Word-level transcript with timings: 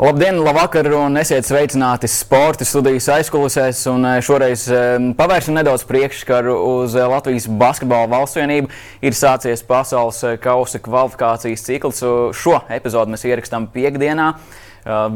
Labdien, 0.00 0.38
labvakar 0.40 0.86
un 0.96 1.20
esiet 1.20 1.44
sveicināti 1.44 2.08
sporta 2.08 2.64
studijas 2.64 3.04
aizkulisēs. 3.12 3.82
Eh, 3.84 4.14
šoreiz 4.24 4.62
eh, 4.72 4.94
pavērsim 5.18 5.52
nedaudz 5.58 5.84
priekšskaru 5.84 6.54
uz 6.70 6.94
eh, 6.96 7.04
Latvijas 7.04 7.44
basketbola 7.60 8.08
valsts 8.08 8.38
vienību. 8.40 8.70
Ir 9.04 9.18
sācies 9.18 9.60
pasaules 9.68 10.22
kausa 10.40 10.80
kvalifikācijas 10.80 11.66
cikls. 11.68 12.00
Šo 12.32 12.62
epizodu 12.72 13.12
mēs 13.12 13.26
ierakstām 13.28 13.68
piekdienā. 13.76 14.30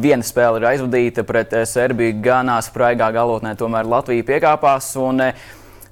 Viena 0.04 0.28
spēle 0.28 0.60
ir 0.60 0.68
aizvadīta 0.74 1.24
pret 1.24 1.56
Serbiju, 1.64 2.18
ganā 2.28 2.60
spraigā 2.60 3.08
galotnē, 3.16 3.56
tomēr 3.56 3.88
Latvija 3.88 4.28
piekāpās. 4.34 4.92
Un, 5.00 5.30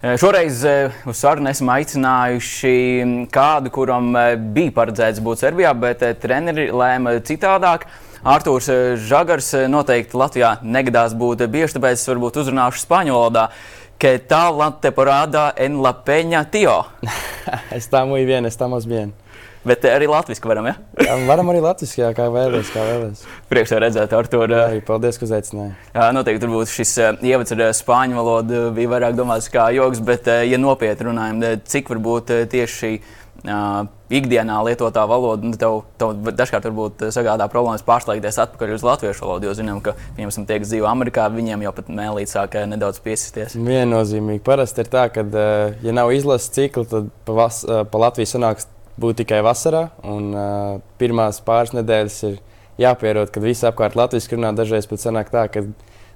Šoreiz 0.03 0.65
uz 1.07 1.17
sarunu 1.17 1.49
esam 1.49 1.69
aicinājuši 1.79 2.77
kādu, 3.33 3.73
kuram 3.73 4.13
bija 4.53 4.77
paredzēts 4.83 5.23
būt 5.25 5.47
Serbijā, 5.47 5.73
bet 5.79 6.03
treneri 6.21 6.73
lēma 6.75 7.23
citādāk. 7.25 7.87
Artūrs 7.87 8.11
eh, 8.71 8.97
Žagars 9.03 9.49
eh, 9.59 9.65
noteikti 9.67 10.15
Latvijā 10.15 10.53
negadās 10.63 11.11
būt 11.19 11.41
bieži, 11.51 11.75
tāpēc 11.75 11.99
es 11.99 12.07
varbūt 12.07 12.37
uzrunāšu 12.39 12.85
spāņu 12.85 13.17
valodā. 13.17 13.49
Que 13.99 14.19
tal 14.19 14.57
la 14.59 14.69
temporada 14.71 15.53
en 15.57 15.81
la 15.83 15.91
peña, 15.93 16.45
tío? 16.45 16.85
Está 17.71 18.05
muy 18.05 18.25
bien, 18.25 18.47
estamos 18.47 18.87
bien. 18.87 19.13
Bet 19.65 19.83
arī 19.87 20.07
latviešu 20.11 20.47
varam, 20.47 20.67
ja? 20.67 20.75
jā, 21.03 21.17
varam 21.27 21.51
arī 21.51 21.61
latviešu, 21.63 22.01
jā, 22.01 22.11
kā 22.15 22.29
vēlaties. 22.31 22.71
Kā 22.75 22.83
vēlaties. 22.87 23.25
Prieks 23.51 23.75
redzēt, 23.75 24.15
Artur. 24.15 24.51
Jā, 24.51 24.69
arī 24.71 24.81
paldies, 24.87 25.19
ka 25.19 25.27
uzaicināji. 25.27 25.75
Jā, 25.95 26.09
noteikti 26.15 26.43
turbūt 26.43 26.71
šis 26.71 26.95
ievads 27.23 27.55
ar 27.55 27.65
spāņu 27.79 28.19
valodu 28.19 28.63
bija 28.75 28.91
vairāk 28.91 29.19
domāts 29.19 29.51
kā 29.51 29.69
joks, 29.75 30.03
bet, 30.03 30.31
ja 30.47 30.63
nopietni 30.63 31.11
runājam, 31.11 31.43
cik 31.63 31.91
varbūt 31.95 32.35
tieši 32.55 32.79
šī 32.79 32.93
uh, 33.47 33.87
ikdienā 34.13 34.59
lietotā 34.67 35.05
valoda, 35.09 35.49
nu, 35.49 35.57
tev, 35.59 35.81
tev 36.01 36.33
dažkārt 36.37 36.69
varbūt 36.69 37.07
sagādā 37.15 37.49
problēmas 37.53 37.85
pārslēgties 37.87 38.41
atpakaļ 38.45 38.75
uz 38.77 38.87
latviešu 38.87 39.27
valodu. 39.27 39.49
Jo 39.49 39.57
zinām, 39.59 39.81
ka 39.85 39.97
piemēram 40.19 40.47
tie, 40.49 40.61
kas 40.63 40.73
dzīvo 40.73 40.91
Amerikā, 40.91 41.27
viņiem 41.33 41.65
jau 41.67 41.75
pat 41.79 41.91
mēlīt 41.93 42.33
sāk 42.33 42.59
nedaudz 42.69 43.01
piesisties. 43.05 43.57
Viennozīmīgi. 43.57 44.45
Parasti 44.47 44.85
ir 44.85 44.93
tā, 44.93 45.09
ka, 45.15 45.27
ja 45.83 45.97
nav 45.97 46.13
izlases 46.15 46.53
cikla, 46.55 46.87
tad 46.89 47.11
pa, 47.27 47.37
vas, 47.45 47.65
pa 47.65 48.05
Latviju 48.07 48.35
sanāks 48.35 48.69
būt 49.01 49.23
tikai 49.23 49.41
vasarā. 49.45 49.89
Un, 50.05 50.33
uh, 50.37 50.81
pirmās 51.01 51.41
pāris 51.45 51.75
nedēļas 51.77 52.19
ir 52.31 52.41
jāpierod, 52.81 53.31
kad 53.33 53.45
visi 53.45 53.67
apkārt 53.69 53.97
latviešu 53.99 54.37
runā. 54.37 54.53
Dažreiz 54.57 54.89
pat 54.91 55.03
sanāk 55.03 55.33
tā, 55.33 55.47
ka 55.53 55.65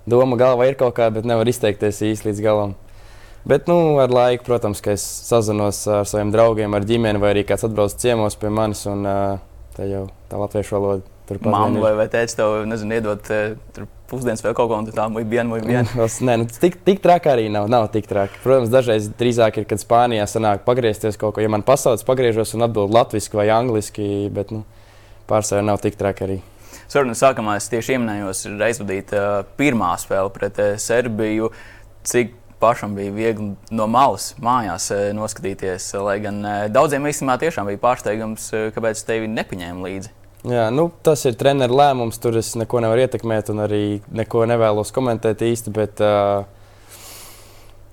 doma 0.09 0.39
galvā 0.41 0.71
ir 0.71 0.79
kaut 0.81 0.97
kāda, 0.99 1.19
bet 1.19 1.29
nevar 1.29 1.49
izteikties 1.49 2.03
īsti 2.07 2.31
līdz 2.31 2.43
galam. 2.45 2.77
Bet 3.47 3.69
nu, 3.71 3.99
ar 4.03 4.11
laiku, 4.11 4.43
protams, 4.49 4.81
ka 4.83 4.97
es 4.97 5.05
sazinos 5.29 5.85
ar 5.87 6.09
saviem 6.11 6.33
draugiem, 6.35 6.73
ar 6.75 6.87
ģimeni, 6.87 7.21
vai 7.23 7.31
arī 7.31 7.45
kāds 7.47 7.63
atbrauc 7.69 7.95
ciemos 7.95 8.35
pie 8.41 8.51
manis. 8.51 8.81
Un, 8.91 9.07
tā 9.77 9.87
jau 9.87 10.07
tā 10.31 10.41
latviešu 10.41 10.75
valoda 10.75 11.05
turpat. 11.29 11.53
Māma 11.53 11.83
vai, 11.85 11.93
vai 11.99 12.07
tēvs 12.11 12.35
tev 12.39 12.57
nezinu, 12.67 12.97
iedot 12.97 13.31
pusdienas 14.11 14.43
vai 14.43 14.53
kaut 14.55 14.71
ko 14.71 14.79
tādu, 14.79 14.95
tā 14.97 15.07
mūžīgi 15.13 15.31
viena, 15.31 15.47
mūžīgi 15.51 15.71
viena. 15.71 16.09
Nē, 16.29 16.37
nu, 16.43 16.47
tik, 16.63 16.79
tik 16.87 17.03
traki 17.05 17.31
arī 17.31 17.47
nav. 17.53 17.69
Nav 17.71 17.89
tik 17.95 18.09
traki. 18.11 18.41
Protams, 18.43 18.73
dažreiz 18.73 19.09
drīzāk 19.19 19.61
ir, 19.61 19.67
kad 19.71 19.83
Spānijā 19.83 20.27
sanāk 20.31 20.65
pagriezties 20.67 21.19
kaut 21.21 21.37
ko. 21.37 21.45
Ja 21.45 21.51
man 21.53 21.67
pasauc, 21.67 22.03
pagriežos 22.07 22.55
un 22.59 22.67
atbild 22.67 22.95
latviešu 22.95 23.39
vai 23.39 23.49
angliski, 23.55 24.09
bet 24.35 24.55
nu, 24.55 24.65
pārsvarā 25.31 25.63
nav 25.67 25.83
tik 25.85 25.99
traki 25.99 26.27
arī. 26.27 26.41
Sarunas 26.87 27.23
sākumā 27.23 27.57
es 27.59 27.67
tieši 27.71 27.97
ieminējos, 27.97 28.45
ir 28.47 28.67
aizvadīta 28.69 29.23
pirmā 29.59 29.93
spēle 29.99 30.31
pret 30.35 30.61
Serbiju. 30.83 31.51
Cik 32.07 32.35
pašam 32.59 32.95
bija 32.97 33.12
viegli 33.12 33.53
no 33.71 33.87
malas 33.91 34.33
mājās 34.43 34.91
eh, 34.95 35.09
noskatīties. 35.17 35.89
Lai 36.03 36.19
gan 36.25 36.43
eh, 36.45 36.61
daudziem 36.73 37.09
īstenībā 37.09 37.39
tiešām 37.43 37.69
bija 37.71 37.83
pārsteigums, 37.83 38.49
eh, 38.57 38.69
kāpēc 38.77 39.03
tevi 39.09 39.31
nepaņēma 39.33 39.89
līdzi. 39.89 40.15
Jā, 40.47 40.69
nu, 40.71 40.91
tas 41.03 41.25
ir 41.27 41.34
treneru 41.39 41.75
lēmums. 41.75 42.21
Tur 42.23 42.39
es 42.39 42.53
neko 42.59 42.83
nevaru 42.84 43.03
ietekmēt, 43.03 43.51
un 43.51 43.65
arī 43.65 43.84
neko 44.15 44.45
nevēlos 44.47 44.93
komentēt 44.95 45.43
īsti. 45.43 45.73
Bet, 45.75 46.03
uh, 46.05 46.45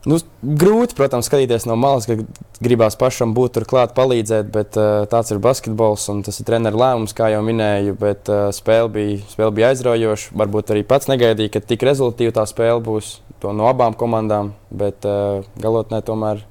nu, 0.05 0.19
grūti, 0.61 0.93
protams, 0.99 1.25
skatīties 1.31 1.65
no 1.65 1.79
malas, 1.79 2.05
ka 2.05 2.19
gribās 2.61 2.99
pašam 2.99 3.33
būt 3.33 3.55
turklāt, 3.57 3.95
palīdzēt. 3.97 4.51
Bet 4.53 4.77
uh, 4.77 5.07
tāds 5.09 5.33
ir 5.33 5.41
basketbols, 5.41 6.05
un 6.13 6.21
tas 6.27 6.37
ir 6.37 6.45
treneru 6.45 6.77
lēmums, 6.83 7.17
kā 7.17 7.31
jau 7.33 7.41
minēju. 7.47 7.97
Bet 7.97 8.29
uh, 8.29 8.45
spēle, 8.53 8.91
bija, 8.99 9.17
spēle 9.33 9.57
bija 9.57 9.73
aizraujoša. 9.73 10.37
Varbūt 10.43 10.75
arī 10.75 10.85
pats 10.85 11.09
negaidīja, 11.09 11.55
ka 11.55 11.65
tik 11.73 11.87
rezultātīva 11.89 12.37
tā 12.37 12.45
spēle 12.53 12.83
būs 12.85 13.15
no 13.51 13.67
abām 13.67 13.97
komandām, 13.99 14.53
bet 14.71 15.03
uh, 15.09 15.43
galotnē 15.59 15.99
tomēr 16.05 16.45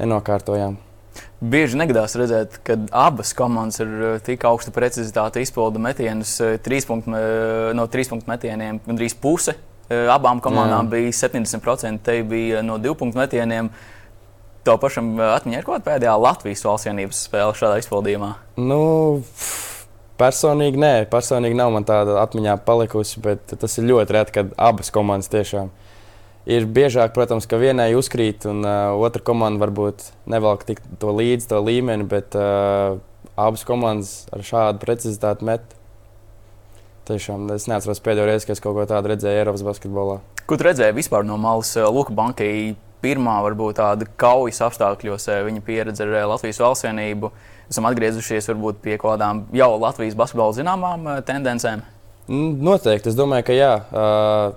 nenokārtojām. 0.00 0.80
Bieži 1.44 1.78
negadās 1.78 2.16
redzēt, 2.18 2.56
ka 2.66 2.76
abas 3.04 3.34
komandas 3.36 3.82
ir 3.82 3.90
eh, 3.92 4.14
tik 4.24 4.46
augsta 4.48 4.72
precizitāte 4.74 5.42
izpilda 5.44 5.78
metienus 5.82 6.32
eh, 6.42 6.56
trīs 6.62 6.88
punktu, 6.88 7.12
no 7.76 7.84
trīs 7.92 8.10
punktu 8.10 8.30
metieniem, 8.30 8.80
gandrīz 8.86 9.16
puse. 9.20 9.56
Abām 9.84 10.38
komandām 10.40 10.88
Jā. 10.88 10.90
bija 10.94 11.12
70%, 11.12 12.00
te 12.06 12.14
bija 12.24 12.62
no 12.64 12.78
divu 12.80 12.96
punktu 13.02 13.20
metieniem. 13.20 13.68
Tev 14.64 14.78
pašam 14.80 15.10
atmiņā 15.20 15.60
ir 15.60 15.66
kaut 15.66 15.76
kāda 15.76 15.90
pēdējā 15.90 16.14
Latvijas 16.16 16.64
valstsienības 16.64 17.20
spēle 17.28 17.52
šādā 17.58 17.82
izpildījumā? 17.82 18.30
Nu, 18.56 18.78
personīgi 20.16 20.80
nē, 20.80 20.92
personīgi 21.12 21.60
nav 21.60 21.74
man 21.76 21.84
tāda 21.84 22.16
atmiņā 22.22 22.56
palikusi, 22.64 23.20
bet 23.26 23.52
tas 23.60 23.76
ir 23.76 23.90
ļoti 23.92 24.16
reti, 24.16 24.38
kad 24.40 24.56
abas 24.56 24.88
komandas 24.94 25.28
tiešām 25.36 25.68
ir 25.68 25.83
ir 26.48 26.66
biežāk, 26.68 27.14
protams, 27.16 27.48
ka 27.48 27.58
vienai 27.60 27.92
uzkrīt, 27.96 28.44
un 28.50 28.64
uh, 28.64 28.92
otra 29.00 29.22
komanda 29.24 29.62
varbūt 29.64 30.10
nevelk 30.30 30.66
tik 30.68 30.82
to 31.00 31.14
līdzi, 31.16 31.48
to 31.50 31.60
līmeni, 31.64 32.06
bet 32.08 32.36
uh, 32.38 33.00
abas 33.36 33.64
komandas 33.66 34.24
ar 34.34 34.44
šādu 34.44 34.82
precizitāti 34.84 35.48
met. 35.48 35.64
Tiešām 37.08 37.50
es 37.52 37.66
neatceros 37.68 38.00
pēdējo 38.04 38.28
reizi, 38.28 38.48
kad 38.48 38.56
es 38.56 38.64
kaut 38.64 38.76
ko 38.76 38.86
tādu 38.88 39.12
redzēju 39.12 39.42
Eiropas 39.42 39.64
basketbolā. 39.66 40.20
Ko 40.48 40.56
tu 40.60 40.64
redzēji 40.64 40.96
vispār 40.96 41.24
no 41.28 41.36
malas 41.40 41.72
uh, 41.80 41.88
Luka 41.92 42.14
Bankai? 42.14 42.74
Pirmā, 43.04 43.34
varbūt 43.44 43.76
tāda 43.76 44.06
kaujas 44.16 44.62
apstākļos, 44.64 45.26
uh, 45.28 45.42
viņa 45.44 45.64
pieredze 45.64 46.06
ar 46.06 46.14
uh, 46.14 46.22
Latvijas 46.30 46.62
valstsienību. 46.64 47.28
Esam 47.68 47.88
atgriezušies 47.88 48.48
varbūt 48.48 48.80
pie 48.84 48.96
kaut 48.96 49.18
kādām 49.18 49.42
jau 49.56 49.74
Latvijas 49.80 50.16
basketbola 50.16 50.56
zināmām 50.56 51.04
tendencēm. 51.28 51.84
Noteikti. 52.28 53.12
Es 53.12 53.16
domāju, 53.18 53.44
ka 53.50 53.56
jā. 53.56 53.72
Uh, 53.92 54.56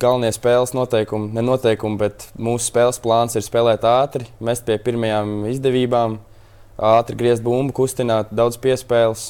galvenie 0.00 0.30
spēles 0.34 0.74
noteikumi, 0.76 1.32
ne 1.36 1.42
noteikumi, 1.44 1.98
bet 2.00 2.28
mūsu 2.38 2.68
spēles 2.70 3.00
plāns 3.02 3.36
ir 3.38 3.44
spēlēt 3.44 3.86
ātri, 3.88 4.28
mest 4.44 4.66
pie 4.66 4.76
pirmajām 4.82 5.42
izdevībām, 5.50 6.18
ātri 6.92 7.18
griezt 7.18 7.44
bumbu, 7.44 7.74
kustināt, 7.76 8.30
daudz 8.34 8.58
piespēles. 8.62 9.28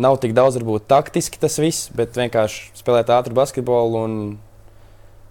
Nav 0.00 0.20
tik 0.22 0.36
daudz, 0.36 0.58
varbūt, 0.60 0.86
taktiski 0.90 1.40
tas 1.42 1.58
viss, 1.58 1.88
bet 1.96 2.14
vienkārši 2.18 2.70
spēlēt 2.78 3.10
ātru 3.10 3.34
basketbolu 3.34 4.04
un 4.04 4.18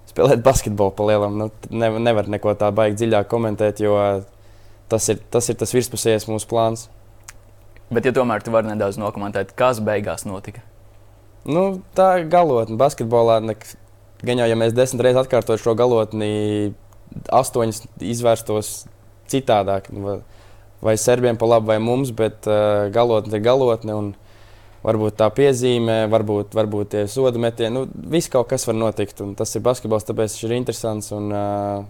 spēlēt 0.09 0.43
basketbolu 0.43 0.95
pa 0.97 1.07
lielam. 1.07 1.37
Nu, 1.39 1.49
ne, 1.71 1.91
nevar 2.01 2.27
neko 2.31 2.55
tā 2.59 2.71
baigi 2.75 2.99
dziļāk 3.03 3.29
komentēt, 3.31 3.79
jo 3.85 3.95
tas 4.91 5.11
ir 5.13 5.21
tas, 5.31 5.47
ir 5.51 5.59
tas 5.61 5.75
virspusējais 5.75 6.27
mūsu 6.29 6.49
plāns. 6.49 6.89
Bet, 7.89 8.05
ja 8.05 8.13
tomēr 8.13 8.43
tu 8.45 8.51
vari 8.53 8.69
nedaudz 8.69 8.99
nokomentēt, 9.01 9.55
kas 9.57 9.79
beigās 9.81 10.27
notika? 10.27 10.61
Nu, 11.47 11.81
tā 11.95 12.19
ir 12.19 12.29
galotne. 12.31 12.77
Basketbolā 12.79 13.39
gan 13.39 14.41
jau, 14.41 14.47
ja 14.49 14.57
mēs 14.59 14.75
desmit 14.75 15.05
reizes 15.05 15.21
atkārtotu 15.23 15.61
šo 15.63 15.75
galotni, 15.79 16.73
astoņas 17.33 17.85
izvērstos 18.03 18.73
citādāk. 19.31 19.87
Vai, 19.93 20.19
vai 20.83 20.95
serbiem 20.99 21.39
pa 21.39 21.47
labu, 21.47 21.71
vai 21.71 21.79
mums, 21.83 22.11
bet 22.15 22.49
uh, 22.49 22.89
galotne 22.93 23.39
ir 23.39 23.45
galotne. 23.45 23.95
Un, 23.95 24.11
varbūt 24.79 25.17
tā 25.19 25.27
piezīme, 25.35 26.05
varbūt, 26.11 26.53
varbūt 26.55 26.93
tie 26.93 27.03
sodu 27.11 27.41
metieni. 27.41 27.73
Nu, 27.75 28.09
viss 28.11 28.31
kaut 28.31 28.47
kas 28.51 28.67
var 28.67 28.77
notikt. 28.79 29.23
Tas 29.39 29.55
ir 29.55 29.65
basketbols, 29.65 30.07
tāpēc 30.07 30.35
viņš 30.35 30.47
ir 30.47 30.57
interesants. 30.59 31.13
Un, 31.15 31.31
uh, 31.31 31.85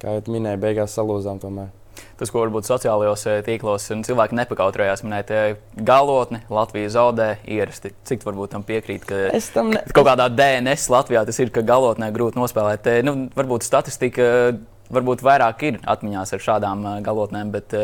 kā 0.00 0.16
jau 0.16 0.36
minēju, 0.36 0.64
beigās 0.64 0.96
salūzām 0.96 1.40
tomēr 1.44 1.77
tas, 2.18 2.30
ko 2.32 2.42
varbūt 2.42 2.68
sociālajos 2.68 3.24
eh, 3.30 3.40
tīklos 3.46 3.88
cilvēki 4.06 4.38
nepakautrējās 4.38 5.04
minēt, 5.06 5.32
eh, 5.34 5.58
galotni 5.74 6.40
Latvija 6.52 6.90
zaudē 6.94 7.28
ierasti. 7.48 7.92
Cik 8.08 8.26
varbūt 8.26 8.54
tam 8.56 8.66
piekrīt, 8.68 9.06
ka 9.08 9.28
tam 9.54 9.72
ne... 9.74 9.84
kaut 9.94 10.08
kādā 10.10 10.28
DNS 10.32 10.88
Latvijā 10.94 11.24
tas 11.28 11.40
ir, 11.42 11.52
ka 11.54 11.64
galotnē 11.66 12.10
grūti 12.14 12.40
nospēlēt. 12.40 12.90
Nu, 13.06 13.16
varbūt 13.36 13.66
statistika 13.66 14.28
varbūt 14.94 15.24
vairāk 15.24 15.66
ir 15.68 15.80
atmiņās 15.84 16.34
ar 16.36 16.46
šādām 16.50 16.86
eh, 16.86 17.00
galotnēm, 17.06 17.52
bet 17.54 17.76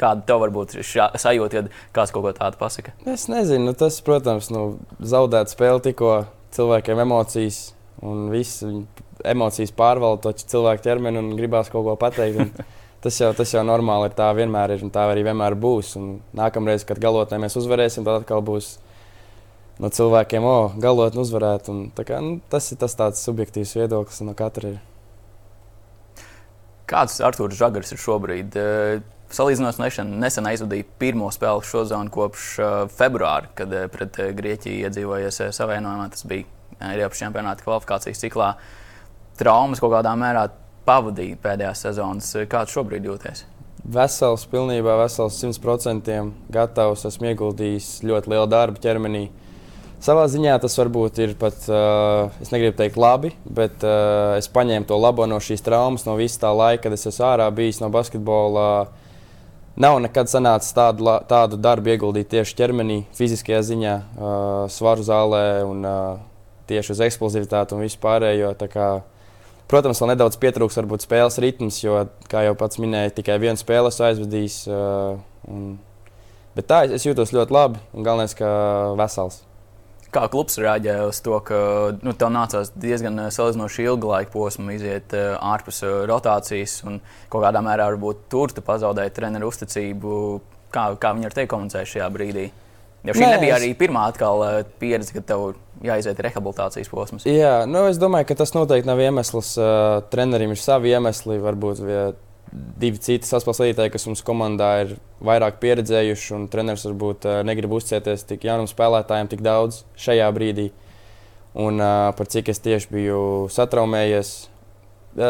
kāda 0.00 0.24
tev 0.26 0.40
var 0.40 0.54
būt 0.54 0.78
sajūta, 0.80 1.60
ja 1.60 1.90
kāds 1.96 2.14
kaut 2.14 2.24
ko 2.24 2.32
tādu 2.36 2.60
pasaka? 2.60 2.94
Es 3.10 3.26
nezinu, 3.28 3.68
nu, 3.68 3.76
tas, 3.76 4.00
protams, 4.04 4.48
nu, 4.54 4.64
zaudēt 5.04 5.52
spēli 5.52 5.90
tikko 5.90 6.22
cilvēkiem 6.56 7.04
emocijas 7.04 7.60
un 8.06 8.30
viss 8.32 8.64
emocijas 9.28 9.72
pārvalda 9.76 10.30
to 10.30 10.48
cilvēku 10.52 10.84
ķermeni 10.86 11.20
un 11.20 11.32
gribās 11.38 11.70
kaut 11.72 11.86
ko 11.86 11.96
pateikt. 12.00 12.40
Un, 12.40 12.52
tas 13.04 13.20
jau, 13.20 13.30
tas 13.36 13.54
jau 13.54 13.62
normāli 13.66 14.10
ir. 14.10 14.14
Tā 14.18 14.30
vienmēr 14.36 14.76
ir 14.76 14.84
un 14.86 14.92
tā 14.94 15.06
arī 15.10 15.24
vienmēr 15.26 15.56
būs. 15.60 15.94
Un 16.00 16.12
nākamreiz, 16.36 16.84
kad 16.88 17.00
galotnē 17.02 17.40
mēs 17.42 17.58
uzvarēsim, 17.60 18.06
tad 18.06 18.22
atkal 18.22 18.44
būs 18.44 18.74
no 19.80 19.88
cilvēkiem, 19.88 20.44
o, 20.44 20.56
oh, 20.66 20.76
galotni 20.80 21.22
uzvarēt. 21.24 21.70
Un, 21.72 21.88
kā, 21.96 22.20
nu, 22.24 22.38
tas 22.52 22.68
ir 22.72 22.80
tas 22.80 22.96
tāds 22.98 23.22
subjektīvs 23.24 23.76
viedoklis 23.78 24.20
no 24.26 24.36
katra. 24.38 24.74
Ir. 24.74 26.26
Kāds 26.90 27.20
Arthurs 27.24 27.60
Zagars 27.60 27.94
ir 27.94 28.02
šobrīd? 28.02 28.60
salīdzinoši 29.30 30.04
nesen 30.10 30.48
aizvadīja 30.50 30.88
pirmo 30.98 31.28
spēli 31.30 31.62
šo 31.62 31.84
zonu 31.86 32.10
kopš 32.10 32.46
uh, 32.58 32.72
februāra, 32.90 33.50
kad 33.54 33.70
uh, 33.70 33.84
pret 33.92 34.18
Grieķiju 34.34 34.88
iedzīvojies 34.88 35.38
savienojumā. 35.54 36.08
Tas 36.10 36.26
bija 36.26 36.48
Eiropas 36.90 37.20
čempionāta 37.22 37.62
kvalifikācijas 37.62 38.22
ciklā. 38.24 38.54
Traumas 39.38 39.80
kaut 39.82 39.94
kādā 39.94 40.16
mērā 40.18 40.48
pavadīja 40.90 41.38
pēdējās 41.40 41.86
sezonas. 41.86 42.34
Kāds 42.50 42.74
šobrīd 42.74 43.06
jūties? 43.06 43.46
Vesels, 43.90 44.44
pilnībā 44.50 44.98
vesels, 45.00 45.38
100% 45.40 46.16
gatavs. 46.52 47.06
Esmu 47.08 47.30
ieguldījis 47.30 48.00
ļoti 48.06 48.34
lielu 48.34 48.48
darbu 48.50 48.82
ķermenī. 48.82 49.28
Savā 50.00 50.24
ziņā 50.32 50.54
tas 50.62 50.78
varbūt 50.80 51.18
ir 51.20 51.34
pat, 51.36 51.58
uh, 51.68 52.32
es 52.40 52.48
negribu 52.54 52.72
teikt, 52.78 52.96
labi, 53.00 53.34
bet 53.44 53.82
uh, 53.84 54.38
es 54.38 54.48
paņēmu 54.48 54.88
to 54.88 54.96
labo 54.96 55.26
no 55.28 55.36
šīs 55.44 55.60
traumas, 55.64 56.06
no 56.08 56.14
visa 56.16 56.40
tā 56.46 56.52
laika, 56.56 56.86
kad 56.86 56.96
es 56.96 57.04
esmu 57.10 57.26
ārā 57.28 57.48
bijis 57.52 57.82
no 57.82 57.90
basketbola. 57.92 58.64
Nav 59.80 59.98
nekad 60.00 60.32
sanācis 60.32 60.72
tādu, 60.76 61.04
tādu 61.28 61.60
darbu 61.60 61.92
ieguldīt 61.92 62.32
tieši 62.32 62.56
ķermenī, 62.56 63.02
fiziskajā 63.16 63.60
ziņā, 63.68 63.94
uh, 64.00 64.32
svaru 64.72 65.04
zālē 65.04 65.44
un 65.68 65.84
uh, 65.84 66.00
tieši 66.72 66.96
uz 66.96 67.04
eksplozivitāti 67.04 67.76
un 67.76 67.84
visu 67.84 68.00
pārējo. 68.00 68.54
Kā, 68.72 68.88
protams, 69.70 70.00
vēl 70.02 70.14
nedaudz 70.14 70.38
pietrūks 70.40 70.78
varbūt 70.80 71.06
spēles 71.06 71.38
ritms, 71.42 71.80
jo, 71.84 72.02
kā 72.30 72.44
jau 72.46 72.56
pats 72.58 72.80
minēja, 72.82 73.14
tikai 73.20 73.38
vienu 73.42 73.60
spēli. 73.60 73.92
Uh, 74.70 75.20
un, 75.50 75.68
bet 76.56 76.68
tā, 76.70 76.82
es 76.90 77.06
jūtos 77.06 77.32
ļoti 77.36 77.54
labi 77.54 77.80
un 77.94 78.06
galvenais, 78.06 78.34
ka 78.38 78.50
vesels. 78.98 79.44
Kā 80.10 80.24
klubs 80.26 80.58
reaģēja 80.58 81.06
uz 81.06 81.20
to, 81.22 81.36
ka 81.46 81.58
nu, 82.02 82.14
tev 82.18 82.32
nācās 82.34 82.72
diezgan 82.74 83.28
salīdzinoši 83.30 83.84
ilgu 83.86 84.10
laiku 84.10 84.34
posmu 84.34 84.74
iziet 84.74 85.14
uh, 85.14 85.36
ārpus 85.52 85.84
uh, 85.86 86.00
rotācijas 86.10 86.80
un 86.82 86.98
kaut 87.30 87.44
kādā 87.46 87.62
mērā 87.62 87.92
varbūt 87.92 88.26
tur 88.32 88.50
tu 88.54 88.64
pazaudēji 88.66 89.14
treneru 89.14 89.52
uzticību? 89.52 90.16
Kā, 90.74 90.90
kā 91.02 91.14
viņi 91.14 91.30
ar 91.30 91.38
tevi 91.38 91.50
komunicēja 91.50 91.92
šajā 91.94 92.10
brīdī? 92.14 92.50
Jo 93.06 93.14
šī 93.16 93.22
Nē, 93.22 93.28
nebija 93.36 93.56
es... 93.56 93.62
arī 93.62 93.74
pirmā 93.80 94.06
atkal, 94.10 94.42
uh, 94.44 94.56
pieredze, 94.80 95.14
kad 95.16 95.24
tev 95.28 95.44
jāiziet 95.84 96.18
rehabilitācijas 96.20 96.90
posms. 96.92 97.24
Jā, 97.28 97.62
nu, 97.68 97.86
es 97.88 98.00
domāju, 98.00 98.28
ka 98.28 98.36
tas 98.42 98.52
noteikti 98.56 98.90
nav 98.90 99.00
iemesls. 99.00 99.54
Uh, 99.56 100.02
trenerim 100.12 100.52
ir 100.52 100.60
savi 100.60 100.92
iemesli, 100.92 101.40
varbūt. 101.42 101.86
Divi 102.50 102.98
citi 102.98 103.28
saspēlētāji, 103.28 103.92
kas 103.94 104.08
mums 104.08 104.24
komandā 104.26 104.68
ir 104.82 104.96
vairāk 105.22 105.60
pieredzējuši, 105.62 106.32
un 106.34 106.48
treneris 106.50 106.82
varbūt 106.88 107.28
uh, 107.28 107.40
negrib 107.46 107.76
uzcēties 107.76 108.26
tik 108.26 108.46
jaunam 108.48 108.66
spēlētājam 108.66 109.30
tik 109.30 109.44
daudz 109.46 109.84
šajā 110.02 110.26
brīdī. 110.34 110.72
Un 111.54 111.78
uh, 111.78 112.10
par 112.18 112.26
cik 112.30 112.50
es 112.50 112.58
tieši 112.64 112.90
biju 112.90 113.20
satraumējies. 113.54 114.32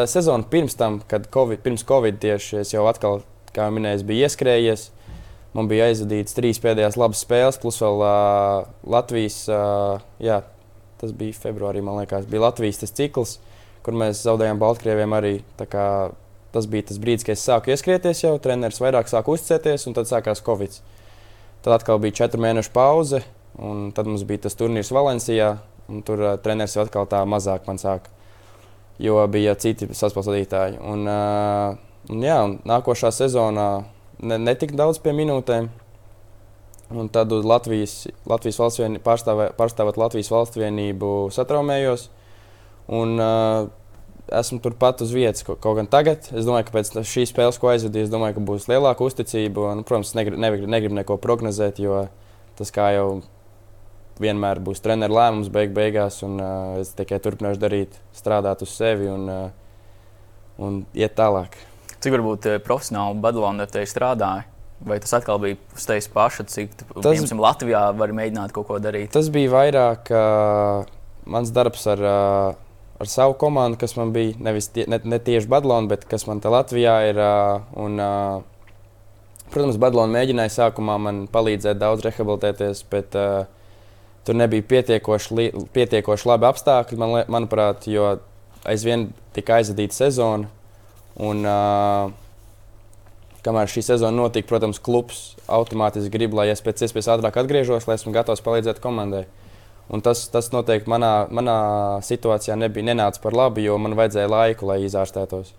Sezonu 0.09 0.45
pirms 0.49 0.75
tam, 0.77 0.99
kad 1.09 1.29
COVID, 1.33 1.61
pirms 1.61 1.85
Covid 1.87 2.19
tieši 2.21 2.59
es 2.61 2.73
jau 2.73 2.83
atkal, 2.89 3.23
kā 3.53 3.69
minēju, 3.73 4.03
biju 4.09 4.27
ieskrējies. 4.27 4.89
Man 5.51 5.67
bija 5.67 5.89
aizvadīts 5.91 6.35
trīs 6.37 6.61
pēdējās 6.63 6.95
labas 6.99 7.25
spēles, 7.25 7.57
plus 7.59 7.79
vēl 7.83 8.03
uh, 8.05 8.69
Latvijas, 8.87 9.41
uh, 9.51 9.99
jā, 10.23 10.37
tas 11.01 11.11
bija 11.17 11.35
februārī, 11.43 11.81
man 11.83 11.99
liekas, 11.99 12.27
bija 12.31 12.45
Latvijas 12.45 12.79
tas 12.79 12.95
cikls, 12.95 13.33
kur 13.83 13.97
mēs 13.99 14.21
zaudējām 14.23 14.61
Baltkrieviem 14.61 15.17
arī. 15.17 15.33
Tas 15.59 16.67
bija 16.71 16.87
tas 16.87 16.99
brīdis, 16.99 17.27
kad 17.27 17.35
es 17.35 17.43
sāku 17.47 17.71
ieskrieties, 17.71 18.23
jau 18.23 18.33
treneris 18.43 18.79
vairāk 18.83 19.11
sāka 19.11 19.31
uzticēties, 19.31 19.85
un 19.87 19.95
tad 19.95 20.07
sākās 20.07 20.43
Covid. 20.43 20.79
Tad 21.63 21.77
atkal 21.77 21.99
bija 22.03 22.23
četru 22.23 22.41
mēnešu 22.43 22.71
pauze, 22.75 23.21
un 23.59 23.89
tad 23.95 24.07
mums 24.07 24.23
bija 24.27 24.47
tas 24.47 24.55
turnīrs 24.59 24.91
Valencijā, 24.95 25.53
un 25.91 26.03
tur 26.07 26.23
uh, 26.23 26.35
treneris 26.43 26.79
jau 26.79 26.87
atkal 26.87 27.11
tā 27.11 27.25
mazāk 27.27 27.67
man 27.67 27.79
sāka, 27.79 28.11
jo 29.03 29.19
bija 29.31 29.59
citi 29.59 29.91
saspēlētāji. 29.91 30.79
Un, 30.79 31.07
uh, 31.11 31.79
un, 32.07 32.23
jā, 32.23 32.43
un 32.47 32.61
nākošā 32.67 33.11
sezonā 33.15 33.71
ne, 34.21 34.37
netika 34.41 34.77
daudz 34.77 35.01
pie 35.03 35.13
minūtēm. 35.17 35.69
Un 36.91 37.07
tad 37.07 37.31
uz 37.31 37.45
Latvijas, 37.47 37.93
Latvijas 38.27 38.57
valsts 38.59 38.81
vienību, 38.81 39.03
pārstāvē, 39.05 39.51
pārstāvot 39.55 39.99
Latvijas 39.99 40.31
valsts 40.31 40.59
vienību, 40.59 41.11
satraumējos. 41.31 42.09
Un, 42.91 43.15
uh, 43.15 43.69
esmu 44.31 44.59
turpat 44.63 45.01
uz 45.01 45.11
vietas. 45.15 45.43
Kaut 45.43 45.77
gan 45.77 45.89
tagad, 45.91 46.27
es 46.31 46.47
domāju, 46.47 46.67
ka 46.67 46.77
pēc 46.77 46.93
šīs 47.07 47.31
spēles, 47.33 47.59
ko 47.61 47.71
aizvadīju, 47.71 48.07
es 48.07 48.13
domāju, 48.13 48.37
ka 48.37 48.45
būs 48.51 48.67
lielāka 48.71 49.05
uzticība. 49.05 49.71
Un, 49.71 49.85
protams, 49.87 50.13
negribu 50.17 50.41
negrib, 50.41 50.67
negrib 50.71 50.95
neko 50.99 51.17
prognozēt, 51.21 51.81
jo 51.83 52.05
tas 52.59 52.73
kā 52.75 52.91
jau 52.95 53.07
vienmēr 54.21 54.61
būs 54.61 54.83
treneru 54.83 55.17
lēmums 55.17 55.51
beig 55.53 55.73
beigās. 55.75 56.21
Un, 56.27 56.37
uh, 56.43 56.77
es 56.83 56.93
tikai 56.97 57.21
turpināšu 57.23 57.61
darīt, 57.61 57.99
strādāt 58.17 58.63
uz 58.65 58.75
sevi 58.75 59.09
un, 59.11 59.27
uh, 59.31 59.51
un 60.61 60.83
iet 60.97 61.17
tālāk. 61.19 61.59
Cik 62.01 62.15
varbūt 62.15 62.47
profesionāli 62.65 63.21
Badalona 63.21 63.67
ar 63.67 63.71
tevi 63.73 63.89
strādāja? 63.89 64.47
Vai 64.81 64.97
tas 64.97 65.13
atkal 65.13 65.37
bija 65.43 65.59
uz 65.77 65.83
tevis 65.85 66.07
paša, 66.09 66.47
cik 66.49 66.71
tas, 66.73 66.87
piemēram, 67.05 67.41
Latvijā 67.43 67.83
var 67.93 68.13
mēģināt 68.17 68.55
kaut 68.55 68.65
ko 68.71 68.79
darīt? 68.81 69.11
Tas 69.13 69.29
bija 69.29 69.51
vairāk 69.53 70.09
uh, 70.09 70.87
mans 71.29 71.51
darbs 71.53 71.85
ar 71.91 72.01
uh, 72.01 72.61
ar 73.01 73.07
savu 73.09 73.33
komandu, 73.33 73.77
kas 73.81 73.95
man 73.97 74.13
bija 74.13 74.37
nevis 74.39 74.69
tie, 74.69 74.85
ne, 74.89 74.99
ne 75.03 75.17
tieši 75.19 75.49
Badlona, 75.49 75.89
bet 75.89 76.05
kas 76.09 76.27
man 76.29 76.41
te 76.41 76.51
Latvijā 76.53 76.95
ir. 77.09 77.21
Un, 77.81 77.97
protams, 79.51 79.79
Badlona 79.81 80.13
mēģināja 80.13 80.53
sākumā 80.57 80.99
man 81.01 81.25
palīdzēt 81.31 81.79
daudz 81.81 82.05
rehabilitēties, 82.05 82.83
bet 82.93 83.17
uh, 83.19 83.49
tur 84.27 84.37
nebija 84.37 84.67
pietiekoši, 84.75 85.37
li, 85.37 85.47
pietiekoši 85.75 86.29
labi 86.29 86.49
apstākļi, 86.51 86.99
man, 87.01 87.17
manuprāt, 87.31 87.89
jo 87.89 88.13
aizvien 88.69 89.09
tika 89.35 89.57
aizvadīta 89.59 89.97
sezona. 90.03 90.51
Un, 91.21 91.45
uh, 91.45 92.09
kamēr 93.45 93.69
šī 93.69 93.83
sezona 93.85 94.15
notika, 94.15 94.49
protams, 94.49 94.79
klubs 94.81 95.21
automātiski 95.51 96.13
grib, 96.13 96.35
lai 96.37 96.49
es 96.53 96.63
pēc 96.65 96.85
iespējas 96.85 97.11
ātrāk 97.15 97.39
atgriežos, 97.41 97.87
lai 97.89 97.97
esmu 97.99 98.13
gatavs 98.15 98.43
palīdzēt 98.45 98.81
komandai. 98.83 99.25
Un 99.91 100.03
tas, 100.05 100.23
tas 100.31 100.47
noteikti 100.53 100.89
manā, 100.89 101.27
manā 101.33 101.57
situācijā 102.07 102.55
nebija 102.55 102.91
nenāca 102.91 103.19
par 103.23 103.35
labu, 103.35 103.63
jo 103.63 103.75
man 103.81 103.97
vajadzēja 103.99 104.31
laiku, 104.31 104.69
lai 104.69 104.79
izārstētos. 104.85 105.51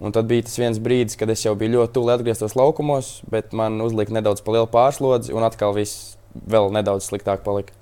Un 0.00 0.16
tad 0.16 0.26
bija 0.30 0.46
tas 0.48 0.56
viens 0.58 0.80
brīdis, 0.80 1.18
kad 1.20 1.30
es 1.30 1.44
jau 1.44 1.52
biju 1.60 1.76
ļoti 1.76 1.94
tuvu 1.98 2.08
atgrieztos 2.14 2.56
laukumos, 2.56 3.18
bet 3.30 3.52
man 3.56 3.76
uzlika 3.84 4.16
nedaudz 4.16 4.40
pa 4.42 4.56
lielu 4.56 4.68
pārslodzi, 4.72 5.34
un 5.36 5.44
atkal 5.44 5.76
viss 5.76 6.16
vēl 6.34 6.72
nedaudz 6.72 7.10
sliktāk 7.10 7.44
palika. 7.44 7.76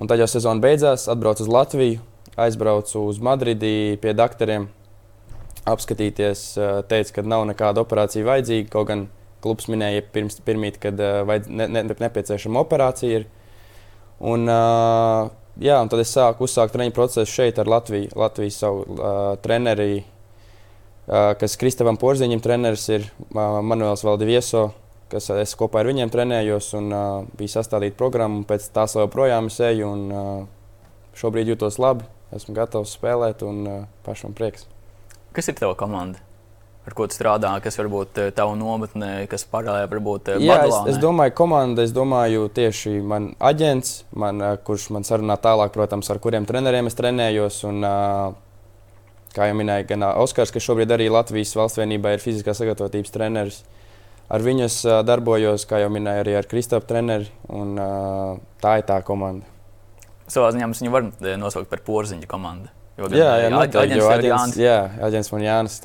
Un 0.00 0.08
tad 0.08 0.22
jau 0.22 0.30
sezona 0.30 0.62
beidzās, 0.62 1.08
atbraucu 1.10 1.44
uz 1.44 1.50
Latviju, 1.50 1.98
aizbraucu 2.40 3.02
uz 3.10 3.18
Madridi 3.20 3.98
pie 4.00 4.14
doktoriem, 4.16 4.70
apskatīties, 5.68 6.44
teica, 6.88 7.16
ka 7.16 7.26
nav 7.26 7.44
nekāda 7.50 7.82
operācija 7.84 8.26
vajadzīga. 8.28 8.70
Kaut 8.72 8.88
gan 8.88 9.08
klubs 9.44 9.68
minēja 9.72 10.04
pirms, 10.12 10.38
pirmīt, 10.44 10.78
kad 10.80 11.00
vajadz, 11.00 11.50
ne, 11.52 11.68
ne, 11.72 11.84
nepieciešama 12.00 12.62
operācija. 12.64 13.20
Ir. 13.20 13.28
Un, 14.20 14.44
jā, 15.60 15.76
un 15.80 15.90
tad 15.90 16.02
es 16.02 16.12
sāku 16.12 16.44
uzsākt 16.46 16.74
treniņu 16.74 16.94
procesu 16.96 17.32
šeit 17.32 17.60
ar 17.60 17.70
Latviju, 17.70 18.10
Latvijas 18.20 18.58
savu 18.60 18.84
uh, 18.84 19.18
treneri, 19.44 20.02
uh, 20.02 21.32
kas 21.40 21.56
Kristavam 21.60 21.98
Porziņam 22.00 22.42
treneris 22.44 22.86
ir 22.92 23.06
uh, 23.08 23.60
Manuels 23.64 24.04
Valdivieso, 24.04 24.70
kas 25.10 25.30
es 25.34 25.56
kopā 25.58 25.82
ar 25.82 25.90
viņiem 25.90 26.12
trenējos 26.12 26.72
un 26.78 26.90
uh, 26.92 27.06
bija 27.38 27.56
sastādīta 27.58 27.98
programma, 27.98 28.44
pēc 28.48 28.68
tās 28.74 28.96
vēl 28.96 29.08
joprojām 29.08 29.48
es 29.50 29.60
eju 29.70 29.88
un 29.88 30.04
uh, 30.12 30.34
šobrīd 31.20 31.54
jūtos 31.54 31.80
labi, 31.82 32.06
esmu 32.36 32.56
gatavs 32.60 32.94
spēlēt 32.98 33.44
un 33.46 33.64
uh, 33.66 33.80
pašam 34.06 34.36
prieks. 34.36 34.68
Kas 35.36 35.48
ir 35.48 35.58
tava 35.58 35.76
komanda? 35.78 36.20
ar 36.90 36.96
ko 36.96 37.06
tu 37.08 37.16
strādā, 37.16 37.52
kas 37.62 37.78
varbūt 37.78 38.20
eh, 38.20 38.28
tavu 38.34 38.56
nometnē, 38.58 39.10
kas 39.30 39.44
paralēli 39.48 39.90
varbūt 39.92 40.32
eh, 40.32 40.44
Jā, 40.44 40.60
es, 40.66 40.76
es 40.94 41.00
domāju, 41.02 41.34
komanda, 41.38 41.84
es 41.86 41.92
domāju 41.94 42.48
tieši 42.56 42.96
man 43.06 43.30
aģents, 43.50 44.04
man, 44.16 44.40
eh, 44.44 44.56
kurš 44.66 44.88
man 44.96 45.06
sarunā 45.06 45.36
tālāk, 45.40 45.74
protams, 45.76 46.10
ar 46.10 46.20
kuriem 46.22 46.48
treneriem 46.48 46.90
es 46.90 46.98
trenējos. 46.98 47.62
Un, 47.70 47.84
kā 49.30 49.46
jau 49.46 49.54
minēja, 49.54 49.86
gan 49.92 50.08
Oskars, 50.08 50.50
kas 50.50 50.64
šobrīd 50.64 50.90
arī 50.90 51.06
Latvijas 51.12 51.52
valsts 51.54 51.78
vienībā 51.78 52.16
ir 52.16 52.22
fiziskās 52.22 52.58
sagatavotības 52.58 53.14
treneris. 53.14 53.60
Ar 54.30 54.42
viņu 54.42 54.64
es 54.66 54.80
darbojos, 55.06 55.68
kā 55.70 55.78
jau 55.82 55.90
minēju, 55.94 56.24
arī 56.24 56.34
ar 56.38 56.48
Kristofru 56.50 56.88
treneri. 56.90 57.30
Un, 57.54 57.78
tā 58.62 58.76
ir 58.80 58.88
tā 58.90 58.98
komanda. 59.06 59.46
Savā 60.30 60.50
ziņā 60.54 60.70
mēs 60.70 60.82
viņu 60.82 60.94
varam 60.94 61.14
nosaukt 61.38 61.70
par 61.70 61.82
porziņu 61.86 62.26
komandu. 62.30 62.70
Jo, 62.98 63.08
jā, 63.14 63.30
jā, 63.44 63.50
noteikti, 63.52 63.78
aģents, 63.84 64.08
aģents, 64.16 64.58
jā, 64.60 64.78
aģents 65.06 65.32
man 65.32 65.44
Jānis. 65.46 65.78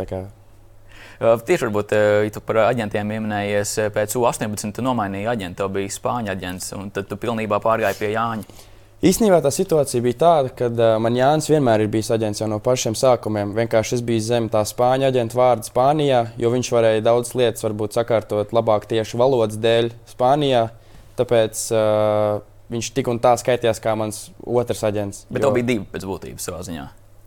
Tieši 1.16 1.68
varbūt, 1.68 1.94
tu 2.36 2.42
par 2.44 2.62
aģentiem 2.66 3.12
pieminējies, 3.14 3.76
pēc 3.96 4.16
U18 4.20 4.74
tu 4.76 4.84
nomainīji 4.84 5.30
aģentu, 5.32 5.62
tev 5.62 5.76
bija 5.78 5.94
spāņu 5.96 6.34
aģents, 6.34 6.74
un 6.76 6.90
tad 6.92 7.08
tu 7.08 7.18
pilnībā 7.20 7.62
pārgāji 7.64 8.02
pie 8.02 8.10
Jāņa. 8.18 8.64
Īstenībā 9.06 9.38
tā 9.44 9.52
situācija 9.54 10.02
bija 10.02 10.18
tāda, 10.18 10.52
ka 10.56 10.70
man 11.04 11.16
Jānis 11.16 11.50
vienmēr 11.52 11.84
ir 11.84 11.90
bijis 11.94 12.10
aģents 12.16 12.42
jau 12.42 12.48
no 12.50 12.58
pašiem 12.64 12.96
sākumiem. 12.98 13.52
Vienkārši 13.54 14.00
es 14.00 14.04
biju 14.08 14.24
zem 14.24 14.48
tā 14.50 14.64
spāņu 14.66 15.06
aģenta 15.12 15.38
vārda 15.38 15.68
Spānijā, 15.68 16.22
jo 16.42 16.50
viņš 16.54 16.72
varēja 16.74 17.04
daudz 17.06 17.36
lietas 17.38 17.64
varbūt 17.68 18.00
sakārtot 18.00 18.56
labāk 18.56 18.88
tieši 18.90 19.20
valodas 19.20 19.60
dēļ 19.62 19.92
Spānijā. 20.10 20.64
Tāpēc 21.20 21.62
uh, 21.76 22.40
viņš 22.74 22.92
tik 22.98 23.10
un 23.12 23.20
tā 23.24 23.36
skaitījās 23.40 23.82
kā 23.84 23.96
mans 24.00 24.30
otrs 24.42 24.84
aģents. 24.88 25.26
Bet 25.30 25.42
jo... 25.42 25.50
tev 25.50 25.58
bija 25.60 25.70
divi 25.74 25.88
pēc 25.92 26.08
būtības 26.10 26.50
savā 26.50 26.64
ziņā. 26.66 26.86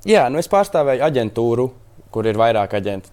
Jā, 0.09 0.27
nu 0.33 0.41
es 0.41 0.51
pārstāvēju 0.51 1.05
aģentūru, 1.09 1.69
kur 2.15 2.27
ir 2.31 2.39
vairāk 2.39 2.77
aģentu. 2.79 3.13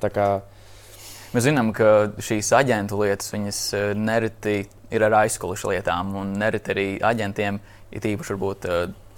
Mēs 1.35 1.47
zinām, 1.49 1.73
ka 1.75 2.11
šīs 2.23 2.51
aģentu 2.55 3.01
lietas 3.01 3.73
nereti 3.99 4.61
ir 4.93 5.03
ar 5.03 5.17
aizkulisku 5.23 5.73
lietām, 5.73 6.13
un 6.21 6.35
nereti 6.39 6.71
arī 6.71 6.85
aģentiem 7.03 7.57
ir 7.95 8.07
īpaši 8.13 8.35
varbūt 8.35 8.67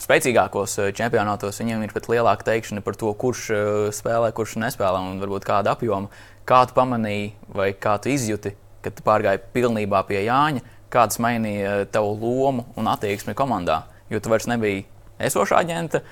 spēcīgākos 0.02 0.78
čempionātos 0.98 1.60
viņiem 1.62 1.84
ir 1.86 1.94
pat 1.94 2.08
lielāka 2.12 2.48
teikšana 2.52 2.84
par 2.86 2.98
to, 3.00 3.12
kurš 3.18 3.50
spēlē, 3.98 4.32
kurš 4.36 4.58
nespēlē 4.64 5.04
un 5.12 5.22
varbūt 5.22 5.46
kāda 5.48 5.74
apjoma. 5.76 6.10
Kā 6.48 6.64
tu 6.70 6.78
pamanīji 6.78 7.34
vai 7.54 7.74
kā 7.76 7.98
tu 8.02 8.14
izjūti, 8.14 8.54
kad 8.86 8.96
tu 8.96 9.04
pārgāji 9.06 9.44
pilnībā 9.54 10.04
pie 10.08 10.22
Jāņa, 10.24 10.64
kāds 10.94 11.20
mainīja 11.24 11.86
tavu 11.92 12.16
lomu 12.22 12.68
un 12.78 12.88
attieksmi 12.92 13.36
komandā? 13.38 13.84
Jo 14.12 14.22
tu 14.24 14.32
vairs 14.32 14.48
nebija 14.48 14.86
esošā 15.28 15.64
aģenta, 15.64 16.04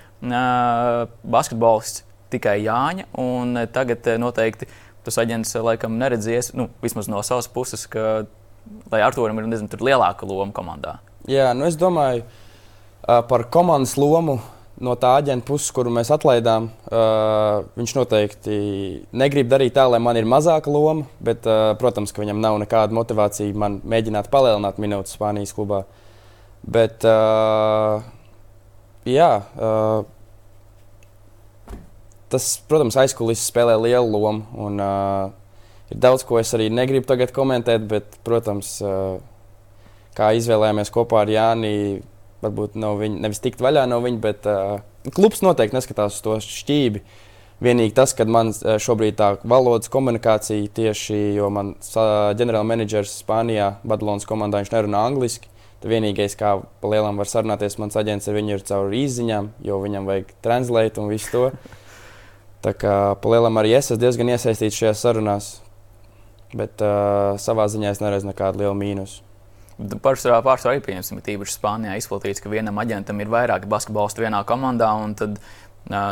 basketbolists, 1.24 2.04
tikai 2.34 2.58
Jāņa, 2.66 3.06
tagad 3.76 4.08
noteikti 4.20 4.68
tas 5.06 5.20
aģents 5.22 5.54
laikam 5.62 6.00
neredzies, 6.02 6.50
nu, 6.58 6.68
vismaz 6.82 7.08
no 7.12 7.22
savas 7.24 7.48
puses, 7.52 7.86
ka, 7.86 8.26
Arturam 8.90 9.38
ir 9.38 9.46
nezinu, 9.46 9.70
lielāka 9.86 10.26
loma 10.26 10.50
komandā. 10.56 10.98
Jā, 11.30 11.52
nu 11.54 11.68
es 11.70 11.78
domāju 11.78 12.26
par 13.06 13.46
komandas 13.54 13.94
lomu 14.02 14.40
no 14.84 14.96
tā 15.00 15.14
aģenta 15.20 15.46
puses, 15.48 15.70
kuru 15.76 15.92
mēs 15.94 16.12
atlaidām, 16.14 16.68
uh, 16.90 17.64
viņš 17.78 17.94
noteikti 17.96 18.58
negrib 19.16 19.50
darīt 19.52 19.76
tā, 19.78 19.86
lai 19.90 20.02
man 20.04 20.20
ir 20.20 20.28
mazāka 20.28 20.72
loma, 20.72 21.06
bet, 21.24 21.46
uh, 21.48 21.72
protams, 21.80 22.12
ka 22.12 22.24
viņam 22.24 22.42
nav 22.44 22.60
nekāda 22.64 22.96
motivācija 22.96 23.56
man 23.56 23.80
mēģināt 23.88 24.32
palielināt 24.34 24.82
minūtes 24.82 25.16
Spānijas 25.16 25.56
klubā. 25.56 25.86
Bet, 26.66 27.06
uh, 27.08 28.04
jā, 29.08 29.32
uh, 29.56 30.04
tas, 32.34 32.50
protams, 32.68 32.98
aizkulisēs 33.00 33.48
spēlē 33.52 33.78
lielu 33.80 34.10
lomu. 34.12 34.44
Un, 34.68 34.82
uh, 34.82 35.30
ir 35.94 36.02
daudz, 36.02 36.26
ko 36.28 36.42
es 36.42 36.52
arī 36.58 36.68
negribu 36.74 37.08
tagad 37.08 37.32
komentēt, 37.36 37.86
bet, 37.92 38.20
protams, 38.28 38.76
uh, 38.84 39.22
kā 40.18 40.34
izvēlējāmies 40.36 40.92
kopā 40.96 41.24
ar 41.24 41.32
Jāni 41.32 41.76
varbūt 42.44 42.76
no 42.80 42.96
viņa, 43.00 43.22
nevis 43.28 43.42
tikt 43.44 43.64
vaļā 43.64 43.86
no 43.90 44.02
viņa, 44.04 44.20
bet 44.24 44.50
uh, 44.50 44.82
klubs 45.16 45.44
noteikti 45.46 45.78
neskatās 45.78 46.18
uz 46.18 46.26
to 46.26 46.40
šķīvi. 46.44 47.04
Vienīgi 47.64 47.94
tas, 47.96 48.12
ka 48.12 48.26
man 48.28 48.52
šobrīd 48.52 49.16
tā 49.16 49.30
valodas 49.48 49.88
komunikācija 49.92 50.68
tieši, 50.76 51.16
jo 51.38 51.48
man 51.56 51.72
ģenerālmenedžers 51.80 53.14
Spānijā, 53.22 53.78
Badalonas 53.88 54.28
komandā, 54.28 54.60
viņš 54.60 54.74
nerunā 54.74 55.06
angliski. 55.08 55.48
Tad 55.80 55.88
vienīgais, 55.92 56.36
kā 56.40 56.58
pa 56.82 56.92
lielam 56.92 57.20
var 57.22 57.30
sarunāties, 57.32 57.78
mans 57.80 57.96
aģents 58.00 58.28
ar 58.28 58.36
viņu 58.36 58.56
ir 58.58 58.66
caur 58.68 58.94
izziņām, 58.96 59.52
jo 59.64 59.80
viņam 59.84 60.08
vajag 60.10 60.36
translēt 60.44 61.00
un 61.00 61.12
visu 61.12 61.32
to. 61.32 61.44
Tā 62.66 62.74
kā 62.74 62.96
pa 63.22 63.32
lielam 63.32 63.60
arī 63.62 63.76
es 63.78 63.88
esmu 63.88 64.02
diezgan 64.02 64.32
iesaistīts 64.34 64.80
šajās 64.82 65.04
sarunās, 65.06 65.50
bet 66.58 66.82
uh, 66.82 67.36
savā 67.40 67.68
ziņā 67.72 67.92
es 67.94 68.02
neredzu 68.02 68.32
nekādu 68.32 68.64
lielu 68.64 68.76
mīnusu. 68.80 69.22
Pārsvarā, 69.76 70.40
pārsvarā 70.40 70.78
arī 70.78 70.82
pieņemsim, 70.86 71.20
ka 71.20 71.34
īpaši 71.34 71.58
Spānijā 71.58 71.98
izplatīts, 72.00 72.40
ka 72.40 72.52
vienam 72.52 72.78
aģentam 72.80 73.20
ir 73.20 73.32
vairāki 73.32 73.68
basketbolisti 73.68 74.24
vienā 74.24 74.40
komandā. 74.48 74.88
Tad, 75.20 75.34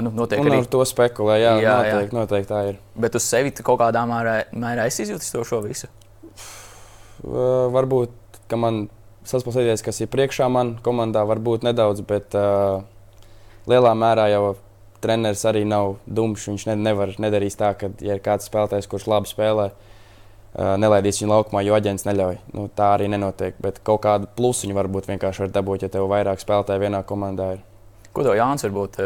nu, 0.04 0.12
notiek 0.18 0.42
un 0.44 0.50
arī 0.50 0.60
ar 0.66 0.68
to 0.74 0.82
spekulē, 0.88 1.38
jā, 1.40 1.54
jā, 1.64 1.76
noteikti, 1.78 2.10
jā. 2.10 2.18
noteikti 2.18 2.50
tā 2.50 2.64
ir. 2.74 2.82
Bet 3.06 3.16
uz 3.16 3.24
sevi 3.24 3.54
kaut 3.62 3.80
kādā 3.80 4.04
mērā, 4.10 4.36
mērā 4.52 4.90
es 4.92 5.00
izjūtu 5.00 5.30
to 5.38 5.46
šo 5.48 5.62
visu. 5.64 5.88
Uh, 7.24 7.72
varbūt, 7.72 8.12
ka 8.52 8.60
man 8.60 8.90
saspēlēties, 9.30 9.86
kas 9.88 10.04
ir 10.04 10.12
priekšā 10.12 10.50
man 10.52 10.76
komandā, 10.84 11.24
varbūt 11.30 11.64
nedaudz, 11.64 12.04
bet 12.10 12.36
uh, 12.36 12.84
lielā 13.72 13.96
mērā 13.96 14.28
jau 14.34 14.44
treneris 15.04 15.48
arī 15.48 15.64
nav 15.64 16.02
dumšs. 16.04 16.52
Viņš 16.52 16.68
ne, 16.74 16.78
nevar 16.92 17.16
nedarīt 17.16 17.56
tā, 17.64 17.72
ka, 17.80 17.94
ja 18.04 18.20
ir 18.20 18.24
kāds 18.28 18.52
spēlētājs, 18.52 18.92
kurš 18.92 19.08
labi 19.08 19.32
spēlē, 19.32 19.72
uh, 19.72 19.90
nelaidīs 20.54 21.22
viņu 21.22 21.32
laukumā, 21.32 21.64
jo 21.66 21.76
aģents 21.78 22.06
neļauj. 22.08 22.40
Nu, 22.54 22.68
tā 22.78 22.94
arī 22.98 23.10
nenotiek. 23.12 23.58
Bet 23.64 23.80
kaut 23.86 24.04
kādu 24.06 24.30
plusiņu 24.38 24.76
varbūt 24.78 25.10
vienkārši 25.10 25.46
var 25.46 25.54
dabūt, 25.56 25.86
ja 25.86 25.94
tev 25.94 26.10
vairāk 26.12 26.42
spēlētāju 26.44 26.84
vienā 26.86 27.02
komandā 27.10 27.54
ir. 27.56 27.64
Ko 28.14 28.26
tev 28.26 28.38
Jānis, 28.38 28.66
varbūt 28.68 29.00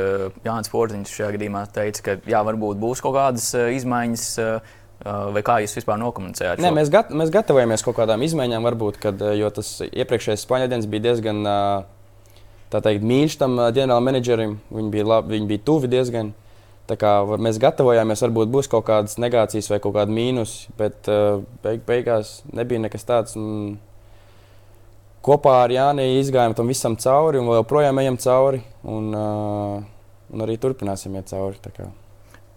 Jānis 0.44 0.72
Porziņš 0.74 1.14
šajā 1.16 1.30
gadījumā 1.38 1.64
teica, 1.72 2.04
ka 2.04 2.18
jā, 2.28 2.42
varbūt 2.44 2.82
būs 2.82 3.02
kaut 3.04 3.16
kādas 3.16 3.54
izmaiņas, 3.56 4.26
vai 5.32 5.44
kā 5.48 5.62
jūs 5.64 5.78
vispār 5.80 6.02
nokomunicējāt? 6.02 6.60
Nē, 6.64 6.74
mēs, 6.76 6.92
gat, 6.92 7.14
mēs 7.16 7.32
gatavojamies 7.32 7.86
kaut 7.88 7.96
kādām 8.02 8.26
izmaiņām, 8.28 8.68
varbūt, 8.68 9.00
kad, 9.00 9.24
jo 9.40 9.52
tas 9.56 9.78
iepriekšējais 9.88 10.44
spāņu 10.44 10.68
aģents 10.68 10.90
bija 10.92 11.06
diezgan 11.06 11.40
teikt, 12.74 13.08
mīļš 13.08 13.40
tam 13.40 13.56
ģenerālmenedžerim. 13.78 14.58
Viņi 14.76 14.92
bija, 14.92 15.08
labi, 15.14 15.38
viņi 15.38 15.50
bija 15.54 15.64
tuvi 15.72 15.94
diezgan. 15.94 16.34
Uh, 16.36 16.47
Mēs 16.88 17.60
gatavojāmies, 17.60 18.24
varbūt 18.24 18.52
būs 18.54 18.70
kaut 18.72 18.86
kādas 18.88 19.18
negācijas 19.20 19.68
vai 19.72 19.82
kaut 19.84 19.98
kāda 19.98 20.14
mīnus, 20.14 20.68
bet 20.80 21.10
uh, 21.12 21.44
beig, 21.64 21.84
beigās 21.88 22.42
nebija 22.56 22.80
nekas 22.80 23.04
tāds. 23.08 23.36
Un 23.36 23.76
kopā 25.26 25.64
ar 25.66 25.74
Jāni 25.76 26.14
izgājām 26.22 26.56
tam 26.56 26.72
visam 26.72 26.96
cauri 26.96 27.42
un 27.42 27.52
joprojām 27.52 28.00
ejam 28.00 28.18
cauri. 28.24 28.64
Un, 28.88 29.12
uh, 29.12 29.80
un 30.32 30.46
arī 30.48 30.56
turpināsim 30.64 31.16
iet 31.20 31.28
cauri. 31.34 31.60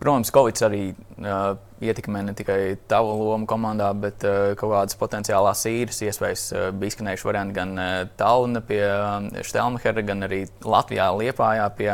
Protams, 0.00 0.30
Covid 0.32 0.62
arī 0.64 0.84
uh, 0.94 1.58
ietekmē 1.84 2.22
ne 2.24 2.32
tikai 2.32 2.78
tavu 2.88 3.18
lomu 3.18 3.44
komandā, 3.50 3.90
bet 3.92 4.24
uh, 4.24 4.54
kaut 4.56 4.72
kādas 4.72 4.96
potenciālās 4.96 5.66
īres 5.68 6.00
iespējas. 6.06 6.46
Uh, 6.54 6.70
bija 6.72 6.94
izskanējuši 6.94 7.28
varianti 7.28 7.58
gan 7.58 7.74
uh, 7.76 7.90
Tallinā 8.16 8.62
pie 8.64 8.80
uh, 8.86 9.42
Štelmehera, 9.44 10.06
gan 10.06 10.24
arī 10.24 10.46
Latvijā, 10.64 11.10
Liepājā 11.18 11.68
pie 11.76 11.90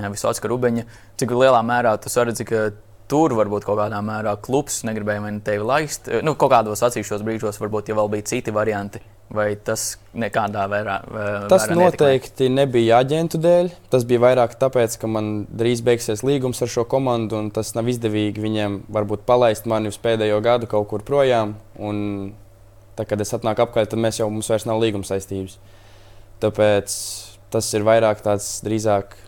uh, 0.00 0.10
Visoka 0.12 0.50
Rubeņa, 0.52 0.84
cik 1.20 1.32
lielā 1.32 1.62
mērā 1.66 1.96
tas 2.02 2.18
redz, 2.20 2.44
ka 2.46 2.68
tur 3.10 3.34
varbūt 3.38 3.66
kaut 3.66 3.78
kādā 3.80 3.98
mērā 4.04 4.36
klubs 4.42 4.80
negribēja 4.86 5.22
mani 5.22 5.42
tevi 5.46 5.66
laist. 5.66 6.10
Nu, 6.26 6.34
kaut 6.38 6.52
kādos 6.54 6.82
atsevišķos 6.86 7.24
brīžos, 7.26 7.60
varbūt, 7.62 7.90
ja 7.90 7.98
vēl 7.98 8.10
bija 8.16 8.26
citi 8.34 8.54
varianti. 8.54 9.02
Vai 9.26 9.56
tas 9.58 9.96
nekādā 10.14 10.68
vērā? 10.70 11.00
Tas 11.50 11.64
vērā 11.66 11.76
noteikti 11.80 12.46
netikmē? 12.46 12.60
nebija 12.60 13.00
aģentu 13.02 13.40
dēļ. 13.42 13.70
Tas 13.90 14.06
bija 14.06 14.22
vairāk 14.22 14.54
tāpēc, 14.60 14.94
ka 15.02 15.10
man 15.10 15.32
drīz 15.50 15.82
beigsies 15.86 16.22
līgums 16.26 16.62
ar 16.62 16.70
šo 16.70 16.84
komandu, 16.86 17.40
un 17.42 17.50
tas 17.54 17.72
nav 17.74 17.90
izdevīgi 17.90 18.42
viņiem 18.42 18.78
varbūt 18.94 19.26
palaist 19.26 19.66
mani 19.66 19.90
uz 19.90 19.98
pēdējo 20.02 20.38
gadu 20.46 20.70
kaut 20.70 20.86
kur 20.92 21.02
projām. 21.06 21.56
Un, 21.74 21.98
tā, 22.94 23.02
kad 23.02 23.22
es 23.22 23.34
atnāku 23.34 23.66
apkārt, 23.66 23.90
tad 23.90 24.02
mēs 24.02 24.22
jau 24.22 24.30
mums 24.30 24.50
vairs 24.52 24.68
nav 24.70 24.78
līguma 24.82 25.06
saistības. 25.08 25.58
Tāpēc 26.46 26.94
tas 27.50 27.74
ir 27.74 27.86
vairāk 27.86 28.22
tāds 28.22 28.60
drīzāk 28.62 29.18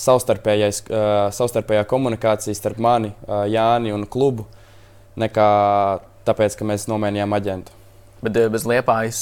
savstarpējā 0.00 1.86
komunikācija 1.88 2.56
starp 2.56 2.82
mani, 2.82 3.14
Jāni 3.52 3.94
un 3.94 4.06
klubu, 4.10 4.46
nekā 5.16 5.48
tāpēc, 6.26 6.58
ka 6.58 6.68
mēs 6.68 6.88
nomainījām 6.90 7.34
aģentu. 7.36 7.76
Bet 8.24 8.38
bez 8.50 8.64
liepājas 8.64 9.18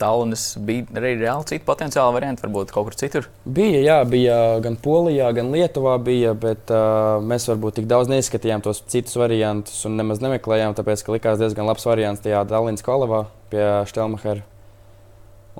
tālunis 0.00 0.48
bija 0.66 0.98
arī 0.98 1.12
reāli 1.20 1.46
citi 1.46 1.64
potenciāli 1.64 2.16
varianti, 2.16 2.42
varbūt 2.42 2.72
kaut 2.74 2.88
kur 2.88 2.96
citur? 2.98 3.28
Bija, 3.46 3.78
jā, 3.84 3.98
bija 4.10 4.38
gan 4.64 4.74
Polijā, 4.82 5.28
gan 5.36 5.52
Lietuvā, 5.54 5.94
bija, 6.02 6.34
bet 6.34 6.72
uh, 6.74 7.22
mēs 7.22 7.46
varbūt 7.52 7.78
tik 7.78 7.86
daudz 7.88 8.10
neizskatījām 8.10 8.64
tos 8.66 8.82
citus 8.90 9.14
variantus 9.20 9.78
un 9.86 9.94
nemaz 10.00 10.20
nemeklējām, 10.24 10.74
tāpēc, 10.76 11.06
ka 11.06 11.14
likās 11.14 11.38
diezgan 11.40 11.70
labs 11.70 11.86
variants 11.86 12.24
tajā 12.26 12.42
Dalinas 12.50 12.84
Kolavā 12.84 13.22
pie 13.54 13.62
Štelmahera. 13.92 14.42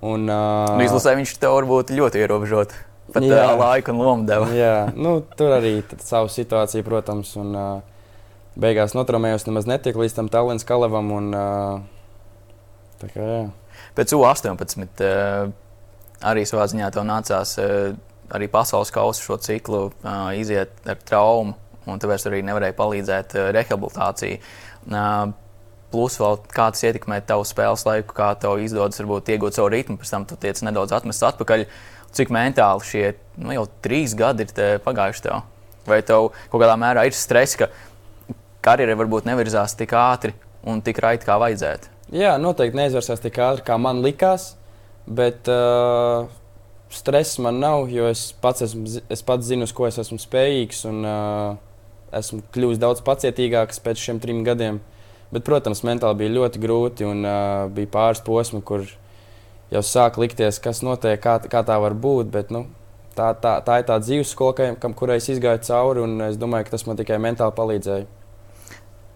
Un, 0.03 0.27
uh, 0.27 0.75
nu, 0.75 0.85
izlasē 0.85 1.15
viņš 1.17 1.39
tev 1.41 1.55
varbūt 1.61 1.95
ļoti 1.97 2.27
ierobežots. 2.27 2.83
Pat 3.15 3.23
jā. 3.23 3.43
laiku 3.55 3.93
un 3.95 4.01
lomu 4.03 4.27
deva. 4.27 4.49
jā, 4.55 4.89
nu, 4.99 5.21
tur 5.39 5.55
arī 5.57 5.79
savu 6.03 6.31
situāciju, 6.33 6.87
protams. 6.87 7.35
Un, 7.39 7.53
uh, 7.55 7.97
beigās 8.59 8.97
notraumējos 8.97 9.47
nemaz 9.47 9.69
netiek 9.69 9.97
līdz 9.99 10.17
tam 10.17 10.31
Tallinas 10.33 10.67
kalavam. 10.67 11.13
Un, 11.15 11.31
uh, 11.37 11.79
tā 13.03 13.13
kā, 13.13 13.29
jā. 13.31 13.45
Pēc 13.97 14.17
U18 14.17 15.05
uh, 15.07 15.55
arī 16.27 16.45
savā 16.49 16.67
ziņā 16.73 16.91
tev 16.93 17.07
nācās 17.09 17.57
uh, 17.63 17.95
arī 18.35 18.51
pasaules 18.51 18.91
kausa 18.93 19.23
šo 19.23 19.39
ciklu 19.45 19.87
uh, 19.87 20.31
iziet 20.37 20.75
ar 20.89 20.99
traumu, 21.07 21.55
un 21.87 22.03
tāpēc 22.03 22.27
arī 22.27 22.43
nevarēja 22.49 22.79
palīdzēt 22.79 23.37
uh, 23.39 23.51
rehabilitācijai. 23.57 24.39
Uh, 24.91 25.35
Plus, 25.87 26.17
vēl 26.19 26.41
kā 26.51 26.65
tas 26.75 26.83
ietekmē 26.83 27.21
tavu 27.25 27.45
spēles 27.47 27.85
laiku, 27.87 28.11
kā 28.17 28.33
tev 28.43 28.59
izdodas 28.59 28.99
varbūt, 28.99 29.31
iegūt 29.31 29.55
savu 29.55 29.69
ritmu, 29.71 29.95
pēc 30.01 30.11
tam 30.11 30.25
tu 30.27 30.35
tiec 30.43 30.59
nedaudz 30.67 30.93
atmests 30.93 31.23
atpakaļ. 31.29 31.63
Uh, 31.63 31.96
cik 32.17 32.33
mentāli 32.35 32.89
šie 32.89 33.05
nu, 33.37 33.53
jau 33.55 33.67
trīs 33.85 34.17
gadi 34.19 34.47
ir 34.47 34.81
pagājuši 34.85 35.27
tev? 35.29 35.45
Vai 35.87 36.01
tev 36.03 36.33
kaut 36.51 36.63
kādā 36.63 36.75
mērā 36.81 37.05
ir 37.07 37.15
stress, 37.15 37.59
ka 37.59 37.71
karjera 38.65 38.97
varbūt 38.99 39.29
nevirzās 39.29 39.77
tik 39.79 39.95
ātri 39.95 40.35
un 40.67 40.81
tik 40.83 40.99
raiti, 41.03 41.29
kā 41.29 41.37
vajadzētu? 41.39 41.93
Jā, 42.17 42.37
noteikti 42.39 42.79
neizvērsās 42.79 43.23
tik 43.23 43.39
ātri, 43.43 43.67
kā 43.67 43.79
man 43.79 44.03
likās. 44.03 44.55
Bet 45.07 45.47
uh, 45.51 46.27
stress 46.91 47.39
man 47.43 47.61
nav, 47.63 47.87
jo 47.91 48.09
es 48.11 48.33
pats, 48.43 48.65
esmu, 48.67 48.89
es 49.11 49.23
pats 49.27 49.47
zinu, 49.47 49.69
uz 49.69 49.75
ko 49.75 49.87
es 49.87 49.99
esmu 50.03 50.19
spējīgs. 50.23 50.83
Un, 50.91 51.07
uh, 51.07 51.63
esmu 52.15 52.43
kļuvis 52.55 52.81
daudz 52.83 53.03
pacietīgāks 53.07 53.83
pēc 53.83 54.03
šiem 54.03 54.21
trim 54.23 54.43
gadiem. 54.47 54.81
Bet, 55.33 55.43
protams, 55.47 55.83
mentāli 55.87 56.23
bija 56.23 56.37
ļoti 56.37 56.63
grūti 56.63 57.07
un 57.07 57.27
uh, 57.27 57.67
bija 57.75 57.91
pāris 57.93 58.23
posmi, 58.27 58.63
kur 58.67 58.87
jau 59.75 59.83
sāk 59.85 60.19
likties, 60.21 60.61
kas 60.63 60.83
notiek, 60.87 61.21
kā, 61.23 61.39
kā 61.51 61.63
tā 61.67 61.79
var 61.83 61.97
būt. 61.97 62.31
Bet, 62.35 62.53
nu, 62.55 62.67
tā, 63.17 63.33
tā, 63.41 63.59
tā 63.67 63.81
ir 63.81 63.89
tā 63.89 63.99
dzīves 64.03 64.35
skola, 64.35 64.75
kam, 64.81 64.95
kurai 64.97 65.19
es 65.21 65.31
izgāju 65.33 65.65
cauri, 65.67 66.05
un 66.05 66.29
es 66.29 66.39
domāju, 66.41 66.69
ka 66.69 66.77
tas 66.77 66.87
man 66.89 67.01
tikai 67.01 67.19
mentāli 67.23 67.57
palīdzēja. 67.57 68.07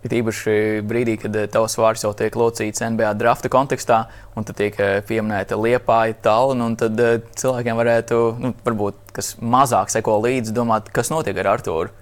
Ir 0.00 0.14
īpaši 0.16 0.52
brīdī, 0.88 1.18
kad 1.20 1.34
eh, 1.36 1.48
tavs 1.52 1.74
vārds 1.76 2.06
jau 2.06 2.14
tiek 2.16 2.36
locīts 2.40 2.80
NBA 2.80 3.10
drafta 3.20 3.50
kontekstā, 3.52 3.98
un 4.32 4.46
tad 4.48 4.56
tiek 4.56 4.78
eh, 4.80 4.94
pieminēta 5.04 5.58
liepāja 5.60 6.16
tāluna, 6.24 6.70
un 6.70 6.76
tad 6.80 7.02
eh, 7.04 7.18
cilvēkiem 7.36 7.76
varētu, 7.76 8.20
nu, 8.40 8.54
varbūt, 8.64 9.02
kas 9.18 9.34
mazāk 9.44 9.92
seko 9.92 10.16
līdzi, 10.24 10.56
domāt, 10.56 10.88
kas 10.96 11.12
notiek 11.12 11.36
ar 11.42 11.52
Artūru. 11.52 11.92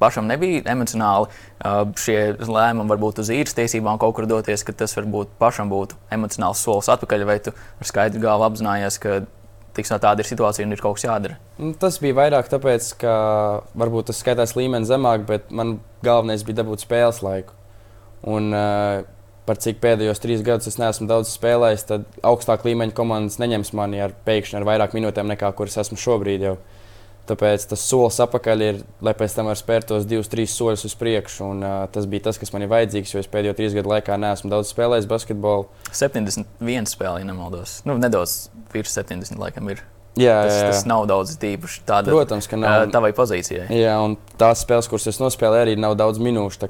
Pašam 0.00 0.28
nebija 0.30 0.62
emocionāli 0.72 1.28
šie 2.00 2.16
lēmumi, 2.40 2.88
varbūt 2.88 3.20
uz 3.20 3.32
īres 3.34 3.56
tiesībām 3.58 4.00
kaut 4.00 4.16
kur 4.16 4.28
doties, 4.30 4.64
ka 4.64 4.72
tas 4.72 4.96
varbūt 4.96 5.34
pašam 5.40 5.68
būtu 5.72 5.98
emocionāls 6.16 6.62
solis 6.64 6.88
atpakaļ, 6.94 7.26
vai 7.28 7.38
tu 7.44 7.52
ar 7.52 7.90
skaidru 7.90 8.22
galvu 8.24 8.48
apzinājies, 8.48 8.96
ka 9.02 9.20
tiks, 9.76 9.92
no 9.92 10.00
tāda 10.02 10.24
ir 10.24 10.30
situācija 10.30 10.66
un 10.66 10.74
ir 10.74 10.82
kaut 10.82 10.98
kas 10.98 11.06
jādara. 11.06 11.38
Nu, 11.60 11.72
tas 11.78 12.00
bija 12.02 12.16
vairāk 12.18 12.50
tāpēc, 12.50 12.90
ka 13.02 13.14
varbūt 13.78 14.10
tas 14.10 14.20
skaitās 14.24 14.56
līmenis 14.58 14.90
zemāk, 14.90 15.26
bet 15.28 15.52
man 15.54 15.78
galvenais 16.06 16.44
bija 16.46 16.62
dabūt 16.62 16.84
spēles 16.86 17.22
laiku. 17.26 17.56
Un, 18.30 18.50
uh, 18.52 19.04
par 19.48 19.58
cik 19.58 19.80
pēdējos 19.82 20.22
trīs 20.22 20.42
gadus 20.46 20.70
es 20.70 20.78
neesmu 20.78 21.08
daudz 21.10 21.32
spēlējis, 21.34 21.86
tad 21.88 22.04
augstāk 22.26 22.66
līmeņa 22.68 22.94
komandas 22.96 23.40
neņems 23.42 23.72
mani 23.76 24.02
ar 24.04 24.14
pēkšņi 24.26 24.60
ar 24.60 24.66
vairāk 24.68 24.94
minūtēm 24.96 25.30
nekā 25.32 25.50
kuras 25.58 25.78
esmu 25.82 25.98
šobrīd. 26.00 26.44
Jau. 26.46 26.58
Tāpēc 27.30 27.68
tas 27.70 27.84
solis 27.86 28.18
atpakaļ 28.24 28.64
ir, 28.66 28.80
lai 29.06 29.14
pēc 29.14 29.36
tam 29.36 29.46
varētu 29.50 29.62
spērt 29.62 29.88
tos 29.92 30.08
divus, 30.08 30.30
trīs 30.32 30.54
soļus 30.58 30.88
uz 30.88 30.96
priekšu. 30.98 31.52
Un, 31.52 31.62
uh, 31.62 31.84
tas 31.94 32.08
bija 32.10 32.26
tas, 32.26 32.40
kas 32.40 32.50
man 32.54 32.66
ir 32.66 32.72
vajadzīgs, 32.72 33.14
jo 33.14 33.22
es 33.22 33.30
pēdējo 33.30 33.54
trīs 33.58 33.76
gadu 33.76 33.92
laikā 33.92 34.18
neesmu 34.20 34.50
daudz 34.52 34.72
spēlējis 34.74 35.08
basketbolu. 35.10 35.68
71 35.94 36.90
spēlē, 36.90 37.22
ja 37.22 37.30
nemaldos. 37.30 37.80
Nu, 37.86 37.96
nedaudz 38.02 38.50
virs 38.74 38.98
70 38.98 39.38
laikam 39.40 39.70
ir. 39.70 39.84
Jā, 40.18 40.40
tas, 40.42 40.52
jā, 40.56 40.62
jā. 40.64 40.70
tas 40.74 40.86
nav 40.90 41.04
daudz 41.06 41.36
tīpaši 41.38 41.84
tādā 41.86 42.10
Protams, 42.10 42.48
ka 42.50 42.58
nav. 42.58 42.88
Tavai 42.90 43.12
pozīcijai. 43.14 43.68
Jā, 43.78 43.94
un 44.02 44.16
tās 44.40 44.64
spēles, 44.64 44.90
kuras 44.90 45.06
es 45.12 45.20
nospēlēju, 45.22 45.68
arī 45.68 45.76
nav 45.78 45.94
daudz 46.00 46.18
minūšu. 46.22 46.64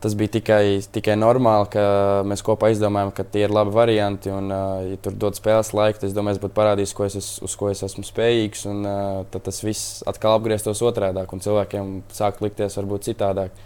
Tas 0.00 0.14
bija 0.16 0.32
tikai, 0.38 0.80
tikai 0.94 1.12
normāli, 1.20 1.66
ka 1.74 1.82
mēs 2.24 2.40
kopā 2.44 2.70
izdomājām, 2.72 3.10
ka 3.12 3.24
tie 3.28 3.42
ir 3.44 3.52
labi 3.52 3.74
varianti. 3.76 4.30
Un, 4.32 4.48
ja 4.88 5.00
tur 5.04 5.18
dod 5.26 5.36
spēles 5.36 5.74
laiku, 5.76 6.00
tad 6.00 6.08
es 6.08 6.14
domāju, 6.16 6.38
es 6.38 6.40
būtu 6.40 6.56
parādījis, 6.56 6.94
ko 6.96 7.04
es, 7.04 7.32
uz 7.44 7.56
ko 7.60 7.68
es 7.68 7.84
esmu 7.84 8.06
spējīgs. 8.08 8.64
Un, 8.72 8.88
tad 9.28 9.44
tas 9.50 9.60
viss 9.60 10.00
atkal 10.08 10.38
apgrieztos 10.38 10.80
otrādi, 10.88 11.20
un 11.20 11.44
cilvēkiem 11.44 11.92
sāk 12.16 12.40
likties 12.40 12.80
varbūt 12.80 13.10
citādāk. 13.10 13.60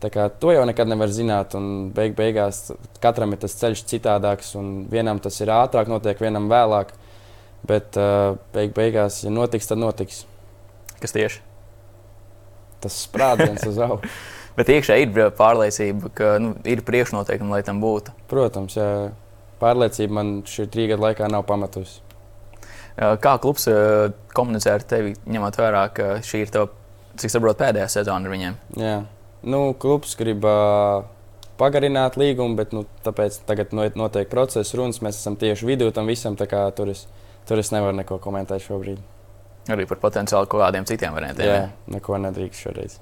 Tā 0.00 0.08
kā 0.14 0.30
to 0.30 0.54
jau 0.54 0.62
nekad 0.64 0.88
nevar 0.88 1.10
zināt, 1.12 1.58
un 1.58 1.90
beig 1.96 2.14
beigās 2.16 2.70
katram 3.02 3.34
ir 3.34 3.42
tas 3.42 3.58
ceļš 3.58 3.82
citādāks. 3.90 4.54
Vienam 4.94 5.18
tas 5.20 5.42
ir 5.42 5.50
ātrāk, 5.52 5.90
notiek, 5.90 6.22
vienam 6.22 6.46
vēlāk. 6.52 6.94
Bet 7.66 7.98
beig 8.54 8.72
beigās, 8.78 9.24
ja 9.26 9.34
notiks, 9.34 9.68
tad 9.68 9.82
notiks. 9.82 10.22
Kas 11.02 11.18
tieši? 11.18 11.42
Tas 12.80 13.06
sprādziens 13.10 13.66
uz 13.68 13.82
augšu. 13.90 14.18
Bet 14.58 14.70
iekšā 14.72 14.98
ir 15.00 15.12
pārliecība, 15.38 16.10
ka 16.16 16.30
nu, 16.42 16.54
ir 16.68 16.82
priekšnoteikumi, 16.86 17.54
lai 17.54 17.62
tam 17.66 17.82
būtu. 17.82 18.14
Protams, 18.30 18.76
jā. 18.76 18.88
pārliecība 19.62 20.16
man 20.20 20.32
šī 20.48 20.66
trīs 20.72 20.90
gadu 20.92 21.06
laikā 21.06 21.30
nav 21.30 21.46
pamatusi. 21.48 22.00
Kā 22.96 23.36
klubs 23.40 23.68
komunicē 24.34 24.74
ar 24.76 24.84
tevi, 24.84 25.14
ņemot 25.30 25.56
vērā, 25.56 25.86
ka 25.94 26.08
šī 26.26 26.42
ir 26.44 26.52
tava, 26.52 26.68
cik 27.20 27.32
saprotu, 27.32 27.62
pēdējā 27.62 27.86
sezona 27.94 28.26
ar 28.26 28.34
viņiem? 28.34 28.58
Jā, 28.80 28.96
nu, 29.46 29.62
klubs 29.80 30.16
grib 30.18 30.44
uh, 30.44 31.06
pagarināt 31.60 32.18
līgumu, 32.20 32.56
bet 32.58 32.74
nu, 32.76 32.84
tāpēc 33.04 33.40
tagad 33.48 33.74
notiek 33.76 34.28
process, 34.32 34.74
runas. 34.76 35.00
Mēs 35.04 35.20
esam 35.20 35.38
tieši 35.40 35.68
vidū 35.68 35.90
tam 35.96 36.10
visam, 36.10 36.36
tā 36.40 36.48
kā 36.50 36.66
tur 36.76 36.92
es, 36.92 37.06
tur 37.48 37.62
es 37.62 37.72
nevaru 37.74 37.98
neko 38.00 38.20
komentēt 38.22 38.64
šobrīd. 38.66 39.00
Arī 39.70 39.86
par 39.88 40.00
potenciāli 40.02 40.48
kaut 40.50 40.64
kādiem 40.64 40.88
citiem 40.88 41.14
variantiem. 41.14 41.48
Jā, 41.48 41.64
neko 41.92 42.18
nedrīkst 42.24 42.66
šoreiz. 42.66 42.98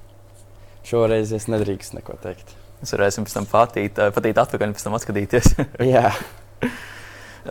Šoreiz 0.89 1.33
es 1.35 1.45
nedrīkstu 1.51 1.99
neko 1.99 2.17
teikt. 2.23 2.55
Es 2.81 2.93
varēšu 2.95 3.25
pēc 3.25 3.35
tam 3.35 3.47
patīt, 3.49 3.99
patīt 4.15 4.39
atpakaļ 4.41 4.71
un 4.71 4.75
pēc 4.77 4.85
tam 4.87 4.95
atskatīties. 4.97 5.51
Jā. 5.93 6.13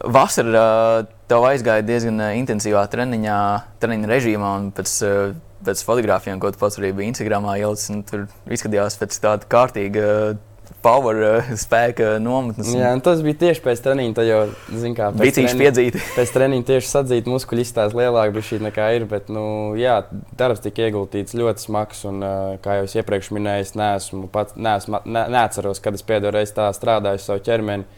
Vasarā 0.04 1.06
tev 1.30 1.46
aizgāja 1.48 1.84
diezgan 1.86 2.20
intensīvā 2.38 2.82
treniņā, 2.90 3.38
treniņa 3.82 4.10
režīmā, 4.10 4.50
un 4.60 4.68
pēc, 4.76 4.94
pēc 5.68 5.84
fotografijām, 5.86 6.40
ko 6.42 6.50
tu 6.52 6.60
pats 6.60 6.80
arī 6.80 6.92
biji 6.96 7.12
Instagramā 7.12 7.56
ielicis, 7.60 8.02
tur 8.10 8.26
izskatījās 8.52 8.98
pēc 9.00 9.20
tāda 9.24 9.48
kārtīga 9.54 10.08
power 10.88 11.20
uh, 11.20 11.50
spēka 11.64 12.16
nometnes. 12.22 12.70
Jā, 12.76 12.90
tas 13.04 13.20
bija 13.24 13.38
tieši 13.44 13.62
pēc 13.64 13.82
treniņa. 13.84 14.14
Tā 14.16 14.24
jau, 14.26 14.40
bija 15.18 15.36
tieši 15.36 15.58
piedzīti. 15.60 16.02
Pēc 16.18 16.32
treniņa 16.34 16.68
tieši 16.72 16.90
sadzīt 16.90 17.30
muskuļu 17.30 17.64
izstāsta 17.64 17.98
lielāka 17.98 18.34
bija 18.36 18.48
šī 18.50 18.60
nekā 18.68 18.88
ir. 18.96 19.06
Bet, 19.10 19.30
nu, 19.32 19.44
jā, 19.78 20.00
darbs 20.38 20.64
tika 20.64 20.88
ieguldīts 20.88 21.36
ļoti 21.38 21.66
smags. 21.68 22.04
Un, 22.08 22.20
uh, 22.24 22.58
kā 22.64 22.78
jau 22.80 22.88
es 22.88 22.96
iepriekš 22.98 23.32
minēju, 23.36 23.68
es 23.68 23.74
neesmu, 23.78 24.26
pats, 24.34 24.56
neesmu, 24.58 25.02
ne, 25.06 25.24
neatceros, 25.34 25.82
kad 25.84 25.98
es 25.98 26.06
pēdējo 26.08 26.34
reizi 26.38 26.56
tā 26.58 26.68
strādāju 26.76 27.22
savu 27.24 27.44
ķermeni. 27.48 27.88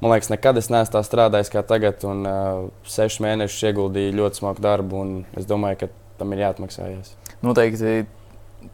Man 0.00 0.14
liekas, 0.14 0.30
nekad 0.32 0.56
es 0.56 0.70
neesmu 0.72 0.96
tā 0.96 1.04
strādājis 1.04 1.52
kā 1.52 1.64
tagad. 1.66 2.04
Un, 2.08 2.24
uh, 2.28 2.68
sešus 2.88 3.20
mēnešus 3.26 3.68
ieguldīju 3.70 4.16
ļoti 4.22 4.42
smagu 4.42 4.64
darbu. 4.64 5.04
Es 5.40 5.48
domāju, 5.50 5.84
ka 5.84 5.92
tam 6.20 6.32
ir 6.36 6.46
jāatmaksājas. 6.46 7.14
Noteikti 7.44 8.06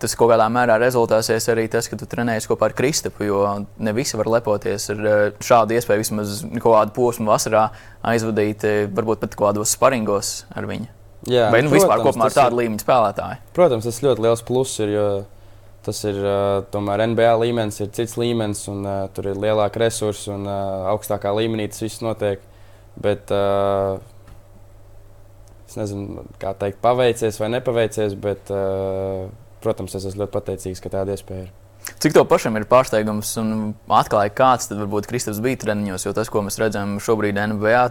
tas 0.00 0.14
kaut 0.18 0.30
kādā 0.32 0.46
mērā 0.52 0.76
rezultāsies 0.80 1.46
arī 1.52 1.66
tas, 1.72 1.88
ka 1.90 1.98
tu 1.98 2.08
trenējies 2.10 2.48
kopā 2.50 2.70
ar 2.70 2.74
Kristapu. 2.76 3.24
Jo 3.26 3.42
ne 3.78 3.94
visi 3.96 4.18
var 4.18 4.30
lepoties 4.36 4.90
ar 4.92 5.06
eh, 5.12 5.22
šādu 5.44 5.76
iespēju 5.76 6.02
vismaz 6.02 6.40
kaut 6.58 6.72
kādu 6.72 6.94
posmu 6.96 7.30
vasarā 7.30 7.68
aizvadīt, 8.06 8.66
eh, 8.66 8.82
varbūt 8.92 9.22
pat 9.24 9.38
kaut 9.38 9.50
kādos 9.50 9.76
sparingos 9.76 10.34
ar 10.56 10.68
viņu. 10.68 10.90
Jā, 11.26 11.48
Vai 11.50 11.62
nu 11.64 11.70
protams, 11.72 11.80
vispār 11.80 12.02
kopumā 12.04 12.28
ar 12.28 12.36
tādu 12.36 12.54
ir, 12.54 12.60
līmeņa 12.64 12.84
spēlētāju? 12.84 13.40
Protams, 13.56 13.88
tas 13.88 14.02
ļoti 14.04 14.26
liels 14.26 14.44
pluss 14.46 14.84
ir. 14.84 14.92
Tas 15.86 16.00
ir 16.02 16.16
uh, 16.18 16.64
tomēr 16.74 17.04
NBA 17.12 17.28
līmenis, 17.38 17.76
ir 17.78 17.92
cits 17.94 18.16
līmenis, 18.18 18.64
un 18.72 18.80
uh, 18.82 19.04
tur 19.14 19.28
ir 19.30 19.36
lielāka 19.38 19.78
resursa 19.78 20.32
un 20.34 20.42
uh, 20.42 20.88
augstākā 20.90 21.30
līmenī 21.30 21.68
tas 21.70 21.84
viss 21.84 22.02
notiek. 22.02 22.42
Bet, 22.98 23.30
uh, 23.30 24.00
es 25.70 25.78
nezinu, 25.78 26.24
kā 26.42 26.56
teikt, 26.58 26.80
paveicies 26.82 27.38
vai 27.38 27.52
nepaveicies, 27.54 28.18
bet 28.18 28.50
uh, 28.50 29.28
protams, 29.66 29.98
es 29.98 30.08
esmu 30.08 30.24
ļoti 30.24 30.36
pateicīgs, 30.38 30.82
ka 30.82 30.92
tāda 30.96 31.16
iespēja 31.16 31.48
ir. 31.48 31.54
Cik 32.02 32.16
tev 32.16 32.26
pašam 32.30 32.56
ir 32.58 32.66
pārsteigums 32.70 33.30
un 33.40 33.52
atklāja, 33.94 34.32
kāds 34.34 34.70
tad 34.70 34.80
varbūt 34.80 35.06
Kristofers 35.10 35.42
bija 35.44 35.60
treniņos, 35.62 36.08
jo 36.08 36.14
tas, 36.16 36.30
ko 36.32 36.42
mēs 36.46 36.58
redzam 36.58 36.96
šobrīd 37.02 37.38
NBA, 37.52 37.84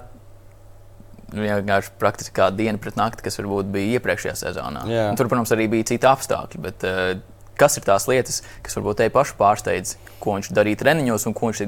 vienkārši 1.35 1.93
praktiski 1.99 2.35
kā 2.35 2.49
diena 2.53 2.81
pret 2.81 2.99
nakti, 2.99 3.23
kas 3.25 3.39
varbūt 3.39 3.71
bija 3.73 3.99
iepriekšējā 3.99 4.35
sezonā. 4.43 4.83
Tur, 5.17 5.29
protams, 5.31 5.53
arī 5.55 5.69
bija 5.71 5.87
citi 5.93 6.09
apstākļi, 6.09 6.61
bet 6.67 6.85
uh, 6.87 7.15
kas 7.59 7.79
ir 7.79 7.85
tās 7.87 8.07
lietas, 8.11 8.41
kas 8.65 8.77
varbūt 8.77 9.01
te 9.01 9.09
pašu 9.13 9.37
pārsteidz, 9.39 9.95
ko 10.23 10.37
viņš 10.37 10.51
darīja 10.55 10.81
treniņos 10.83 11.27
un 11.29 11.35
ko 11.37 11.51
viņš 11.51 11.63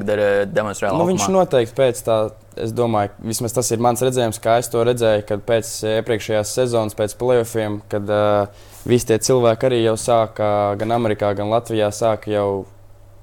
demonstrēja? 0.51 0.93
Nu, 0.97 1.07
viņš 1.09 1.27
noteikti 1.33 1.75
pēc 1.77 2.01
tā, 2.05 2.17
es 2.59 2.73
domāju, 2.75 3.13
vismaz 3.31 3.55
tas 3.55 3.71
ir 3.73 3.83
mans 3.83 4.03
redzējums, 4.03 4.41
kā 4.43 4.59
es 4.61 4.71
to 4.73 4.83
redzēju, 4.87 5.25
kad 5.29 5.45
pēc 5.47 5.73
iepriekšējās 5.97 6.55
sezonas, 6.59 6.97
pēc 6.97 7.15
playoffiem, 7.19 7.81
kad 7.91 8.11
uh, 8.11 8.67
visi 8.87 9.09
tie 9.09 9.19
cilvēki 9.19 9.67
arī 9.67 9.81
jau 9.83 9.95
sāka, 9.99 10.49
gan 10.79 10.95
Amerikā, 10.95 11.33
gan 11.37 11.51
Latvijā, 11.51 11.91
sāka 11.91 12.31
jau 12.31 12.49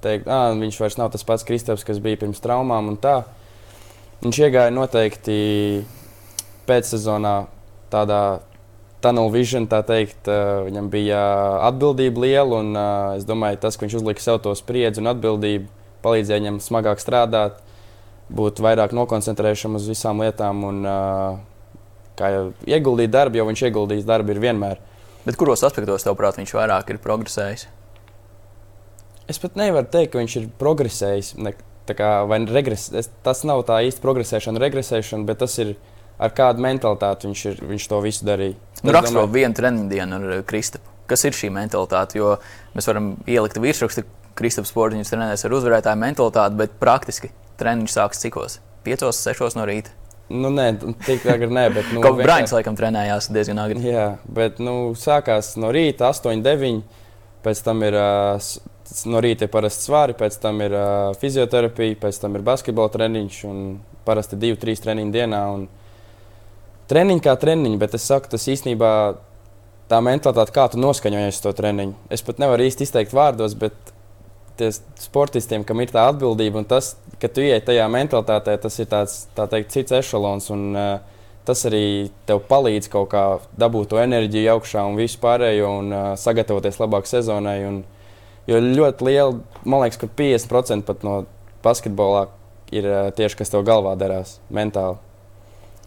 teikt, 0.04 0.28
ka 0.28 0.52
viņš 0.58 0.80
vairs 0.82 0.98
nav 1.00 1.12
tas 1.14 1.24
pats 1.26 1.46
Kristaps, 1.46 1.86
kas 1.86 2.00
bija 2.04 2.20
pirms 2.20 2.42
traumām. 2.44 2.92
Viņš 4.24 4.40
iegāja 4.46 4.72
noteikti 4.72 5.38
pēcsezonā 6.68 7.36
tādā 7.92 8.20
tunnel 9.04 9.28
vision, 9.32 9.66
tā 9.68 9.82
teikt, 9.84 10.28
viņam 10.28 10.88
bija 10.92 11.20
atbildība 11.68 12.24
liela. 12.24 12.60
Un, 12.60 12.78
es 13.18 13.26
domāju, 13.28 13.60
tas, 13.64 13.76
ka 13.76 13.84
viņš 13.84 13.98
uzlika 14.00 14.24
sev 14.24 14.40
to 14.44 14.54
spriedzi 14.56 15.02
un 15.02 15.12
atbildību, 15.12 15.68
palīdzēja 16.04 16.40
viņam 16.40 16.62
smagāk 16.64 17.02
strādāt, 17.02 17.60
būt 18.32 18.62
vairāk 18.64 18.94
nokoncentrēšam 18.96 19.76
uz 19.76 19.88
visām 19.88 20.24
lietām 20.24 20.64
un 20.68 20.88
kā 22.14 22.30
jau 22.32 22.44
ieguldīt 22.68 23.12
darbu, 23.12 23.40
jo 23.40 23.48
viņš 23.50 23.68
ieguldījis 23.68 24.08
darbu 24.08 24.36
vienmēr. 24.40 24.80
Bet 25.24 25.38
kuros 25.40 25.64
aspektos, 25.64 26.04
tavuprāt, 26.04 26.36
viņš 26.40 26.52
vairāk 26.56 26.92
ir 26.92 27.00
progresējis? 27.00 27.66
Es 29.32 29.40
pat 29.40 29.56
nevaru 29.56 29.88
teikt, 29.88 30.12
ka 30.12 30.20
viņš 30.20 30.36
ir 30.36 30.48
progresējis. 30.60 31.30
Ne, 31.40 31.54
kā, 31.88 32.10
regres, 32.52 32.90
es, 32.92 33.08
tas 33.24 33.40
nav 33.48 33.64
tā 33.68 33.80
īsti 33.88 34.04
progresēšana, 34.04 34.60
regresēšana, 34.60 35.24
bet 35.28 35.40
tas 35.40 35.56
ir 35.62 35.74
ar 36.20 36.34
kādu 36.36 36.62
mentalitāti 36.64 37.30
viņš, 37.30 37.44
ir, 37.50 37.62
viņš 37.72 37.86
to 37.90 38.02
visu 38.04 38.28
darīja. 38.28 38.58
Nu, 38.82 38.92
raksturo 38.92 39.24
domāju... 39.24 39.34
vienu 39.38 39.58
treniņu 39.60 39.88
dienu 39.90 40.20
ar 40.20 40.44
Kristapu. 40.48 40.92
Kas 41.08 41.24
ir 41.28 41.36
šī 41.36 41.50
mentalitāte? 41.52 42.20
Jo 42.20 42.36
mēs 42.76 42.88
varam 42.88 43.14
ielikt 43.28 43.60
virsrakstu, 43.60 44.04
Kristaps 44.36 44.72
Sportiņš 44.72 45.12
trenēs 45.12 45.44
ar 45.46 45.56
uzvarētāju 45.56 46.00
mentalitāti, 46.00 46.58
bet 46.60 46.78
praktiski 46.80 47.32
treniņš 47.60 47.96
sākas 47.96 48.22
cikos? 48.24 48.60
5, 48.84 49.08
6 49.16 49.56
no 49.56 49.68
rīta. 49.68 49.92
Nu, 50.32 50.48
nē, 50.48 50.70
tik 51.04 51.26
agri 51.28 51.50
nē, 51.52 51.66
bet. 51.74 51.90
Nu, 51.92 52.00
Kaut 52.04 52.16
kā 52.16 52.24
Brains 52.24 52.52
laikam 52.54 52.76
trenējās 52.78 53.28
diezgan 53.34 53.60
agri. 53.60 53.82
Jā, 53.84 54.14
bet 54.24 54.60
nu, 54.62 54.94
sākās 54.96 55.52
no 55.60 55.72
rīta 55.74 56.08
8, 56.08 56.40
9. 56.44 56.80
Pēc 57.44 57.60
tam 57.66 57.82
ir 57.84 57.96
uh, 58.00 58.46
no 59.12 59.20
rīta 59.20 59.50
parasti 59.52 59.84
svāri, 59.84 60.16
pēc 60.16 60.38
tam 60.40 60.62
ir 60.64 60.72
uh, 60.72 61.12
fizioterapija, 61.20 61.98
pēc 62.00 62.22
tam 62.22 62.38
ir 62.38 62.46
basketbola 62.46 62.92
treniņš 62.94 63.42
un 63.50 63.60
parasti 64.08 64.40
2-3 64.40 64.84
treniņu 64.86 65.12
dienā. 65.12 65.42
Un... 65.52 65.68
Treniņi 66.88 67.24
kā 67.24 67.36
treniņi, 67.40 67.80
bet 67.80 67.96
es 67.96 68.08
saku, 68.08 68.32
tas 68.32 68.48
īstenībā 68.48 68.92
tā 69.92 70.00
mentalitāte, 70.04 70.54
kā 70.56 70.66
tu 70.72 70.80
noskaņojies 70.80 71.42
to 71.44 71.52
treniņu. 71.56 71.96
Es 72.12 72.24
pat 72.24 72.40
nevaru 72.40 72.64
īsti 72.64 72.88
izteikt 72.88 73.12
vārdos, 73.16 73.56
bet 73.60 73.92
sportistiem, 75.00 75.64
kam 75.66 75.82
ir 75.82 75.92
tā 75.92 76.06
atbildība, 76.08 76.62
un 76.62 76.68
tas, 76.68 76.94
ka 77.24 77.32
tu 77.32 77.44
ieej 77.44 77.62
tajā 77.64 77.88
mentalitātē, 77.88 78.58
tas 78.60 78.76
ir 78.82 78.88
tāds, 78.90 79.24
tā 79.36 79.48
teikt, 79.48 79.72
cits 79.72 79.96
ešalons. 79.96 80.50
Un, 80.52 80.66
uh, 80.76 81.14
tas 81.48 81.64
arī 81.68 82.10
tev 82.28 82.42
palīdz 82.48 82.88
kaut 82.92 83.10
kā 83.12 83.24
dabūt 83.60 83.92
to 83.92 84.00
enerģiju 84.00 84.54
augšā 84.54 84.84
un 84.88 84.98
visu 85.00 85.20
pārējo 85.22 85.72
un 85.80 85.92
uh, 85.92 86.04
sagatavoties 86.20 86.80
labāk 86.80 87.08
sezonai. 87.08 87.58
Un, 87.68 87.82
jo 88.48 88.60
ļoti 88.60 89.08
liela, 89.08 89.40
man 89.64 89.84
liekas, 89.84 90.00
ka 90.00 90.08
50% 90.20 91.04
no 91.06 91.18
basketbolā 91.64 92.26
ir 92.74 92.88
uh, 92.88 93.08
tieši 93.16 93.40
kas 93.40 93.52
tev 93.52 93.64
galvā 93.68 93.96
derās 94.00 94.38
mentāli. 94.52 95.00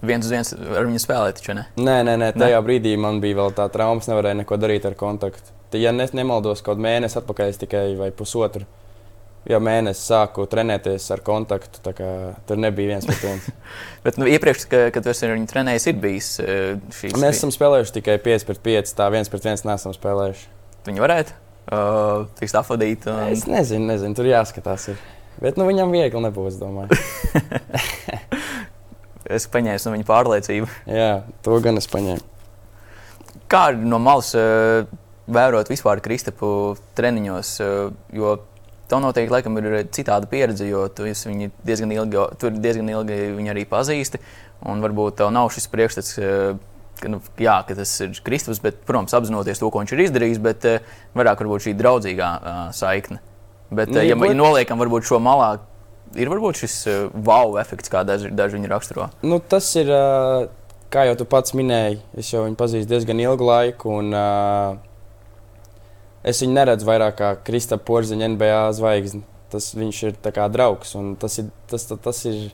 Viens 0.05 0.25
uz 0.25 0.33
viens 0.33 0.51
ar 0.53 0.85
viņu 0.85 1.01
spēlēt? 1.01 1.41
Nē, 1.81 1.99
nē, 2.05 2.17
nē 2.21 2.33
tajā 2.37 2.57
ne? 2.59 2.65
brīdī 2.65 2.93
man 3.01 3.17
bija 3.21 3.39
vēl 3.39 3.55
tā 3.57 3.65
trauma, 3.73 3.97
es 3.97 4.09
nevarēju 4.09 4.43
neko 4.43 4.59
darīt 4.61 4.85
ar 4.85 4.93
kontaktu. 4.97 5.55
Ja 5.73 5.89
ne, 5.91 6.05
nemaldos, 6.13 6.61
kaut 6.63 6.77
mēnesi 6.79 7.17
atpakaļ 7.17 7.57
tikai 7.65 7.87
vai 7.97 8.11
pusotru 8.15 8.69
jau 9.47 9.59
mēnesi 9.63 10.03
sāku 10.09 10.45
trenēties 10.49 11.07
ar 11.15 11.23
kontaktu. 11.25 11.81
Tur 12.47 12.59
nebija 12.59 12.95
viens 12.95 13.07
pret 13.07 13.23
viens. 13.23 13.49
Bet 14.05 14.19
nu, 14.19 14.27
iepriekš, 14.29 14.67
ka, 14.71 14.83
kad 14.95 15.07
esi 15.11 15.27
ar 15.27 15.35
viņu 15.35 15.49
trenējis, 15.51 15.89
ir 15.91 15.99
bijis 16.03 16.29
eh, 16.43 16.77
šīs 16.91 17.11
lietas. 17.11 17.23
Mēs 17.23 17.39
esam 17.39 17.53
spēlējuši 17.55 17.97
tikai 17.99 18.17
5 18.23 18.47
pret 18.49 18.63
5, 18.67 18.95
tā 18.99 19.09
viens 19.13 19.31
pret 19.31 19.47
viens 19.47 19.63
nesam 19.67 19.95
spēlējuši. 19.95 20.49
Viņi 20.87 21.03
varētu 21.03 21.35
uh, 21.35 22.27
tikt 22.39 22.59
afodīt. 22.59 23.07
Un... 23.11 23.23
Es 23.31 23.45
nezinu, 23.49 23.87
nezinu, 23.91 24.17
tur 24.17 24.29
jāskatās. 24.29 24.89
Ir. 24.93 25.01
Bet 25.43 25.59
nu, 25.59 25.67
viņam 25.69 25.91
viegli 25.93 26.23
nebūs, 26.23 26.59
domāju. 26.61 26.97
es 29.37 29.47
paņēmu 29.51 29.83
no 29.85 29.95
viņa 29.97 30.07
pārliecību. 30.07 30.69
Jā, 30.99 31.11
to 31.45 31.59
gan 31.63 31.79
es 31.79 31.89
paņēmu. 31.91 32.35
Kā 33.51 33.69
no 33.79 33.99
malas 34.03 34.33
uh, 34.35 34.87
vērot 35.31 35.69
vispār 35.71 36.03
Kristapu 36.03 36.49
treniņos? 36.97 37.51
Uh, 37.63 37.91
jo 38.15 38.37
Tev 38.87 39.01
noteikti 39.03 39.33
laikam, 39.33 39.57
ir 39.59 39.81
citāda 39.91 40.29
pieredze, 40.31 40.63
jo 40.69 40.85
tu 40.87 41.03
viņu 41.03 41.49
diezgan 41.67 41.91
ilgi, 41.91 42.23
diezgan 42.55 42.91
ilgi 42.93 43.17
viņu 43.35 43.51
arī 43.51 43.65
pazīsti. 43.67 44.21
Un 44.67 44.81
varbūt 44.81 45.19
tev 45.19 45.31
nav 45.35 45.51
šis 45.53 45.67
priekšstats, 45.73 46.13
eh, 46.17 46.53
ka, 47.01 47.11
nu, 47.11 47.19
jā, 47.41 47.57
ka 47.67 47.75
tas 47.77 47.91
ir 48.05 48.15
Kristus, 48.25 48.61
bet, 48.63 48.79
protams, 48.87 49.13
apzinoties 49.13 49.59
to, 49.59 49.69
ko 49.69 49.83
viņš 49.83 49.93
ir 49.93 50.03
izdarījis, 50.07 50.39
bet 50.43 50.65
eh, 50.65 50.87
vairāk 51.17 51.43
varbūt 51.43 51.67
šī 51.67 51.75
draudzīgā 51.77 52.29
uh, 52.37 52.61
saikne. 52.75 53.19
Bet, 53.69 53.91
nu, 53.91 53.99
ja 54.01 54.15
mēs 54.15 54.33
noliekam 54.37 54.79
varbūt 54.79 55.09
šo 55.09 55.19
malā, 55.19 55.57
ir 56.15 56.31
varbūt 56.31 56.63
šis 56.63 56.79
uh, 56.87 56.97
wow 57.27 57.59
efekts, 57.59 57.91
kā 57.91 58.05
daži, 58.07 58.31
daži 58.31 58.55
viņu 58.55 58.71
raksturo. 58.71 59.11
Nu, 59.27 59.41
tas 59.43 59.67
ir, 59.75 59.91
uh, 59.91 60.47
kā 60.93 61.09
jau 61.09 61.19
tu 61.19 61.27
pats 61.27 61.53
minēji, 61.57 61.99
es 62.17 62.31
jau 62.31 62.47
viņu 62.47 62.55
pazīstu 62.59 62.95
diezgan 62.95 63.19
ilgu 63.19 63.51
laiku. 63.51 63.99
Un, 63.99 64.15
uh, 64.15 64.86
es 66.27 66.43
viņu 66.43 66.55
neredzu 66.57 66.87
vairāk 66.87 67.17
kā 67.19 67.33
Kristapa 67.47 67.85
Porziņa 67.87 68.31
NBA 68.35 68.61
zvaigzni. 68.77 69.23
Tas 69.51 69.69
viņš 69.77 69.99
ir 70.09 70.17
kā 70.35 70.47
draugs. 70.51 70.91
Tas, 71.21 71.37
ir, 71.39 71.51
tas, 71.71 71.87
tas, 71.87 72.19
ir, 72.27 72.49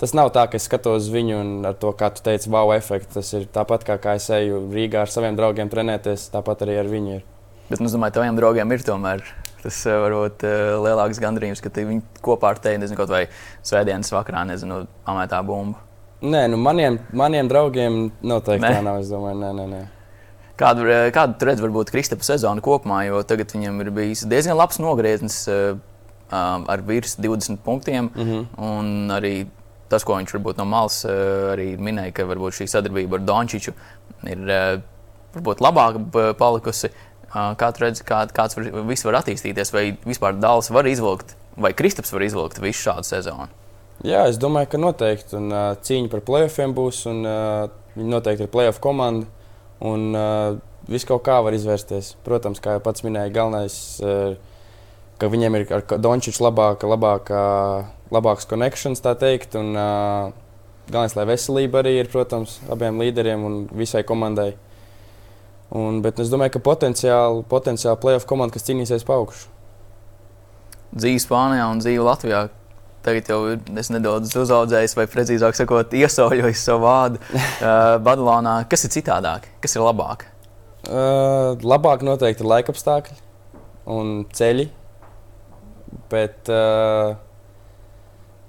tas 0.00 0.14
nav 0.16 0.32
tā, 0.32 0.46
ka 0.48 0.56
es 0.56 0.64
skatos 0.70 1.04
uz 1.04 1.10
viņu 1.12 1.36
un 1.36 1.52
ar 1.68 1.76
to, 1.76 1.92
kā 1.92 2.08
tu 2.14 2.24
teici, 2.24 2.48
wow, 2.52 2.72
efektu. 2.76 3.18
Tas 3.18 3.34
ir 3.36 3.44
tāpat 3.52 3.84
kā, 3.88 3.98
kā 4.00 4.16
es 4.16 4.30
eju 4.32 4.64
Rīgā 4.72 5.04
ar 5.04 5.12
saviem 5.12 5.36
draugiem 5.36 5.72
trenēties, 5.72 6.30
tāpat 6.32 6.64
arī 6.64 6.80
ar 6.80 6.90
viņu 6.90 7.18
ir. 7.18 7.28
Bet 7.68 7.78
nu, 7.78 7.86
es 7.86 7.94
domāju, 7.94 8.16
ka 8.16 8.20
taviem 8.22 8.40
draugiem 8.40 8.74
ir 8.74 8.88
tomēr 8.88 9.28
tas 9.60 9.76
eh, 9.84 9.98
varbūt 10.00 10.44
uh, 10.48 10.80
lielāks 10.80 11.20
gandrījums, 11.22 11.60
ka 11.60 11.72
viņi 11.74 12.02
kopā 12.24 12.54
ar 12.54 12.60
tevi, 12.64 12.80
nezinu, 12.80 12.98
kaut 13.00 13.12
vai 13.12 13.26
svētdienas 13.66 14.12
vakarā, 14.14 14.46
nezinu, 14.48 14.82
amatā 15.08 15.42
bumbu. 15.46 15.78
Nē, 16.20 16.46
nu 16.52 16.58
maniem, 16.60 16.98
maniem 17.16 17.48
draugiem 17.48 18.02
noteikti 18.20 18.64
ne? 18.66 18.74
tā 18.76 18.84
nav. 18.84 19.00
Es 19.00 19.12
domāju, 19.12 19.40
nē, 19.40 19.52
nē. 19.56 19.66
nē. 19.70 19.80
Kādu, 20.60 20.84
eh, 20.92 21.08
kādu 21.14 21.38
tu 21.40 21.46
redzi, 21.48 21.64
varbūt 21.64 21.92
Kristapa 21.94 22.26
sezonu 22.26 22.60
kopumā, 22.64 23.06
jo 23.06 23.22
tagad 23.24 23.54
viņam 23.54 23.80
ir 23.80 23.90
bijis 23.96 24.26
diezgan 24.28 24.58
labs 24.58 24.76
nogrieziens 24.82 25.38
uh, 25.48 25.78
ar 26.30 26.82
virs 26.86 27.16
20 27.16 27.62
punktiem. 27.64 28.10
Mm 28.14 28.26
-hmm. 28.26 28.46
Un 28.58 29.08
arī 29.16 29.46
tas, 29.88 30.04
ko 30.04 30.18
viņš 30.18 30.34
varbūt 30.36 30.58
no 30.58 30.64
malas 30.64 31.04
uh, 31.04 31.54
arī 31.54 31.78
minēja, 31.78 32.12
ka 32.12 32.28
varbūt 32.28 32.60
šī 32.60 32.66
sadarbība 32.68 33.16
ar 33.16 33.24
Dončiču 33.24 33.72
ir 34.28 34.38
varbūt 35.34 35.60
labāka 35.60 36.34
palikusi. 36.34 36.90
Kā 37.30 37.72
tu 37.72 37.84
redzi, 37.84 38.04
kā, 38.04 38.26
kāds 38.26 38.56
var, 38.56 38.64
viss 38.86 39.04
var 39.04 39.14
attīstīties, 39.14 39.72
vai 39.72 39.96
vispār 40.04 40.34
dāls 40.34 40.70
var 40.70 40.84
izvilkt, 40.84 41.36
vai 41.56 41.72
Kristaps 41.72 42.12
var 42.12 42.22
izvilkt 42.22 42.58
visu 42.58 42.90
šādu 42.90 43.02
sezonu? 43.02 43.48
Jā, 44.02 44.26
es 44.28 44.36
domāju, 44.36 44.66
ka 44.66 44.78
noteikti. 44.78 45.36
Un, 45.36 45.52
uh, 45.52 45.76
cīņa 45.76 46.10
par 46.10 46.20
playoffiem 46.20 46.74
būs, 46.74 47.06
un 47.06 47.24
uh, 47.24 47.68
viņi 47.94 48.10
noteikti 48.10 48.42
ir 48.42 48.48
playoff 48.48 48.80
komanda. 48.80 49.26
Un 49.80 50.12
uh, 50.12 50.58
viss 50.90 51.08
kaut 51.08 51.22
kā 51.24 51.38
var 51.44 51.56
izvērsties. 51.56 52.14
Protams, 52.26 52.60
kā 52.60 52.76
jau 52.76 52.84
pats 52.84 53.04
minēja, 53.06 53.32
galvenais, 53.32 53.76
uh, 54.04 54.34
ka 55.20 55.30
viņiem 55.32 55.56
ir 55.56 55.72
ar 55.76 55.84
Dončiču 56.00 56.44
labāka, 56.44 56.88
labāka, 56.90 57.40
labāks 58.12 58.48
konekšņs, 58.50 59.04
tā 59.04 59.14
teikt. 59.20 59.56
Un, 59.60 59.72
uh, 59.72 60.34
galvenais, 60.90 61.16
lai 61.16 61.28
veselība 61.32 61.80
arī 61.80 61.96
ir, 62.02 62.12
protams, 62.12 62.58
abiem 62.72 63.00
līderiem 63.00 63.46
un 63.46 63.62
visai 63.72 64.04
komandai. 64.06 64.52
Un, 65.70 66.00
bet 66.02 66.18
es 66.18 66.32
domāju, 66.32 66.56
ka 66.56 66.64
potenciāli, 66.66 67.44
potenciāli 67.48 68.00
playoff 68.02 68.26
komanda, 68.28 68.56
kas 68.56 68.66
cīnīsies 68.66 69.06
pa 69.06 69.20
augšu. 69.20 69.46
Dzīve 70.90 71.22
Spānijā 71.22 71.68
un 71.70 71.78
dzīve 71.78 72.02
Latvijā 72.02 72.48
Tagad 73.00 73.30
jau 73.32 73.38
es 73.80 73.88
nedaudz 73.88 74.34
uzaudzēju, 74.36 74.90
vai 74.98 75.06
precīzāk 75.08 75.56
sakot, 75.56 75.94
iesauļoju 75.96 76.56
savu 76.58 76.84
vārdu 76.84 77.22
uh, 77.30 77.96
Badalonā. 78.04 78.58
Kas 78.68 78.84
ir 78.84 78.92
citādāk? 78.98 79.48
Kas 79.64 79.76
ir 79.76 79.84
labāk? 79.86 80.26
Uh, 80.84 81.56
labāk 81.64 82.04
noteikti 82.04 82.44
ir 82.44 82.50
laikapstākļi 82.50 83.16
un 83.96 84.12
ceļi. 84.36 84.68
Bet, 86.10 86.50
uh, 86.52 87.16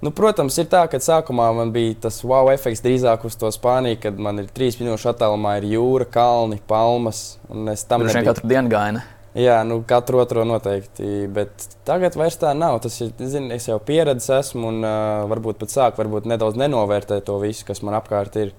nu, 0.04 0.12
protams, 0.14 0.56
ir 0.60 0.68
tā, 0.70 0.84
ka 0.90 1.00
sākumā 1.02 1.48
man 1.56 1.72
bija 1.74 1.96
tas 2.06 2.20
wow 2.26 2.52
efekts 2.52 2.84
drīzāk 2.84 3.24
uz 3.28 3.38
to 3.40 3.50
Spāniju, 3.54 4.02
kad 4.04 4.20
man 4.20 4.42
ir 4.42 4.52
trīs 4.52 4.76
minūšu 4.82 5.14
attālumā 5.14 5.56
ir 5.62 5.70
jūra, 5.72 6.06
kalni, 6.12 6.60
palmas. 6.68 7.24
Es 7.72 7.88
tam 7.88 8.04
nebiju. 8.04 8.28
katru 8.28 8.52
dienu 8.52 8.72
gāju. 8.72 9.02
Jā, 9.32 9.62
nu, 9.64 9.78
katru 9.88 10.20
otro 10.20 10.44
noteikti. 10.44 11.26
Bet 11.32 11.64
tagad 11.88 12.18
vairs 12.20 12.36
tā 12.40 12.52
nav. 12.56 12.82
Tas 12.84 12.98
ir, 13.00 13.14
zin, 13.32 13.48
es 13.54 13.68
jau 13.70 13.78
pieredzējis 13.80 14.50
esmu 14.50 14.68
un 14.68 14.84
uh, 14.84 15.22
varbūt 15.30 15.62
pat 15.62 15.72
sāku 15.72 16.02
varbūt 16.02 16.28
nedaudz 16.28 16.60
nenovērtēt 16.60 17.24
to 17.30 17.38
visu, 17.40 17.64
kas 17.68 17.80
man 17.86 17.96
apkārt 17.96 18.36
ir. 18.42 18.52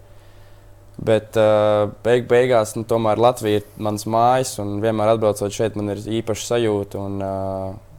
Bet 0.97 1.37
uh, 1.41 1.91
beig, 2.05 2.25
beigās 2.29 2.73
nu, 2.77 2.87
tomēr 2.89 3.21
Latvija 3.21 3.61
ir 3.61 3.69
mans 3.81 4.05
mājas, 4.09 4.55
un 4.61 4.79
vienmēr 4.81 5.13
atbraucot 5.13 5.53
šeit, 5.53 5.77
man 5.77 5.93
ir 5.93 6.01
īpaša 6.21 6.49
sajūta. 6.55 7.05
Un, 7.05 7.21
uh, 7.21 7.93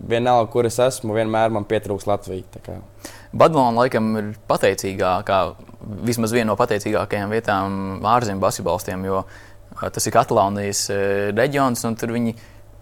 vienalga, 0.00 0.50
kur 0.52 0.66
es 0.68 0.78
esmu, 0.82 1.14
vienmēr 1.16 1.52
man 1.54 1.66
pietrūks 1.68 2.06
Latvija. 2.08 2.78
Badalona 3.36 3.82
laikam 3.82 4.10
ir 4.20 4.30
pateicīgākā, 4.48 5.40
vismaz 6.06 6.34
viena 6.34 6.50
no 6.52 6.56
pateicīgākajām 6.60 7.32
vietām 7.32 8.06
ārzemju 8.14 8.42
basketbolistiem. 8.42 9.06
Jo 9.08 9.24
Tas 9.80 10.06
ir 10.08 10.14
Katalānijas 10.14 10.86
reģions, 11.36 11.82
un 11.88 11.96
tur 12.00 12.14
viņi 12.16 12.36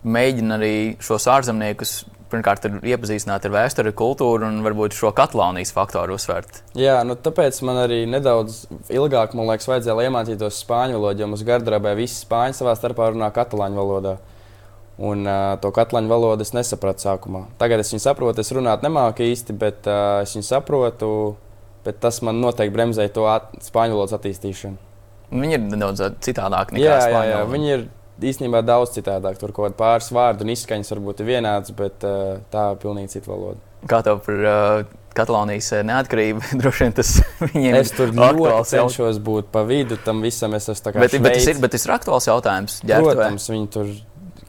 mēģina 0.05 0.59
arī 0.59 0.75
šos 1.03 1.27
ārzemniekus 1.33 2.03
pirmkārt 2.35 2.67
iepazīstināt 2.67 3.47
ar 3.47 3.53
vēsturi, 3.55 3.93
kultūru 3.97 4.49
un 4.49 4.61
varbūt 4.65 4.97
šo 4.97 5.13
Katalānijas 5.17 5.73
faktoru 5.75 6.17
uzsvērt. 6.19 6.63
Jā, 6.79 6.99
nu, 7.07 7.17
tāpēc 7.21 7.61
man 7.67 7.83
arī 7.85 8.03
nedaudz 8.11 8.65
ilgāk, 8.93 9.37
man 9.39 9.49
liekas, 9.51 9.69
vajadzēja, 9.71 9.97
lai 9.99 10.07
iemācītos 10.09 10.61
spāņu 10.65 10.99
valodu, 10.99 11.23
jo 11.23 11.31
mums 11.31 11.45
gardrobē 11.47 11.95
visi 11.99 12.23
spāņi 12.25 12.59
savā 12.59 12.75
starpā 12.79 13.13
runā 13.13 13.31
katalāņu 13.35 13.81
valodā. 13.81 14.17
Un 15.05 15.27
uh, 15.27 15.57
to 15.63 15.73
katlāņu 15.75 16.11
valodu 16.11 16.47
es 16.47 16.55
nesapratu 16.55 17.09
sākumā. 17.09 17.49
Tagad 17.59 17.83
es 17.83 17.91
viņu 17.91 18.05
saprotu, 18.05 18.45
es 18.45 18.55
runāt 18.55 18.85
nemāku 18.87 19.27
īsti, 19.27 19.57
bet 19.59 19.89
uh, 19.91 20.23
es 20.23 20.35
viņu 20.37 20.47
saprotu. 20.47 21.09
Bet 21.85 21.99
tas 22.01 22.23
man 22.25 22.39
noteikti 22.41 22.73
bremzēja 22.73 23.13
to 23.13 23.27
spāņu 23.67 23.99
valodas 23.99 24.15
attīstīšanu. 24.17 24.94
Viņi 25.35 25.57
ir 25.57 25.63
nedaudz 25.67 26.03
citādāki 26.23 26.77
nekā 26.77 26.87
jā, 26.87 26.99
jā, 27.11 27.23
jā, 27.33 27.45
viņi 27.51 27.71
ir 27.75 27.87
īstenībā 28.23 28.63
daudz 28.65 28.95
citādāk. 28.95 29.39
Tur 29.41 29.53
kaut 29.55 29.69
kāda 29.69 29.79
pāris 29.79 30.11
vārdu 30.15 30.47
un 30.47 30.53
izskaņas 30.55 30.93
varbūt 30.95 31.23
ir 31.23 31.31
vienāds, 31.33 31.75
bet 31.77 32.07
uh, 32.07 32.37
tā 32.53 32.69
ir 32.73 32.83
pilnīgi 32.85 33.17
cita 33.17 33.33
valoda. 33.33 33.59
Kā 33.91 34.01
tev 34.07 34.23
par 34.25 34.45
uh, 34.47 34.95
Katalānijas 35.15 35.71
neatkarību? 35.87 36.43
Droši 36.61 36.87
vien 36.87 36.97
tas 36.97 37.13
viņiem 37.43 37.79
es 37.81 37.93
tur 37.95 38.15
ļoti 38.15 38.65
cenšos 38.73 39.21
būt 39.25 39.51
pa 39.55 39.65
vidu 39.69 39.99
tam 40.07 40.23
visam. 40.25 40.55
Es 40.59 40.71
esmu 40.71 40.95
bet, 40.97 41.19
bet, 41.19 41.31
tas 41.35 41.51
ir, 41.51 41.61
bet 41.63 41.75
tas 41.75 41.87
ir 41.87 41.95
aktuāls 41.97 42.31
jautājums. 42.31 42.81
Ģērtuvē. 42.87 43.17
Protams, 43.19 43.51
viņi 43.53 43.71
tur 43.75 43.93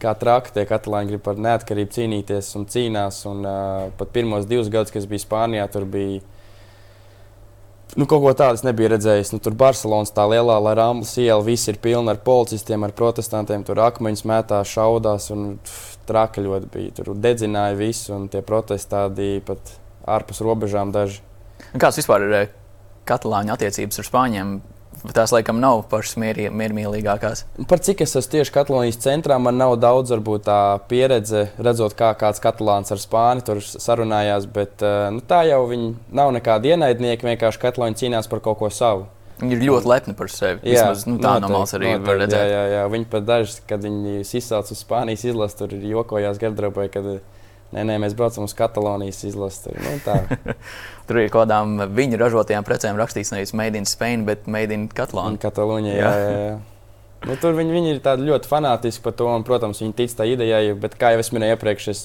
kā 0.02 0.14
traki 0.20 0.54
tie 0.56 0.66
katalāņi 0.70 1.14
grib 1.14 1.26
par 1.26 1.42
neatkarību 1.42 1.98
cīnīties 1.98 2.54
un 2.60 2.70
cīnās. 2.70 3.24
Un, 3.32 3.44
uh, 3.46 3.92
pat 3.98 4.14
pirmos 4.16 4.48
divus 4.50 4.72
gadus, 4.74 4.94
kas 4.94 5.10
bija 5.10 5.26
Spānijā, 5.26 5.68
tur 5.74 5.88
bija 5.90 6.22
Nu, 7.94 8.08
kaut 8.10 8.24
ko 8.26 8.32
tādu 8.36 8.58
es 8.58 8.66
nebiju 8.66 8.90
redzējis. 8.96 9.32
Nu, 9.36 9.40
tur 9.44 9.54
Barcelonas 9.56 10.12
tā 10.16 10.26
lielā 10.28 10.58
Rāmas 10.76 11.14
iela, 11.22 11.40
viss 11.46 11.70
ir 11.72 11.78
pilna 11.84 12.16
ar 12.16 12.20
policistiem, 12.26 12.84
ar 12.84 12.96
protestantiem. 12.98 13.64
Tur 13.68 13.80
akmeņus 13.86 14.26
metā, 14.28 14.64
šaudās 14.68 15.30
un 15.36 15.60
traki 16.10 16.44
ļoti 16.44 16.72
bija. 16.74 16.96
Tur 16.98 17.14
dedzināja 17.22 17.78
visu, 17.80 18.12
un 18.18 18.28
tie 18.34 18.42
protestādi 18.46 19.38
pat 19.46 19.78
ārpus 20.18 20.42
robežām 20.44 20.92
daži. 20.96 21.22
Kāds 21.80 22.02
vispār 22.02 22.26
ir 22.26 22.36
eh, 22.42 22.54
katalāņu 23.08 23.56
attiecības 23.56 24.02
ar 24.02 24.10
spāņiem? 24.10 24.58
Tās 25.16 25.34
laikam 25.36 25.60
nav 25.62 25.84
pašas 25.92 26.18
miermīlīgākās. 26.20 27.46
Par 27.70 27.82
cik 27.84 28.04
es 28.06 28.16
esmu 28.16 28.38
tieši 28.38 28.54
Katalonijas 28.56 29.02
centrā, 29.04 29.40
man 29.42 29.60
nav 29.60 29.76
daudz 29.82 30.14
varbūt, 30.16 30.46
tā 30.48 30.60
pieredze, 30.90 31.48
redzot, 31.58 31.98
kā 31.98 32.14
kāds 32.20 32.44
katalāns 32.44 32.94
ar 32.94 33.02
spāni 33.02 33.46
tur 33.46 33.62
sarunājās. 33.64 34.48
Bet 34.56 34.86
nu, 35.16 35.24
tā 35.26 35.44
jau 35.50 35.66
viņi 35.72 35.92
nav 36.16 36.34
nekādi 36.36 36.74
ienaidnieki. 36.76 37.28
Vienkārši 37.34 37.62
katalāņi 37.62 38.02
cīnās 38.04 38.32
par 38.32 38.44
kaut 38.46 38.62
ko 38.62 38.72
savu. 38.74 39.10
Viņi 39.36 39.58
ir 39.58 39.66
ļoti 39.68 39.90
lepni 39.92 40.14
par 40.16 40.30
sevi. 40.32 40.62
Jā, 40.64 40.86
Vismaz, 40.94 41.02
nu, 41.10 41.18
tā 41.20 41.34
no 41.44 41.50
malas 41.52 41.76
arī 41.76 41.90
noteikti, 41.90 42.08
var 42.08 42.20
redzēt. 42.22 42.40
Jā, 42.40 42.52
jā, 42.54 42.66
jā. 42.72 42.84
Viņi 42.94 43.08
pat 43.12 43.26
daži, 43.28 43.56
kad 43.68 43.84
viņi 43.84 44.22
izsauc 44.24 44.72
uz 44.72 44.80
Spānijas 44.80 45.26
izlasi, 45.28 45.58
tur 45.60 45.74
jokojās 45.76 46.40
gardrobē, 46.40 46.88
kad 46.94 47.10
nē, 47.74 47.86
nē, 47.90 47.98
mēs 48.04 48.14
braucam 48.18 48.46
uz 48.46 48.54
Katalonijas 48.58 49.24
izlasi. 49.28 49.66
Tur, 49.66 49.80
nu, 49.82 50.54
tur 51.08 51.22
ir 51.22 51.32
kaut 51.34 51.48
kādām 51.48 51.80
viņu 51.98 52.20
ražotajām 52.22 52.68
precēm 52.68 53.00
rakstīts 53.02 53.34
nevis 53.34 53.56
Made 53.58 53.80
in 53.80 53.90
Spain, 53.90 54.28
bet 54.30 54.46
Made 54.52 54.76
in 54.76 54.88
Katalonija. 54.92 55.48
Katalonija, 55.48 55.98
jā, 55.98 56.14
jā, 56.22 56.40
jā. 56.46 56.56
Nu, 57.26 57.34
tur 57.42 57.56
viņi, 57.58 57.74
viņi 57.74 57.92
ir 57.96 58.24
ļoti 58.28 58.50
fanātiski 58.50 59.02
par 59.06 59.16
to, 59.18 59.28
un, 59.34 59.44
protams, 59.48 59.82
viņi 59.82 59.96
tic 59.98 60.14
tā 60.14 60.28
idejai, 60.30 60.76
bet, 60.78 60.98
kā 61.00 61.16
jau 61.16 61.24
es 61.24 61.32
minēju 61.34 61.56
iepriekš, 61.56 61.88
es 61.94 62.04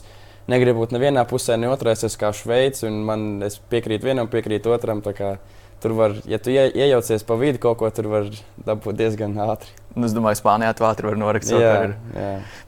negribu 0.49 0.85
būt 0.85 0.95
nevienā 0.97 1.27
pusē, 1.29 1.59
ne 1.61 1.69
otrā. 1.69 1.93
Es 1.93 2.17
kā 2.21 2.33
Šveice, 2.37 2.87
un 2.89 3.03
man 3.05 3.27
piekrīt 3.73 4.07
vienam, 4.07 4.31
piekrīt 4.33 4.69
otram. 4.71 5.03
Tur 5.81 5.95
var, 5.97 6.15
ja 6.29 6.37
tu 6.37 6.53
ie, 6.53 6.67
iejaucies 6.77 7.25
pa 7.25 7.39
vidu 7.41 7.61
kaut 7.63 7.79
ko, 7.81 7.89
tur 7.95 8.11
var 8.13 8.27
dabūt 8.67 8.99
diezgan 8.99 9.33
ātri. 9.41 9.73
Nu, 9.97 10.05
es 10.05 10.13
domāju, 10.15 10.39
Spānijā 10.43 10.75
tu 10.77 10.85
ātri 10.85 11.09
vari 11.09 11.19
norikt 11.19 11.49
savu 11.49 11.63
karjeru. 11.65 11.97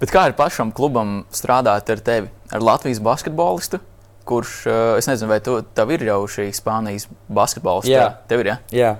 Bet 0.00 0.14
kā 0.14 0.24
ir 0.30 0.36
pašam 0.38 0.72
klubam 0.74 1.22
strādāt 1.34 1.92
ar 1.92 2.02
tevi, 2.02 2.32
ar 2.50 2.64
Latvijas 2.64 3.02
basketbolistu? 3.04 3.82
Kurš, 4.24 4.54
eh, 4.70 4.96
es 4.98 5.10
nezinu, 5.10 5.28
vai 5.28 5.40
tu, 5.44 5.58
tev 5.76 5.92
ir 5.92 6.06
jau 6.08 6.22
šī 6.30 6.48
Spānijas 6.56 7.08
basketbola 7.28 7.84
spēle? 7.84 7.98
Jā, 7.98 8.10
tev 8.30 8.44
ir. 8.44 8.52
Ja? 8.54 8.58
Jā. 8.72 8.92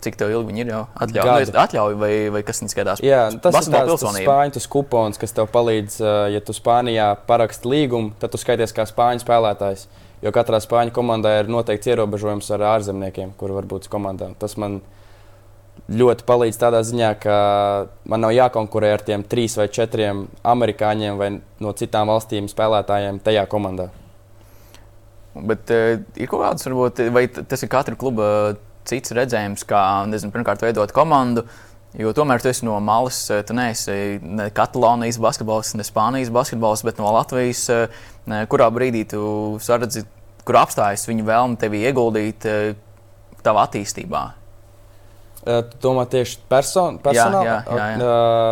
Cik 0.00 0.16
ilgi 0.24 0.48
viņi 0.48 0.62
ir 0.64 0.70
jau 0.72 0.84
atļauti? 0.96 1.52
Nu, 1.52 1.60
atļauj 1.60 1.96
vai, 2.00 2.12
vai 2.32 2.40
kas 2.46 2.62
viņam 2.62 2.72
skatās? 2.72 3.02
Jā, 3.04 3.26
tas 3.44 3.58
ir 3.60 3.74
tāds 3.74 4.06
spāņu 4.16 4.62
kupons, 4.72 5.20
kas 5.20 5.36
tev 5.36 5.50
palīdz, 5.52 6.00
eh, 6.00 6.20
ja 6.36 6.40
tu 6.40 6.56
Spānijā 6.56 7.12
paraksti 7.28 7.68
līgumu, 7.68 8.14
tad 8.18 8.32
tu 8.32 8.40
skaities 8.40 8.72
kā 8.72 8.88
spāņu 8.88 9.26
spēlētājs. 9.26 9.90
Jo 10.20 10.32
katrā 10.36 10.60
spāņu 10.60 10.92
komandā 10.92 11.38
ir 11.40 11.48
noteikts 11.48 11.88
ierobežojums 11.88 12.50
ar 12.52 12.66
ārzemniekiem, 12.74 13.32
kuri 13.40 13.56
var 13.56 13.68
būt 13.68 13.88
komandā. 13.92 14.28
Tas 14.40 14.58
man 14.60 14.82
ļoti 15.88 16.26
palīdz 16.28 16.58
tādā 16.60 16.82
ziņā, 16.84 17.14
ka 17.22 17.36
man 18.10 18.24
nav 18.26 18.34
jākonkurē 18.36 18.92
ar 18.94 19.04
tiem 19.06 19.24
trīs 19.24 19.56
vai 19.56 19.70
četriem 19.72 20.26
amerikāņiem 20.44 21.16
vai 21.20 21.30
no 21.40 21.72
citām 21.76 22.12
valstīm 22.12 22.50
spēlētājiem 22.52 23.22
tajā 23.24 23.46
komandā. 23.50 23.88
Bet 25.34 25.70
uh, 25.72 26.02
ir 26.18 26.28
kaut 26.30 26.42
kāds, 26.44 26.66
varbūt, 26.66 27.04
vai 27.14 27.24
tas 27.30 27.62
ir 27.62 27.70
katra 27.70 27.96
kluba 27.96 28.28
cits 28.88 29.14
redzējums, 29.14 29.64
kā 29.68 29.80
nezinu, 30.10 30.34
pirmkārt 30.34 30.64
veidot 30.64 30.92
komandu. 30.94 31.46
Jo 31.98 32.12
tomēr 32.14 32.42
tu 32.42 32.50
esi 32.50 32.66
no 32.66 32.76
malas, 32.84 33.18
eh, 33.30 33.42
tu 33.42 33.54
neesi 33.56 34.20
ne 34.22 34.46
Katalonijas 34.54 35.18
basketbolists, 35.18 35.74
ne 35.74 35.86
Spānijas 35.86 36.30
basketbolists, 36.30 36.86
bet 36.86 36.98
no 37.02 37.10
Latvijas. 37.10 37.64
Eh, 37.68 37.88
kurā 38.46 38.68
brīdī 38.70 39.08
tu 39.10 39.22
saredzi, 39.58 40.04
kur 40.44 40.60
apstājas 40.60 41.08
viņa 41.08 41.24
vēlme 41.26 41.58
tevi 41.58 41.82
ieguldīt 41.82 42.46
tavā 43.42 43.66
attīstībā? 43.66 44.22
Tu 45.40 45.80
domā 45.80 46.04
tieši 46.04 46.36
person, 46.52 46.98
personāli? 47.00 47.48
Jā, 47.48 47.56
jā, 47.64 47.76
jā, 47.76 47.84
jā. 47.96 48.08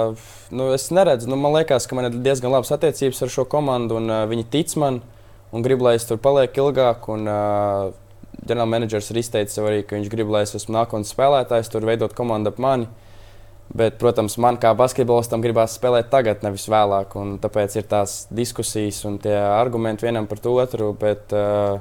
Uh, 0.08 0.28
nu, 0.56 0.70
es 0.72 0.86
neredzu, 0.88 1.28
nu, 1.28 1.36
man 1.36 1.52
liekas, 1.58 1.84
ka 1.86 1.98
man 1.98 2.08
ir 2.08 2.16
diezgan 2.24 2.50
labas 2.54 2.72
attiecības 2.72 3.20
ar 3.26 3.32
šo 3.34 3.44
komandu, 3.44 3.98
un 4.00 4.08
uh, 4.08 4.22
viņi 4.30 4.46
tic 4.48 4.72
man 4.80 5.02
un 5.52 5.64
grib, 5.64 5.84
lai 5.84 5.98
es 5.98 6.08
tur 6.08 6.16
palieku 6.16 6.64
ilgāk. 6.64 7.04
Un, 7.12 7.28
uh, 7.28 7.92
ģenerālmenedžers 8.48 9.10
ir 9.12 9.20
izteicis 9.20 9.60
arī, 9.60 9.82
ka 9.84 9.98
viņš 9.98 10.08
grib, 10.12 10.32
lai 10.32 10.46
es 10.46 10.54
esmu 10.56 10.78
nākotnes 10.78 11.12
spēlētājs, 11.12 11.68
tur 11.72 11.84
veidot 11.88 12.14
komandu 12.16 12.54
ap 12.54 12.62
mani. 12.62 12.88
Bet, 13.68 13.98
protams, 14.00 14.38
man 14.40 14.56
kā 14.56 14.70
basketbolistam 14.76 15.42
gribās 15.44 15.74
spēlēt 15.76 16.08
tagad, 16.08 16.40
nevis 16.44 16.64
vēlāk. 16.72 17.12
Tāpēc 17.42 17.76
ir 17.76 17.88
tās 17.90 18.22
diskusijas 18.32 19.02
un 19.04 19.18
tie 19.20 19.34
argumenti 19.36 20.06
vienam 20.06 20.28
par 20.30 20.40
otru. 20.40 20.94
Bet, 20.96 21.34
uh, 21.36 21.76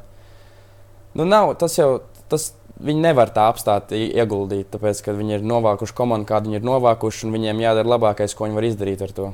nu, 1.15 1.23
nav, 1.23 1.53
tas 1.61 1.77
jau 1.79 2.01
tas, 2.27 2.49
viņi 2.83 3.05
nevar 3.07 3.31
tā 3.33 3.47
apstāt 3.51 3.93
ieguldīt, 3.95 4.67
tāpēc, 4.73 5.01
ka 5.05 5.15
viņi 5.15 5.39
ir 5.39 5.47
novākuši 5.47 5.95
komandu, 5.95 6.27
kādu 6.29 6.51
viņi 6.51 6.59
ir 6.59 6.67
novākuši, 6.67 7.25
un 7.27 7.37
viņiem 7.37 7.63
jādara 7.63 7.93
labākais, 7.95 8.35
ko 8.35 8.49
viņi 8.49 8.59
var 8.59 8.67
izdarīt 8.67 9.05
ar 9.07 9.15
to. 9.15 9.31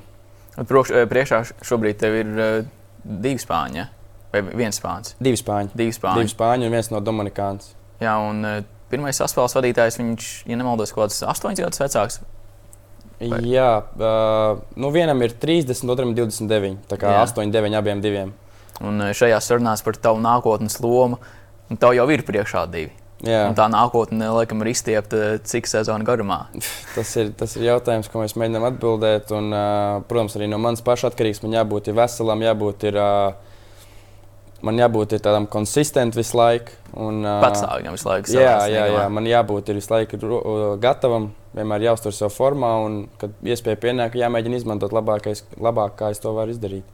Prokš, 0.70 0.94
priekšā 1.10 1.42
šobrīd 1.66 2.06
ir 2.12 2.32
uh, 2.38 2.72
divi 3.04 3.42
spāņi. 3.42 3.82
Ja? 3.82 3.90
Vai 4.34 4.44
viens 4.54 4.78
spāņš? 4.78 5.16
Divi 5.22 5.38
spāņi. 5.38 5.74
Divi 5.78 5.94
spāņi. 5.94 6.22
Divi 6.22 6.34
spāņi 6.34 6.70
un 6.70 6.74
viens 6.74 6.90
no 6.94 7.02
Dominikānas. 7.06 7.74
Jā, 8.02 8.14
un 8.22 8.46
uh, 8.46 8.62
pirmais 8.94 9.18
saspēles 9.18 9.58
vadītājs, 9.58 9.98
viņš, 10.02 10.30
ja 10.50 10.58
nemaldos, 10.58 10.94
kaut 10.94 11.08
kāds 11.08 11.22
astoņus 11.34 11.66
gadus 11.66 11.82
vecāks. 11.84 12.22
Vai? 13.22 13.40
Jā, 13.48 13.70
uh, 13.96 14.64
nu 14.80 14.90
vienam 14.92 15.22
ir 15.24 15.36
30, 15.40 15.86
otram 15.94 16.12
ir 16.12 16.24
29. 16.24 16.82
Tā 16.90 16.98
kā 17.00 17.14
8, 17.22 17.54
9 17.54 17.78
abiem 17.80 18.02
diviem. 18.04 18.34
Un 18.84 19.12
šajās 19.16 19.48
sarunās 19.48 19.86
par 19.86 19.96
tavu 20.02 20.20
nākotnes 20.24 20.80
lomu, 20.84 21.22
tev 21.80 21.94
jau 21.96 22.10
ir 22.12 22.26
priekšā 22.28 22.66
divi. 22.74 22.92
Jā. 23.24 23.46
Un 23.48 23.56
tā 23.56 23.70
nākotne, 23.72 24.28
laikam, 24.36 24.60
ir 24.66 24.74
izstiepta 24.74 25.38
cik 25.48 25.70
sezonu 25.72 26.04
garumā. 26.08 26.42
tas, 26.96 27.14
ir, 27.22 27.32
tas 27.40 27.56
ir 27.56 27.70
jautājums, 27.70 28.10
ko 28.12 28.20
mēs 28.20 28.36
mēģinām 28.36 28.68
atbildēt. 28.74 29.32
Un, 29.38 29.48
uh, 29.56 30.02
protams, 30.10 30.36
arī 30.36 30.50
no 30.52 30.60
manas 30.60 30.84
pašas 30.84 31.14
atkarīgs. 31.14 31.40
Man 31.46 31.56
jābūt 31.56 31.88
veselam, 31.96 32.44
jābūt 32.44 32.84
ir, 32.90 33.00
uh, 33.00 34.26
man 34.68 34.82
jābūt 34.82 35.16
tādam 35.24 35.48
konsistentam 35.48 36.20
visu 36.20 36.36
laiku. 36.36 36.76
Un, 37.00 37.24
uh, 37.24 37.40
Patstāvīgam 37.46 37.96
visu 37.96 38.10
laiku. 38.10 38.36
Jā, 38.36 38.58
jā, 38.68 38.84
jā, 38.92 39.08
man 39.16 39.32
jābūt 39.32 39.72
visu 39.78 39.96
laiku 39.96 40.20
gatavam, 40.84 41.32
vienmēr 41.58 41.88
jāuztur 41.90 42.16
savā 42.16 42.34
formā, 42.34 42.74
un, 42.86 43.00
kad 43.22 43.34
iespēja 43.46 43.80
pienāk, 43.82 44.18
jāmēģina 44.20 44.60
izmantot 44.62 44.96
labākais, 44.96 45.46
labāk, 45.62 45.98
kā 46.00 46.12
es 46.14 46.22
to 46.24 46.34
varu 46.36 46.56
izdarīt. 46.56 46.88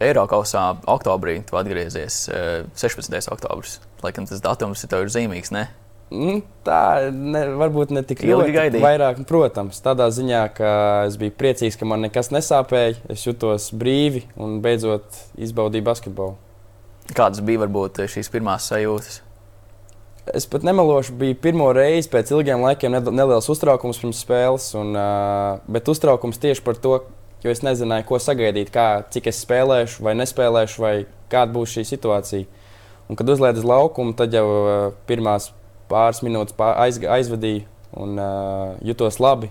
Eiropausā 0.00 0.62
oktobrī 0.88 1.40
tu 1.48 1.58
atgriezies 1.58 2.22
16. 2.30 3.30
oktobris. 3.34 3.80
Laikam 4.04 4.28
tas 4.28 4.42
datums 4.44 4.86
ir 4.86 5.10
zīmīgs. 5.12 5.50
Ne? 5.52 5.66
Mm, 6.10 6.40
tā 6.66 7.10
ne, 7.14 7.42
varbūt 7.60 7.92
ne 7.94 8.02
tik 8.06 8.24
ilgi 8.26 8.54
gaidīja. 8.54 8.82
Vairāk, 8.82 9.20
protams, 9.28 9.78
tādā 9.84 10.08
ziņā, 10.10 10.42
ka 10.56 10.70
es 11.06 11.18
biju 11.20 11.34
priecīgs, 11.38 11.78
ka 11.78 11.86
man 11.86 12.02
nekas 12.06 12.32
nesāpēja. 12.34 12.98
Es 13.14 13.26
jutos 13.26 13.70
brīvi 13.70 14.24
un 14.40 14.58
beidzot 14.64 15.20
izbaudīju 15.38 15.86
basketbolu. 15.86 16.34
Kādas 17.14 17.42
bija 17.46 17.62
varbūt 17.62 18.02
šīs 18.10 18.30
pirmās 18.30 18.66
sajūtas? 18.70 19.20
Es 20.28 20.44
pat 20.46 20.62
nemelošu, 20.62 21.14
bija 21.16 21.36
pirmo 21.42 21.70
reizi 21.72 22.10
pēc 22.12 22.30
ilgiem 22.34 22.60
laikiem 22.60 22.92
neliels 23.08 23.48
uztraukums 23.50 23.98
pirms 24.02 24.20
spēles, 24.20 24.66
un, 24.76 24.92
uh, 24.92 25.62
bet 25.64 25.88
uztraukums 25.88 26.38
tieši 26.42 26.64
par 26.66 26.76
to, 26.76 26.98
jo 27.40 27.54
es 27.54 27.62
nezināju, 27.64 28.04
ko 28.10 28.20
sagaidīt, 28.20 28.68
kā, 28.74 29.06
cik 29.10 29.30
es 29.32 29.40
spēlēšu 29.46 30.04
vai 30.04 30.14
nespēlēšu, 30.20 30.82
vai 30.84 30.94
kāda 31.32 31.54
būs 31.56 31.72
šī 31.78 31.86
situācija. 31.88 32.60
Un, 33.08 33.16
kad 33.18 33.32
uzlēju 33.32 33.62
uz 33.62 33.66
laukumu, 33.72 34.14
tad 34.18 34.36
jau 34.36 34.44
uh, 34.44 34.76
pirmās 35.08 35.50
pāris 35.90 36.20
minūtes 36.26 36.54
pār, 36.58 36.76
aiz, 36.84 37.00
aizvadīju 37.00 37.64
un 37.98 38.20
uh, 38.20 38.76
jutos 38.86 39.18
labi. 39.24 39.50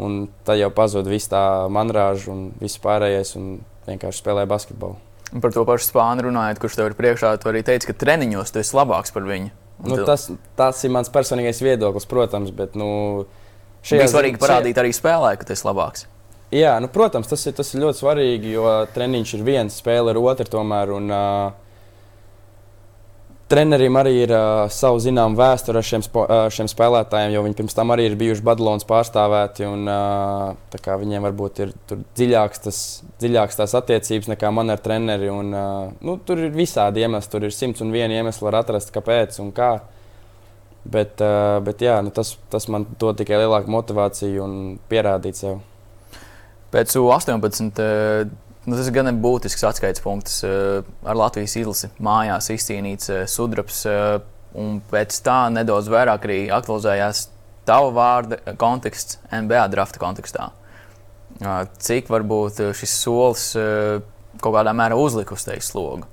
Un 0.00 0.24
tad 0.46 0.56
jau 0.56 0.72
pazuda 0.72 1.12
viss 1.12 1.28
tā 1.30 1.68
manrāža 1.70 2.32
un 2.32 2.46
viss 2.58 2.80
pārējais, 2.82 3.36
un 3.36 3.58
vienkārši 3.86 4.24
spēlēja 4.24 4.48
basketbolu. 4.50 4.96
Un 5.32 5.44
par 5.44 5.52
to 5.52 5.64
pašu 5.68 5.92
spāņu 5.92 6.26
runājot, 6.26 6.60
kurš 6.60 6.80
tev 6.80 6.90
ir 6.90 6.96
priekšā, 6.96 7.36
tu 7.40 7.52
arī 7.52 7.62
teici, 7.64 7.88
ka 7.88 7.96
treniņos 7.96 8.52
tu 8.52 8.60
esi 8.64 8.76
labāks 8.76 9.12
par 9.14 9.28
viņu. 9.28 9.52
Nu, 9.82 9.98
tu... 9.98 10.06
tas, 10.06 10.28
tas 10.58 10.84
ir 10.86 10.92
mans 10.94 11.10
personīgais 11.12 11.62
viedoklis, 11.64 12.06
protams, 12.10 12.52
bet 12.54 12.76
nu, 12.78 12.88
šajā 13.82 14.04
bija 14.04 14.12
svarīgi 14.12 14.40
parādīt 14.42 14.78
arī 14.78 14.92
spēlē, 14.94 15.34
ka 15.38 15.48
tu 15.48 15.56
esi 15.56 15.66
labāks. 15.66 16.06
Jā, 16.52 16.76
nu, 16.84 16.90
protams, 16.92 17.30
tas 17.30 17.42
ir, 17.48 17.56
tas 17.56 17.72
ir 17.72 17.80
ļoti 17.80 17.98
svarīgi, 18.02 18.54
jo 18.54 18.68
treniņš 18.92 19.34
ir 19.38 19.44
viens, 19.46 19.78
spēle 19.80 20.12
ir 20.12 20.20
otra 20.20 20.46
tomēr. 20.52 20.92
Un, 20.98 21.08
uh, 21.08 21.71
Trenerim 23.52 23.98
arī 24.00 24.14
ir 24.22 24.30
uh, 24.32 24.64
savu 24.72 24.96
zināmu 25.04 25.36
vēsturi 25.36 25.76
ar 25.76 25.84
šiem, 25.84 26.00
spo, 26.06 26.22
uh, 26.24 26.46
šiem 26.48 26.70
spēlētājiem, 26.72 27.34
jo 27.34 27.42
viņi 27.44 27.56
pirms 27.58 27.74
tam 27.76 27.90
arī 27.92 28.06
ir 28.08 28.14
bijuši 28.16 28.44
Badalonas 28.46 28.86
pārstāvēti. 28.88 29.66
Un, 29.68 29.82
uh, 29.92 30.94
viņiem 31.02 31.26
varbūt 31.26 31.60
ir 31.60 31.74
dziļāks, 32.16 32.62
tas, 32.64 32.78
dziļāks 33.20 33.60
tās 33.60 33.74
attiecības 33.76 34.30
nekā 34.32 34.52
man 34.56 34.72
ar 34.72 34.80
treneri. 34.80 35.28
Un, 35.28 35.52
uh, 35.52 35.90
nu, 36.00 36.16
tur 36.24 36.40
ir 36.40 36.56
visādi 36.56 37.04
iemesli, 37.04 37.32
tur 37.34 37.44
ir 37.44 37.52
simts 37.52 37.84
un 37.84 37.92
viena 37.92 38.22
iemesla, 38.22 38.46
var 38.48 38.62
atrast, 38.62 38.94
kāpēc 38.94 39.36
un 39.44 39.52
kā. 39.52 39.74
Bet, 40.88 41.20
uh, 41.20 41.58
bet 41.66 41.84
jā, 41.84 41.98
nu, 42.00 42.14
tas, 42.16 42.32
tas 42.48 42.70
man 42.72 42.88
dod 42.96 43.20
tikai 43.20 43.42
lielāku 43.44 43.68
motivāciju 43.76 44.46
un 44.46 44.56
pierādīt 44.88 45.44
sev. 45.44 45.60
Pēc 46.72 46.96
18. 46.96 47.84
Nu, 48.62 48.76
tas 48.78 48.86
ir 48.86 48.94
gan 48.94 49.10
būtisks 49.18 49.64
atskaites 49.66 50.02
punkts 50.04 50.36
uh, 50.46 50.84
ar 51.02 51.18
Latvijas 51.18 51.56
izlasi. 51.58 51.88
Mājās 51.98 52.46
izcīnīts 52.54 53.10
uh, 53.10 53.22
sudrabs, 53.26 53.80
uh, 53.90 54.20
un 54.54 54.76
pēc 54.86 55.16
tā 55.26 55.38
nedaudz 55.50 55.88
vairāk 55.90 56.28
arī 56.28 56.36
aktualizējās 56.54 57.24
tava 57.66 57.90
vārda 57.96 58.54
konteksts 58.60 59.18
NBA 59.34 59.64
drafta 59.72 59.98
kontekstā. 60.02 60.50
Cik 61.82 62.10
varbūt 62.12 62.58
šis 62.76 62.94
solis 63.02 63.44
kaut 64.42 64.54
kādā 64.54 64.74
mērā 64.76 64.98
uzlika 64.98 65.34
uz 65.34 65.46
tevis 65.46 65.70
slogu? 65.72 66.04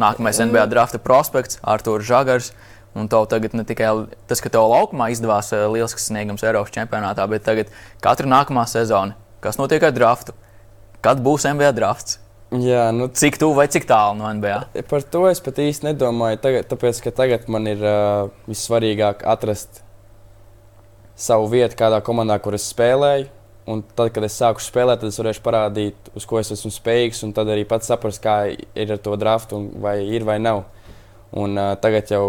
Nākamais 0.00 0.38
NBA 0.44 0.68
drafta 0.70 1.00
prospekts, 1.02 1.58
Arthurs 1.60 2.06
Žagars. 2.08 2.52
Un 2.96 3.08
tev 3.10 3.26
tagad 3.32 3.56
ne 3.56 3.64
tikai 3.66 3.90
tas, 4.30 4.40
ka 4.40 4.52
tev 4.52 4.68
laukumā 4.70 5.10
izdevās 5.12 5.50
lielisks 5.52 6.08
sniegums 6.08 6.44
Eiropas 6.46 6.72
čempionātā, 6.76 7.26
bet 7.32 7.44
tagad 7.48 7.72
katra 8.04 8.30
nākamā 8.30 8.64
sezona, 8.70 9.18
kas 9.44 9.60
notiek 9.60 9.84
ar 9.88 9.96
draftu, 9.96 10.36
kad 11.04 11.22
būs 11.24 11.48
NBA 11.50 11.72
drafts. 11.76 12.18
Jā, 12.50 12.88
nu, 12.90 13.06
cik 13.14 13.38
tuvu 13.38 13.54
vai 13.60 13.68
cik 13.70 13.84
tālu 13.86 14.18
no 14.18 14.30
NBA? 14.34 14.84
Par 14.90 15.04
to 15.06 15.26
es 15.30 15.38
pat 15.44 15.60
īsti 15.62 15.92
nedomāju. 15.92 16.40
Tagad, 16.42 16.66
tāpēc, 16.72 17.02
ka 17.04 17.12
tagad 17.14 17.46
man 17.52 17.68
ir 17.70 17.84
uh, 17.84 18.30
vissvarīgāk 18.50 19.22
atrast 19.30 19.84
savu 21.14 21.46
vietu 21.52 21.78
kādā 21.78 22.00
komandā, 22.02 22.40
kur 22.42 22.56
es 22.58 22.66
spēlēju 22.72 23.28
Un 23.70 23.82
tad, 23.94 24.08
kad 24.14 24.24
es 24.24 24.34
sāku 24.40 24.62
spēlēt, 24.64 25.02
tad 25.02 25.12
es 25.12 25.18
varēšu 25.20 25.42
parādīt, 25.44 26.08
uz 26.16 26.24
ko 26.26 26.40
es 26.40 26.48
esmu 26.54 26.72
spējīgs, 26.74 27.20
un 27.26 27.34
tad 27.36 27.50
arī 27.52 27.66
pats 27.68 27.90
saprast, 27.90 28.22
kā 28.24 28.36
ir 28.50 28.94
ar 28.94 29.00
to 29.04 29.14
draftu, 29.20 29.60
vai 29.82 30.00
ir 30.08 30.24
vai 30.26 30.40
nav. 30.42 30.64
Un, 31.30 31.54
uh, 31.54 31.74
tagad 31.78 32.10
jau 32.10 32.24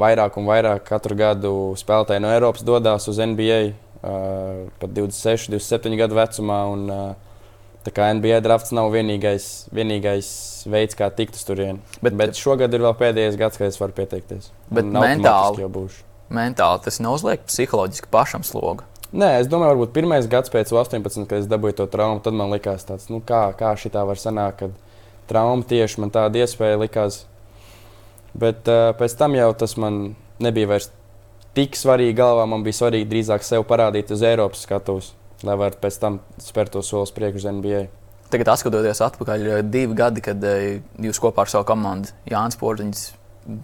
vairāk 0.00 0.38
un 0.40 0.48
vairāk 0.48 0.82
katru 0.88 1.14
gadu 1.18 1.52
spēlētāji 1.78 2.24
no 2.24 2.32
Eiropas 2.32 2.64
dodas 2.66 3.06
uz 3.10 3.20
NBA 3.22 3.60
uh, 3.70 4.64
pat 4.80 4.96
26, 4.96 5.52
27 5.52 6.00
gadu 6.00 6.18
vecumā. 6.18 6.58
Un, 6.72 6.88
uh, 6.90 7.29
tā 7.86 7.92
kā 7.94 8.10
NBA 8.16 8.40
drafts 8.44 8.74
nav 8.76 8.90
vienīgais, 8.94 9.48
vienīgais 9.74 10.30
veids, 10.70 10.98
kā 10.98 11.08
tikt 11.14 11.38
uz 11.38 11.46
turieni. 11.48 11.80
Bet, 12.04 12.16
bet 12.18 12.38
šogad 12.38 12.74
ir 12.76 12.84
vēl 12.84 12.94
pēdējais 13.00 13.38
gads, 13.40 13.60
kad 13.60 13.72
es 13.72 13.80
varu 13.80 13.96
pieteikties. 13.96 14.50
Bet 14.70 14.88
mentāli, 14.92 15.66
mentāli 16.30 16.84
tas 16.86 17.00
neuzliek 17.02 17.44
psiholoģiski 17.48 18.12
pašam 18.12 18.46
slogu. 18.46 18.86
Nē, 19.10 19.40
es 19.40 19.48
domāju, 19.50 19.74
varbūt 19.74 19.94
pirmais 19.96 20.28
gads 20.30 20.52
pēc 20.52 20.70
18, 20.70 21.26
kad 21.26 21.40
es 21.40 21.48
dabūju 21.50 21.80
to 21.80 21.88
traumu, 21.90 22.20
tad 22.22 22.36
man 22.38 22.52
likās, 22.52 22.84
tāds, 22.86 23.08
nu, 23.10 23.18
kā, 23.26 23.48
kā 23.58 23.72
šī 23.74 23.90
tā 23.96 24.04
var 24.06 24.20
sanākt, 24.20 24.60
kad 24.60 24.76
trauma 25.30 25.66
tieši 25.66 26.04
man 26.04 26.12
tāda 26.14 26.44
iespēja 26.44 26.78
likās. 26.78 27.24
Bet 28.38 28.68
uh, 28.70 28.92
pēc 28.94 29.16
tam 29.18 29.34
jau 29.34 29.50
tas 29.58 29.74
man 29.82 30.12
nebija 30.38 30.70
vairs 30.70 30.92
tik 31.58 31.74
svarīgi 31.78 32.14
galvā. 32.18 32.46
Man 32.50 32.62
bija 32.66 32.78
svarīgi 32.78 33.08
drīzāk 33.10 33.42
sev 33.46 33.66
parādīt 33.66 34.12
uz 34.14 34.22
Eiropas 34.26 34.62
skatuves, 34.66 35.10
lai 35.46 35.56
varētu 35.60 35.80
pēc 35.82 35.98
tam 36.02 36.20
spērt 36.42 36.74
to 36.74 36.82
soli 36.86 37.14
priekš 37.16 37.40
uz 37.40 37.48
NBA. 37.58 37.82
Tagad, 38.30 38.52
skatoties 38.60 39.00
atpakaļ, 39.02 39.46
divi 39.66 39.96
gadi, 39.98 40.22
kad 40.22 40.44
jūs 41.02 41.18
kopā 41.22 41.42
ar 41.42 41.50
savu 41.50 41.66
komandu, 41.66 42.12
Jānis 42.30 42.58
Porziņš, 42.60 43.06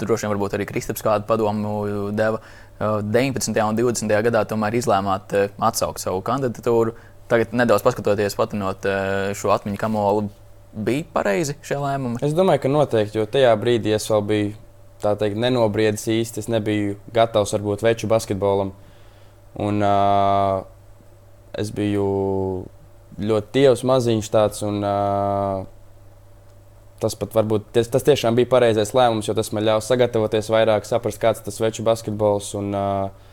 droši 0.02 0.26
vien 0.26 0.46
arī 0.58 0.66
Kristaps 0.66 1.04
kādu 1.06 1.28
padomu 1.28 2.10
deva. 2.16 2.40
19. 2.76 3.56
un 3.62 3.78
20. 3.78 4.16
gadā 4.26 4.42
tomēr 4.44 4.74
izlēmāt 4.76 5.32
atsaukt 5.56 6.02
savu 6.02 6.20
kandidatūru. 6.26 6.96
Tagad, 7.30 7.54
nedaudz 7.56 7.82
paskatoties, 7.86 8.36
patinot 8.38 8.84
šo 9.38 9.54
atmiņu 9.54 9.80
kamolu, 9.80 10.26
bija 10.76 11.06
pareizi 11.14 11.56
šie 11.64 11.78
lēmumi? 11.80 12.20
Es 12.26 12.36
domāju, 12.36 12.66
ka 12.66 12.70
noteikti, 12.70 13.20
jo 13.20 13.26
tajā 13.30 13.54
brīdī 13.60 13.94
es 13.96 14.06
vēl 14.10 14.26
biju 14.28 14.54
teikt, 15.02 15.38
nenobriedis 15.40 16.06
īsti. 16.12 16.42
Es 16.44 16.50
nebiju 16.52 16.96
gatavs 17.14 17.54
varbūt 17.56 17.84
veču 17.86 18.10
basketbolam. 18.10 18.72
Un, 19.62 19.80
uh, 19.80 20.64
es 21.54 21.70
biju 21.74 22.06
ļoti 23.22 23.52
tievs 23.54 23.84
maziņš 23.86 24.30
tāds. 24.32 24.62
Un, 24.66 24.80
uh, 24.84 25.66
tas 27.02 27.16
pat 27.18 27.36
varbūt 27.36 27.70
tas, 27.76 27.90
tas 27.92 28.06
tiešām 28.06 28.38
bija 28.38 28.48
pareizais 28.50 28.94
lēmums, 28.96 29.28
jo 29.28 29.36
tas 29.36 29.52
man 29.52 29.66
ļāva 29.66 29.84
sagatavoties 29.84 30.50
vairāk, 30.52 30.88
saprast, 30.88 31.20
kāds 31.22 31.44
tas 31.44 31.60
veču 31.62 31.84
basketbols. 31.86 32.54
Un, 32.58 32.74
uh, 32.76 33.24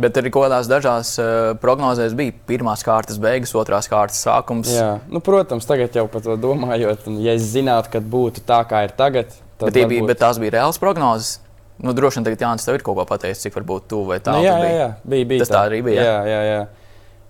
Bet 0.00 0.16
arī 0.16 0.30
kādās 0.32 0.64
dažās 0.70 1.10
uh, 1.20 1.50
prognozēs 1.60 2.14
bija 2.16 2.32
pirmās 2.48 2.80
kārtas 2.86 3.18
beigas, 3.20 3.52
otrās 3.58 3.84
kārtas 3.90 4.22
sākums. 4.24 4.70
Jā, 4.72 4.94
nu, 5.12 5.20
protams, 5.20 5.66
tagad 5.68 5.98
jau 5.98 6.06
par 6.08 6.24
to 6.24 6.38
domājot, 6.40 7.04
un, 7.10 7.18
ja 7.20 7.34
es 7.36 7.50
zinātu, 7.52 7.92
ka 7.92 8.00
būtu 8.00 8.40
tā, 8.48 8.62
kā 8.70 8.86
ir 8.86 8.94
tagad, 8.96 9.34
tad 9.60 9.68
bet, 9.68 9.76
varbūt... 9.76 9.92
bija, 9.92 10.06
bet 10.08 10.22
tās 10.22 10.40
bija 10.40 10.54
reāls 10.56 10.80
prognozes. 10.80 11.34
Nu, 11.80 11.94
droši 11.96 12.20
vien 12.20 12.26
tagad 12.26 12.42
Jānis 12.44 12.66
tev 12.66 12.76
ir 12.76 12.84
kaut 12.84 12.98
ko 12.98 13.06
pateicis, 13.08 13.46
cik 13.46 13.56
varbūt 13.56 13.88
tuvu 13.88 14.10
vai 14.12 14.18
tālu. 14.20 14.42
Nu, 14.42 14.46
jā, 14.46 14.56
jā, 14.60 14.72
jā, 14.76 14.88
bija, 15.04 15.28
bija. 15.32 15.44
Tas 15.44 15.52
tā, 15.52 15.56
tā 15.56 15.62
arī 15.70 15.80
bija. 15.86 16.04
Jā, 16.04 16.18
jā, 16.28 16.40
jā. 16.44 16.60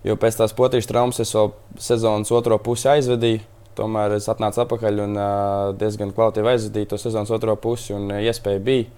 Jo 0.07 0.17
pēc 0.19 0.39
tās 0.39 0.55
potīšu 0.57 0.89
traumas 0.89 1.21
es 1.21 1.31
vēl 1.35 1.51
sezonas 1.79 2.31
otro 2.35 2.57
pusi 2.63 2.89
aizvedīju. 2.91 3.43
Tomēr 3.77 4.17
es 4.17 4.27
atnācu 4.27 4.59
atpakaļ 4.65 4.99
un 5.05 5.13
uh, 5.15 5.69
diezgan 5.79 6.11
kvalitīvi 6.11 6.51
aizvadīju 6.51 6.89
to 6.91 6.99
sezonas 6.99 7.31
otro 7.31 7.55
pusi, 7.55 7.93
un 7.95 8.09
uh, 8.11 8.19
iespēja 8.19 8.59
bija. 8.65 8.89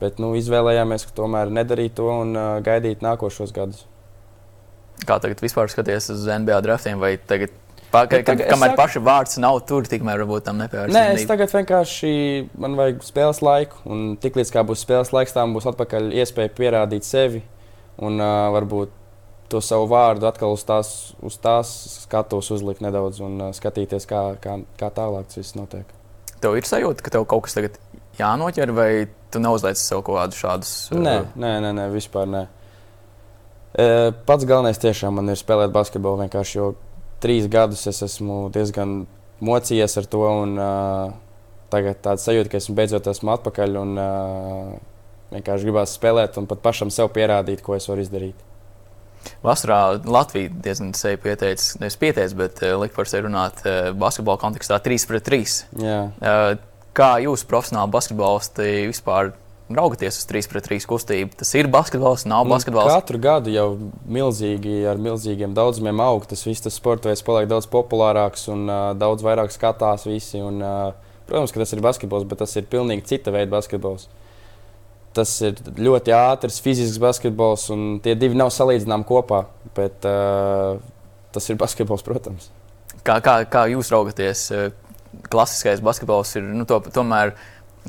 Bet 0.00 0.20
nu, 0.20 0.34
izvēlējāmies, 0.36 1.06
ka 1.08 1.16
tomēr 1.16 1.52
nedarīt 1.54 1.96
to 1.96 2.10
un 2.12 2.36
uh, 2.36 2.50
gaidīt 2.64 3.00
nākošos 3.04 3.54
gadus. 3.56 3.86
Kā 5.08 5.16
tagad 5.22 5.40
vispār 5.40 5.70
skaties 5.72 6.10
uz 6.12 6.26
NBA 6.28 6.60
draftiem? 6.66 7.00
Vai 7.00 7.14
tagad, 7.16 7.54
pa, 7.92 8.04
ka, 8.10 8.22
ka, 8.26 8.34
kamēr 8.38 8.72
saku, 8.72 8.78
paša 8.80 9.02
vārds 9.06 9.40
nav 9.42 9.60
tur, 9.68 9.86
tikmēr 9.90 10.22
varbūt 10.24 10.46
tam 10.48 10.60
nepievērst? 10.62 10.94
Nē, 10.94 11.04
es 11.16 11.26
tagad 11.28 11.52
vienkārši 11.54 12.12
man 12.60 12.76
vajag 12.78 13.04
spēles 13.06 13.42
laiku, 13.44 13.82
un 13.90 14.14
tiklīdz 14.22 14.52
kā 14.54 14.64
būs 14.66 14.84
spēles 14.86 15.12
laiks, 15.16 15.34
tam 15.36 15.54
būs 15.56 15.68
atpakaļ 15.70 16.12
iespēja 16.22 16.54
pierādīt 16.56 17.08
sevi 17.08 17.44
un 18.00 18.20
uh, 18.20 18.48
varbūt 18.54 18.96
to 19.50 19.60
savu 19.64 19.88
vārdu 19.90 20.28
atkal 20.28 20.54
uz 20.54 20.62
tās, 20.66 20.90
uz 21.26 21.36
tās 21.42 21.70
skatuves 22.04 22.50
uzlikt 22.54 22.82
nedaudz 22.84 23.18
un 23.26 23.38
uh, 23.48 23.54
skatīties, 23.56 24.06
kā, 24.08 24.22
kā, 24.42 24.60
kā 24.78 24.90
tālāk 24.94 25.26
tas 25.30 25.40
viss 25.42 25.58
notiek. 25.58 25.88
Tev 26.40 26.56
ir 26.56 26.68
sajūta, 26.68 27.04
ka 27.04 27.12
tev 27.16 27.26
kaut 27.28 27.44
kas 27.46 27.58
tagad 27.58 27.76
jānoķer, 28.20 28.72
vai 28.76 28.90
tu 29.32 29.42
neuzliec 29.42 29.80
sev 29.80 30.04
kaut 30.06 30.20
kādus 30.20 30.40
šādus? 30.40 30.72
Uh... 30.94 31.02
Nē, 31.02 31.16
nē, 31.34 31.52
nē, 31.66 31.74
nē, 31.76 31.88
vispār 31.92 32.30
nē. 32.30 32.44
E, 33.70 33.84
pats 34.26 34.46
galvenais 34.48 34.80
tiešām 34.82 35.18
man 35.18 35.30
ir 35.30 35.38
spēlēt 35.38 35.74
basketbolu 35.74 36.24
vienkārši, 36.24 36.56
jo 36.58 36.72
trīs 37.22 37.48
gadus 37.50 37.86
es 37.90 38.02
esmu 38.06 38.48
diezgan 38.54 39.04
mocījies 39.44 39.98
ar 40.00 40.08
to. 40.10 40.22
Un, 40.44 40.54
uh, 40.60 41.16
tagad 41.72 42.00
tāds 42.04 42.26
sajūta, 42.26 42.50
ka 42.52 42.60
esmu 42.60 42.76
beidzot 42.78 43.08
esmu 43.12 43.34
atpakaļ 43.36 43.80
un 43.80 43.98
uh, 44.00 44.70
vienkārši 45.34 45.68
gribās 45.68 45.96
spēlēt 45.96 46.38
un 46.40 46.48
pat 46.50 46.62
pašam 46.64 46.92
sev 46.94 47.12
pierādīt, 47.14 47.62
ko 47.64 47.76
es 47.76 47.88
varu 47.90 48.04
izdarīt. 48.04 48.46
Vasarā 49.44 50.00
Latvija 50.08 50.48
diezgan 50.64 50.94
sevi 50.96 51.18
pieteica, 51.20 51.76
nevis 51.82 51.98
pieteica, 52.00 52.36
bet 52.40 52.64
uh, 52.64 52.74
lika 52.80 52.96
par 52.96 53.10
sevi 53.10 53.28
runāt 53.28 53.62
uh, 53.66 53.92
basketbola 53.96 54.40
kontekstā 54.40 54.80
3 54.82 55.06
pret 55.10 55.28
3. 55.28 55.54
Jā. 55.84 56.00
Uh, 56.18 56.54
kā 56.96 57.12
jūs, 57.22 57.44
profesionāli 57.48 57.92
basketbolisti, 57.94 58.70
vispār 58.90 59.34
raugaties 59.76 60.18
uz 60.20 60.26
3 60.28 60.48
pret 60.50 60.66
3 60.66 60.86
kustību? 60.90 61.36
Tas 61.40 61.50
ir 61.58 61.68
basketbols, 61.70 62.24
nav 62.28 62.46
nu, 62.46 62.54
basketbols. 62.54 62.90
Katru 62.90 63.20
gadu 63.22 63.52
jau 63.54 63.66
milzīgi, 64.10 64.80
ar 64.90 65.00
milzīgiem 65.02 65.54
daudzumiem 65.56 66.02
aug. 66.04 66.26
Tas 66.30 66.42
viss 66.46 66.64
tas 66.64 66.76
sports 66.78 67.06
veids 67.06 67.24
paliek 67.26 67.48
daudz 67.50 67.68
populārāks 67.70 68.48
un 68.52 68.66
uh, 68.68 68.90
daudz 68.98 69.24
vairāk 69.26 69.54
skatās 69.54 70.06
visi. 70.08 70.42
Un, 70.42 70.62
uh, 70.64 71.18
protams, 71.28 71.54
ka 71.54 71.62
tas 71.62 71.74
ir 71.76 71.84
basketbols, 71.84 72.26
bet 72.30 72.42
tas 72.42 72.56
ir 72.58 72.68
pilnīgi 72.70 73.06
cita 73.12 73.34
veida 73.34 73.52
basketbols. 73.52 74.08
Tas 75.16 75.32
ir 75.42 75.58
ļoti 75.78 76.14
ātrs, 76.14 76.60
fizisks 76.62 77.00
basketbols, 77.02 77.66
un 77.74 77.98
tie 78.02 78.14
divi 78.18 78.38
nav 78.38 78.52
salīdzināmi 78.54 79.06
kopā. 79.08 79.44
Bet 79.76 80.06
uh, 80.08 80.78
tas 81.34 81.50
ir 81.50 81.58
basketbols, 81.58 82.06
protams. 82.06 82.50
Kā, 83.06 83.18
kā, 83.24 83.40
kā 83.50 83.64
jūs 83.72 83.90
raugaties? 83.94 84.48
Klasiskais 85.30 85.80
basketbols 85.82 86.36
ir 86.38 86.44
nu, 86.46 86.66
to, 86.68 86.78
tomēr, 86.94 87.32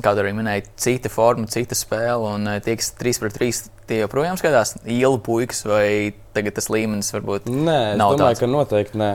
kā 0.00 0.14
arī 0.16 0.32
minēja, 0.36 0.64
cita 0.80 1.10
forma, 1.12 1.50
cita 1.52 1.76
spēle. 1.78 2.36
Un 2.36 2.48
tie, 2.64 2.76
kas 2.80 2.92
3 3.00 3.20
pret 3.24 3.36
3, 3.36 3.60
tie 3.90 4.00
joprojām 4.04 4.38
skatās 4.40 4.76
ielu 4.86 5.18
puikas, 5.24 5.64
vai 5.68 6.14
tagad 6.36 6.56
tas 6.56 6.70
līmenis 6.72 7.12
varbūt 7.12 7.50
nē, 7.50 7.80
nav 8.00 8.16
domāju, 8.16 8.24
tāds? 8.24 8.44
Ka 8.44 8.50
noteikti 8.50 9.02
nē. 9.02 9.12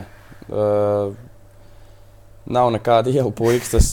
Uh, 0.48 1.16
nav 2.48 2.72
nekāda 2.76 3.12
ielu 3.12 3.34
puikas, 3.36 3.74
tas 3.74 3.92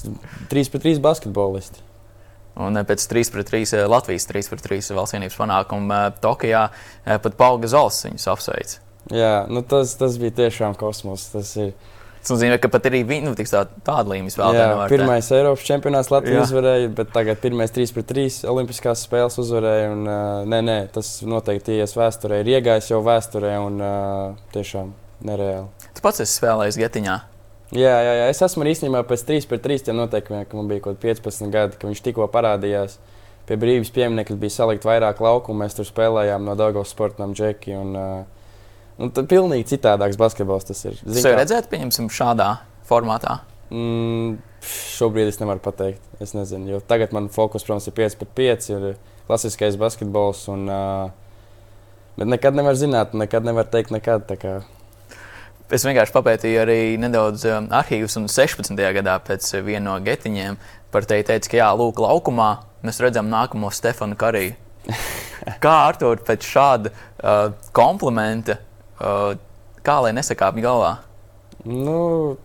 3 0.52 0.70
pret 0.72 0.86
3 0.86 1.02
basketbolisti. 1.02 1.82
Un 2.60 2.78
eh, 2.78 2.86
pēc 2.86 3.06
3 3.10 3.32
pret 3.34 3.50
3 3.50 3.74
eh, 3.74 3.84
Latvijas 3.90 4.28
3 4.30 4.50
pret 4.52 4.62
3 4.68 4.94
valsts 4.94 5.16
vienības 5.16 5.38
panākuma 5.38 6.00
eh, 6.06 6.18
Tokijā 6.22 6.68
pat 7.04 7.38
Pauga 7.38 7.70
Zols 7.70 8.04
viņus 8.06 8.28
apsveic. 8.30 8.76
Jā, 9.12 9.44
nu 9.52 9.64
tas, 9.68 9.96
tas 10.00 10.16
bija 10.20 10.36
tiešām 10.44 10.78
kosmos. 10.80 11.26
Tas 11.34 11.50
ir. 11.60 11.74
Tas 12.24 12.32
nozīmē, 12.32 12.56
ka 12.56 12.70
pat 12.72 12.86
arī 12.88 13.02
viņi 13.04 13.26
nu, 13.26 13.34
tā, 13.36 13.66
tāda 13.84 14.14
līnijas 14.14 14.38
vēl 14.40 14.54
veidā. 14.56 14.84
Pirmais 14.88 15.26
Eiropas 15.36 15.66
čempionāts 15.68 16.08
Latvijas 16.08 16.46
uzvarēja, 16.48 16.86
bet 16.96 17.10
tagad 17.12 17.42
pirmais 17.42 17.74
3 17.74 17.92
pret 17.92 18.06
3 18.08 18.38
Olimpiskās 18.48 19.02
spēles 19.04 19.36
uzvarēja. 19.42 19.90
Un, 19.92 20.06
uh, 20.08 20.38
nē, 20.48 20.62
nē, 20.64 20.76
tas 20.94 21.18
noteikti 21.28 21.76
ies 21.76 21.92
vēsturē, 21.98 22.38
ir 22.40 22.48
iegājis 22.54 22.88
jau 22.94 23.02
vēsturē 23.04 23.50
un 23.60 23.76
uh, 23.76 24.46
tiešām 24.56 24.94
nereāli. 25.28 25.68
Tu 25.92 26.04
pats 26.06 26.24
esi 26.24 26.38
spēlējis 26.38 26.80
Getiņā. 26.80 27.16
Jā, 27.76 27.92
jā, 28.06 28.14
jā, 28.22 28.30
es 28.32 28.40
esmu 28.46 28.64
īstenībā 28.72 29.02
pēc 29.08 29.26
3 29.28 29.50
pret 29.50 29.64
3 29.66 29.84
tiem 29.90 30.00
noteikumiem, 30.00 30.46
ka 30.48 30.56
man 30.56 30.70
bija 30.70 30.86
kaut 30.86 31.02
kādi 31.02 31.20
15 31.20 31.52
gadi, 31.52 31.76
kad 31.76 31.90
viņš 31.90 32.02
tikko 32.06 32.30
parādījās. 32.32 32.96
Pie 33.44 33.58
brīvības 33.60 33.92
pieminiekļa 33.92 34.38
bija 34.40 34.54
salikt 34.54 34.88
vairāk 34.88 35.20
lauku, 35.20 35.52
un 35.52 35.60
mēs 35.60 35.76
tur 35.76 35.84
spēlējām 35.84 36.48
no 36.48 36.56
Dārgājas 36.56 36.96
sporta, 36.96 37.20
no 37.20 37.36
Džeki. 37.36 37.76
Un, 37.76 37.92
uh, 38.00 38.43
un 38.98 39.10
tad 39.14 39.28
pilnīgi 39.30 39.68
citādāks 39.74 40.18
basketbols 40.20 40.68
tas 40.68 40.84
ir. 40.86 41.00
Jūs 41.02 41.26
jau 41.26 41.34
redzēt, 41.36 41.70
pieņemsim, 41.72 42.10
šādā 42.12 42.50
formātā? 42.88 43.40
Mm, 43.72 44.36
šobrīd 44.64 45.32
es 45.32 45.40
nevaru 45.40 45.62
pateikt. 45.64 46.04
Es 46.22 46.34
nezinu, 46.36 46.76
jo 46.76 46.80
tagad 46.84 47.14
man 47.16 47.30
fokus, 47.32 47.64
protams, 47.66 47.88
ir 47.90 47.96
5 47.96 48.18
pret 48.20 48.34
5, 48.38 48.70
ir 48.76 48.86
klasiskais 49.28 49.78
basketbols. 49.80 50.44
Un, 50.52 50.68
uh, 50.70 51.10
bet 52.18 52.30
nekad 52.30 52.56
nevar 52.56 52.78
zināt, 52.78 53.16
nekad 53.16 53.46
nevar 53.46 53.68
teikt 53.72 53.94
nekad. 53.94 54.30
Es 55.72 55.82
vienkārši 55.86 56.14
papētīju 56.14 56.60
arī 56.60 56.78
nedaudz 57.00 57.46
arhīvus, 57.48 58.18
un 58.20 58.28
16. 58.30 58.76
gadā 58.98 59.16
pēc 59.24 59.48
viena 59.64 59.88
no 59.88 59.96
getiņiem 60.04 60.58
par 60.94 61.08
tevi 61.08 61.24
teica, 61.26 61.50
ka 61.50 61.58
jā, 61.58 61.70
lūk, 61.74 61.98
laukumā 62.04 62.50
mēs 62.84 63.00
redzam 63.02 63.30
nākamo 63.32 63.72
Stefanu 63.74 64.18
Kariju. 64.20 64.54
Kā 65.64 65.72
Artur 65.88 66.20
pēc 66.24 66.44
šāda 66.46 66.92
uh, 66.92 67.48
komplimenta, 67.74 68.58
kā 69.84 69.98
lai 70.04 70.14
nesakāpj 70.16 70.64
galvā? 70.64 70.94
Nu, 71.64 72.36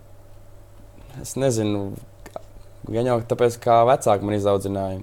es 1.21 1.35
nezinu, 1.39 1.89
gan 2.87 3.09
jau 3.09 3.19
tāpēc, 3.31 3.57
kā 3.63 3.81
vecāki 3.89 4.27
man 4.27 4.37
izaudzināja. 4.37 5.01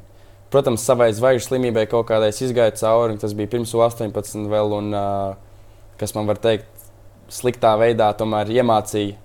Protams, 0.52 0.84
savai 0.86 1.10
zvaigžņu 1.14 1.48
slimībai 1.48 1.84
kaut 1.90 2.06
kādai 2.08 2.30
izgāja 2.30 2.74
cauri, 2.78 3.18
tas 3.20 3.34
bija 3.36 3.50
pirms 3.56 3.74
18, 3.74 4.46
vēl, 4.52 4.74
un, 4.78 4.96
kas 6.00 6.14
man 6.16 6.28
var 6.30 6.40
teikt, 6.40 6.68
sliktā 7.32 7.74
veidā 7.80 8.12
tomēr 8.16 8.52
iemācīja 8.54 9.16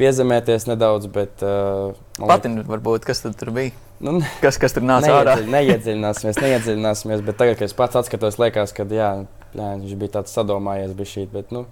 piezemēties 0.00 0.66
nedaudz. 0.70 1.08
Bet, 1.12 1.44
uh, 1.44 1.94
Patīk, 2.18 2.62
varbūt 2.68 3.06
kas 3.08 3.22
tur 3.24 3.52
bija? 3.54 3.74
Nu, 4.00 4.16
kas, 4.40 4.56
kas 4.60 4.72
tur 4.72 4.84
nāca 4.86 5.12
ārā? 5.18 5.36
Neiedziļināsimies, 5.44 6.40
neiedziļināsimies, 6.40 7.24
bet 7.26 7.36
tagad, 7.40 7.58
kad 7.60 7.68
es 7.68 7.76
pats 7.76 8.00
atskatos, 8.00 8.38
liekas, 8.40 8.72
ka 8.76 8.86
jā, 8.88 9.10
jā, 9.54 9.70
viņš 9.82 9.96
bija 10.00 10.16
tāds 10.20 10.34
sadomājies. 10.36 10.94
Šī, 11.10 11.26
bet, 11.32 11.54
nu, 11.54 11.64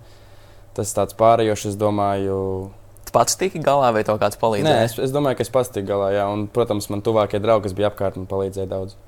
tas 0.76 0.94
tāds 0.96 1.16
pārējošs, 1.18 1.72
es 1.72 1.78
domāju. 1.80 2.38
Tu 3.08 3.14
pats 3.14 3.38
tiki 3.40 3.62
galā, 3.64 3.90
vai 3.96 4.04
tev 4.04 4.18
kāds 4.20 4.38
palīdzēja? 4.40 4.68
Nē, 4.68 4.88
es, 4.88 4.96
es 5.08 5.12
domāju, 5.14 5.38
ka 5.38 5.46
es 5.46 5.52
pats 5.52 5.72
tiku 5.72 5.88
galā, 5.94 6.10
jā, 6.16 6.26
un, 6.28 6.44
protams, 6.52 6.90
man 6.92 7.04
tuvākie 7.04 7.40
draugi, 7.40 7.68
kas 7.68 7.76
bija 7.76 7.88
apkārt, 7.88 8.18
man 8.20 8.28
palīdzēja 8.28 8.68
daudz. 8.68 8.98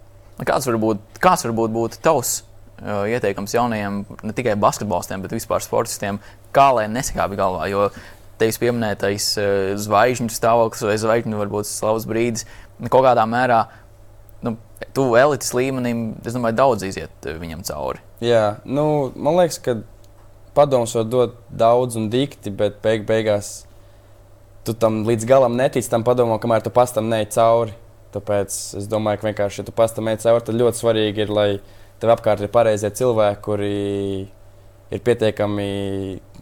Kāds 0.40 0.68
varbūt, 0.70 1.02
kāds 1.20 1.44
varbūt 1.44 1.74
būtu 1.74 2.00
tavs 2.00 2.38
uh, 2.80 3.04
ieteikums 3.12 3.52
jaunajiem, 3.52 4.00
ne 4.24 4.36
tikai 4.36 4.56
basketbolistiem, 4.60 5.20
bet 5.26 5.34
vispār 5.36 5.60
sportistiem, 5.64 6.20
kā 6.56 6.70
lai 6.78 6.86
nesakāpj 6.88 7.36
galvā? 7.36 7.68
Jo 7.68 7.90
tevis 8.40 8.56
pieminētais 8.62 9.26
uh, 9.36 9.50
zvaigžņu 9.80 10.32
stāvoklis 10.32 10.86
vai 10.88 10.96
zvaigžņu 11.02 11.42
varbūt 11.42 11.68
slavas 11.68 12.08
brīdis 12.08 12.46
kaut 12.88 13.04
kādā 13.04 13.26
mērā. 13.28 13.66
Nu, 13.66 13.79
tu 14.96 15.06
elites 15.18 15.52
līmenim, 15.56 16.04
es 16.24 16.36
domāju, 16.36 16.58
daudz 16.60 16.86
iziet 16.86 17.28
uh, 17.28 17.36
viņam 17.40 17.64
cauri. 17.68 18.02
Jā, 18.24 18.60
nu, 18.64 18.84
man 19.16 19.38
liekas, 19.40 19.60
ka 19.64 19.78
padomus 20.56 20.94
var 20.96 21.08
dot 21.08 21.36
daudz 21.48 21.98
un 22.00 22.08
dikti, 22.12 22.52
bet 22.52 22.80
beig 22.84 23.06
beigās 23.08 23.64
tu 24.66 24.74
tam 24.76 25.02
līdz 25.08 25.28
galam 25.28 25.56
netici 25.56 25.90
tam 25.90 26.04
padomam, 26.06 26.40
kamēr 26.42 26.64
tu 26.64 26.72
pastam 26.74 27.08
neej 27.12 27.30
cauri. 27.36 27.76
Tāpēc 28.10 28.56
es 28.80 28.88
domāju, 28.90 29.20
ka 29.20 29.28
vienkārši, 29.28 29.62
ja 29.62 29.68
tu 29.68 29.74
pastam 29.74 30.08
neej 30.10 30.18
cauri, 30.24 30.42
tad 30.46 30.58
ļoti 30.58 30.82
svarīgi 30.82 31.24
ir, 31.24 31.30
lai 31.30 31.50
tev 32.02 32.10
apkārt 32.16 32.42
ir 32.42 32.50
pareizie 32.52 32.90
cilvēki, 32.90 33.42
kuri 33.44 33.76
ir 34.90 35.02
pietiekami 35.06 35.70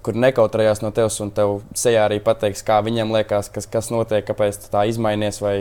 kur 0.04 0.16
nekautrējās 0.18 0.80
no 0.80 0.90
tevis 0.94 1.18
un 1.24 1.32
tev 1.34 1.58
sejā 1.76 2.06
arī 2.06 2.18
pateiks, 2.24 2.62
kā 2.66 2.78
viņiem 2.84 3.12
liekas, 3.12 3.50
kas, 3.52 3.66
kas 3.70 3.90
notiek, 3.92 4.24
kāpēc 4.24 4.60
tā 4.72 4.86
izmainies, 4.88 5.40
vai 5.42 5.56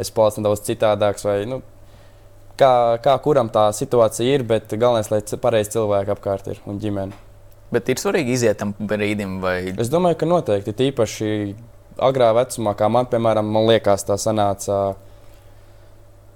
es 0.00 0.12
palicu 0.14 0.40
nedaudz 0.40 0.62
citādāks. 0.64 1.26
Vai, 1.26 1.42
nu, 1.50 1.60
kā, 2.60 2.72
kā 3.02 3.16
kuram 3.24 3.50
tā 3.52 3.68
situācija 3.76 4.36
ir, 4.36 4.44
bet 4.46 4.70
galvenais, 4.76 5.10
lai 5.12 5.22
pareizi 5.40 5.74
cilvēki 5.78 6.14
apkārt 6.14 6.52
ir 6.52 6.62
un 6.68 6.78
ģimene. 6.82 7.16
Bet 7.70 7.88
ir 7.92 8.00
svarīgi 8.02 8.34
iziet 8.34 8.58
tam 8.58 8.72
brīdim, 8.74 9.38
vai? 9.42 9.58
Es 9.78 9.92
domāju, 9.92 10.18
ka 10.20 10.28
noteikti 10.28 10.74
tīpaši 10.74 11.30
agrā 12.02 12.32
vecumā, 12.34 12.74
kā 12.78 12.88
man, 12.90 13.06
piemēram, 13.10 13.46
man 13.54 13.68
liekas, 13.68 14.04
tā 14.08 14.16
sanāca. 14.18 14.80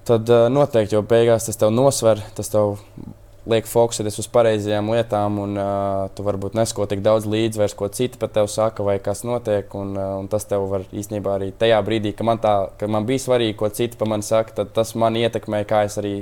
Tad 0.04 0.30
noteikti 0.52 0.94
jau 0.94 1.02
beigās 1.08 1.48
tas 1.48 1.58
tev 1.58 1.72
nosver, 1.74 2.20
tas 2.36 2.52
tev 2.52 2.76
liek 3.50 3.66
fokusēties 3.68 4.18
uz 4.22 4.28
pareizajām 4.32 4.88
lietām, 4.94 5.36
un 5.42 5.58
uh, 5.58 6.06
tu 6.16 6.24
varbūt 6.24 6.56
nesko 6.56 6.86
tik 6.88 7.02
daudz 7.04 7.26
līdzi, 7.28 7.60
vairs 7.60 7.76
ko 7.76 7.90
citi 7.92 8.20
par 8.20 8.32
tevi 8.32 8.48
saka, 8.48 8.84
vai 8.86 8.96
kas 9.04 9.24
notiek. 9.28 9.68
Un, 9.76 9.92
uh, 9.98 10.14
un 10.22 10.30
tas 10.32 10.48
tev 10.48 10.64
var 10.70 10.86
īstenībā 10.88 11.36
arī 11.36 11.50
tajā 11.60 11.80
brīdī, 11.84 12.14
kad 12.16 12.28
man, 12.28 12.40
tā, 12.40 12.54
kad 12.80 12.92
man 12.92 13.08
bija 13.08 13.26
svarīgi, 13.26 13.58
ko 13.60 13.68
citi 13.68 14.00
par 14.00 14.08
mani 14.14 14.24
saka, 14.24 14.56
tad 14.62 14.72
tas 14.76 14.94
man 14.96 15.18
ietekmē, 15.20 15.64
kā 15.68 15.84
arī, 16.00 16.14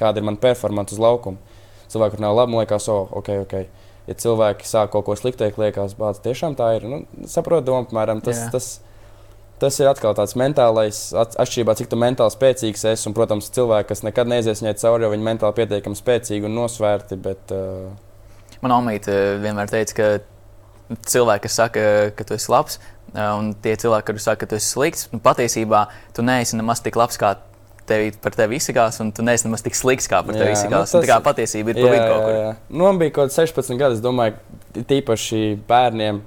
kāda 0.00 0.22
ir 0.22 0.28
mana 0.30 0.40
performance 0.40 0.96
uz 0.96 1.02
laukuma. 1.02 1.58
Cilvēku 1.92 2.22
nav 2.22 2.38
labi, 2.38 2.54
man 2.54 2.64
liekas, 2.64 2.88
oh, 2.92 3.10
ok, 3.20 3.32
ok. 3.44 3.56
Ja 4.08 4.16
cilvēki 4.16 4.66
sāk 4.66 4.94
kaut 4.94 5.04
ko 5.06 5.16
sliktu 5.18 5.44
teikt, 5.44 5.60
liekas, 5.60 5.96
bācis, 5.98 6.24
tiešām 6.24 6.56
tā 6.58 6.72
ir. 6.78 6.86
Nu, 6.88 7.02
saprotu, 7.28 7.76
apmēram 7.76 8.22
tas. 8.24 8.46
Yeah. 8.46 8.54
tas 8.54 8.78
Tas 9.60 9.76
ir 9.76 9.90
atkal 9.90 10.14
tāds 10.16 10.32
mentālais, 10.40 10.98
atšķirībā, 11.20 11.74
cik 11.76 11.90
tu 11.92 11.98
mentāli 12.00 12.32
spēcīgs 12.32 12.86
esi. 12.94 13.08
Un, 13.10 13.16
protams, 13.16 13.50
cilvēki, 13.52 13.90
kas 13.90 14.04
nekad 14.06 14.30
neizies 14.30 14.62
viņai 14.62 14.76
cauri, 14.80 15.04
jo 15.04 15.10
viņi 15.12 15.26
mentāli 15.26 15.58
pietiekami 15.58 15.98
spēcīgi 15.98 16.48
un 16.48 16.56
nosvērti. 16.56 17.18
Bet, 17.20 17.52
uh... 17.52 18.56
Man 18.64 18.76
omīte 18.78 19.16
vienmēr 19.42 19.68
teica, 19.72 19.96
ka 19.98 20.96
cilvēki, 21.12 21.44
kas 21.44 21.60
saka, 21.60 21.84
ka 22.16 22.26
tu 22.26 22.38
esi 22.38 22.50
labs, 22.52 22.80
un 23.12 23.52
tie 23.62 23.76
cilvēki, 23.80 24.08
kuriem 24.08 24.24
saka, 24.24 24.42
ka 24.42 24.50
tu 24.50 24.58
esi 24.58 24.72
slikts, 24.72 25.06
nu, 25.12 25.20
patiesībā 25.22 25.84
tu 26.16 26.24
neesi 26.26 26.58
nemaz 26.58 26.82
tik 26.84 26.96
labs, 26.98 27.20
kā 27.20 27.36
tevi, 27.90 28.10
par 28.22 28.34
tevi 28.38 28.58
izsakās, 28.60 29.00
un 29.02 29.12
tu 29.14 29.24
neesi 29.26 29.46
nemaz 29.48 29.64
tik 29.66 29.76
slikts, 29.78 30.08
kā 30.10 30.22
par 30.26 30.36
tevi 30.36 30.54
izsakās. 30.54 30.90
Nu, 30.90 30.98
tas, 30.98 31.04
tā 31.04 31.06
kā 31.10 31.20
patiesība 31.24 31.74
ir 31.74 31.80
pa 31.80 31.92
vidu 31.94 32.02
kaut 32.06 32.24
kur. 32.24 32.42
Nu, 32.72 32.84
man 32.86 33.00
bija 33.02 33.14
kaut 33.18 33.30
kāds 33.30 33.40
16 33.40 33.80
gadi, 33.80 33.98
es 33.98 34.04
domāju, 34.04 34.38
tīpaši 34.88 35.42
bērniem 35.68 36.22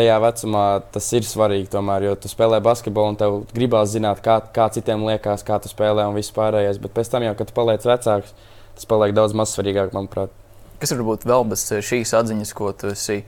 tajā 0.00 0.16
vecumā 0.24 0.64
tas 0.94 1.08
ir 1.16 1.26
svarīgi. 1.26 1.68
Tomēr, 1.74 2.08
jo 2.08 2.16
tu 2.20 2.30
spēlē 2.32 2.60
basketbolu 2.64 3.12
un 3.12 3.20
tev 3.20 3.36
gribās 3.52 3.92
zināt, 3.92 4.22
kā, 4.24 4.40
kā 4.54 4.70
citiem 4.72 5.04
liekas, 5.08 5.44
kā 5.46 5.60
tu 5.60 5.70
spēlē 5.70 6.08
un 6.08 6.16
viss 6.16 6.34
pārējais. 6.36 6.80
Bet 6.80 6.96
pēc 6.96 7.12
tam, 7.12 7.26
jau, 7.28 7.36
kad 7.38 7.50
tu 7.50 7.56
paliec 7.56 7.84
vecāks, 7.86 8.34
tas 8.78 8.88
paliek 8.88 9.14
daudz 9.16 9.36
maz 9.36 9.52
svarīgāk, 9.54 9.92
manuprāt. 9.96 10.32
Kas 10.80 10.94
varbūt 10.96 11.28
vēl 11.28 11.46
bez 11.50 11.66
šīs 11.68 12.14
atziņas, 12.16 12.56
ko 12.56 12.72
tu 12.72 12.94
esi 12.94 13.20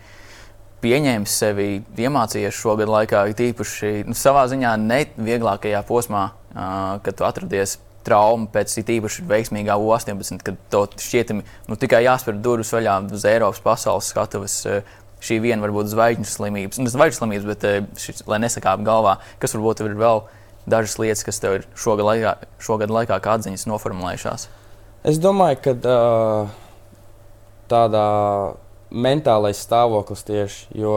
pieņēmis 0.83 1.39
sevi, 1.45 1.69
iemācījies 2.01 2.59
šogad 2.59 2.91
laikā, 2.91 3.27
tīpaši 3.39 3.93
nu, 4.09 4.17
savā 4.19 4.49
ziņā 4.51 4.75
nevieglākajā 4.83 5.85
posmā, 5.87 6.31
uh, 6.33 6.97
kad 7.05 7.19
tu 7.19 7.29
atradies 7.29 7.77
trauma 8.03 8.49
pēc 8.51 8.75
īpaši 8.81 9.25
veiksmīgā 9.29 9.77
U-18, 9.79 10.43
kad 10.43 10.59
tev 10.73 10.89
šķietami 10.99 11.45
nu, 11.69 11.79
tikai 11.79 12.03
jāspēr 12.07 12.41
durvis 12.43 12.73
vaļā 12.75 12.97
uz 13.15 13.27
Eiropas 13.29 13.63
pasaules 13.63 14.11
skatuves. 14.11 14.59
Uh, 15.23 15.23
šī 15.23 15.39
viena 15.43 15.63
varbūt 15.65 15.91
zvaigžņu 15.93 16.27
slimības, 16.29 16.81
ne 16.83 16.93
zvaigžņu 16.93 17.21
slimības, 17.21 17.47
bet 17.53 17.67
eh, 17.69 17.79
šis, 18.01 18.25
lai 18.31 18.41
nesakāp 18.43 18.83
galvā, 18.87 19.19
kas 19.43 19.55
varbūt 19.57 19.85
ir 19.85 19.95
vēl 19.99 20.25
dažas 20.71 20.99
lietas, 21.03 21.23
kas 21.27 21.41
tev 21.43 21.61
ir 21.61 21.69
šogad 21.79 22.07
laikā, 22.09 22.35
šogad 22.63 22.93
laikā 22.93 23.19
kā 23.23 23.37
atziņas 23.39 23.69
noformulējušās? 23.71 24.49
Es 25.09 25.19
domāju, 25.23 25.59
ka 25.65 25.75
uh, 25.79 26.51
tādā 27.71 28.07
mentālais 28.91 29.63
stāvoklis 29.63 30.23
tieši, 30.29 30.69
jo 30.79 30.95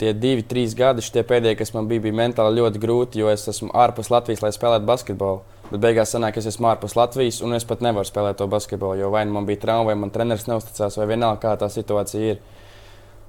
tie 0.00 0.10
divi, 0.18 0.42
trīs 0.46 0.74
gadi, 0.74 1.04
šie 1.04 1.22
pēdējie, 1.26 1.58
kas 1.60 1.70
man 1.76 1.86
bija, 1.90 2.02
bija 2.02 2.18
mentāli 2.24 2.58
ļoti 2.58 2.82
grūti, 2.82 3.22
jo 3.22 3.30
es 3.30 3.46
esmu 3.50 3.70
ārpus 3.78 4.10
Latvijas, 4.10 4.42
lai 4.42 4.50
spēlētu 4.54 4.88
basketbolu. 4.88 5.44
Bet 5.70 5.80
beigās 5.84 6.10
sanāk, 6.12 6.34
ka 6.34 6.42
es 6.42 6.48
esmu 6.50 6.66
ārpus 6.72 6.96
Latvijas, 6.98 7.38
un 7.46 7.54
es 7.56 7.64
pat 7.64 7.84
nevaru 7.84 8.08
spēlēt 8.08 8.40
to 8.40 8.48
basketbolu, 8.50 8.98
jo 8.98 9.12
vai 9.14 9.22
nu 9.28 9.36
man 9.36 9.46
bija 9.48 9.62
trauma, 9.62 9.92
vai 9.92 9.94
man 10.00 10.10
treneris 10.12 10.48
neusticās, 10.50 10.98
vai 10.98 11.06
vienalga, 11.14 11.38
kā 11.44 11.54
tā 11.62 11.70
situācija 11.72 12.34
ir. 12.34 12.42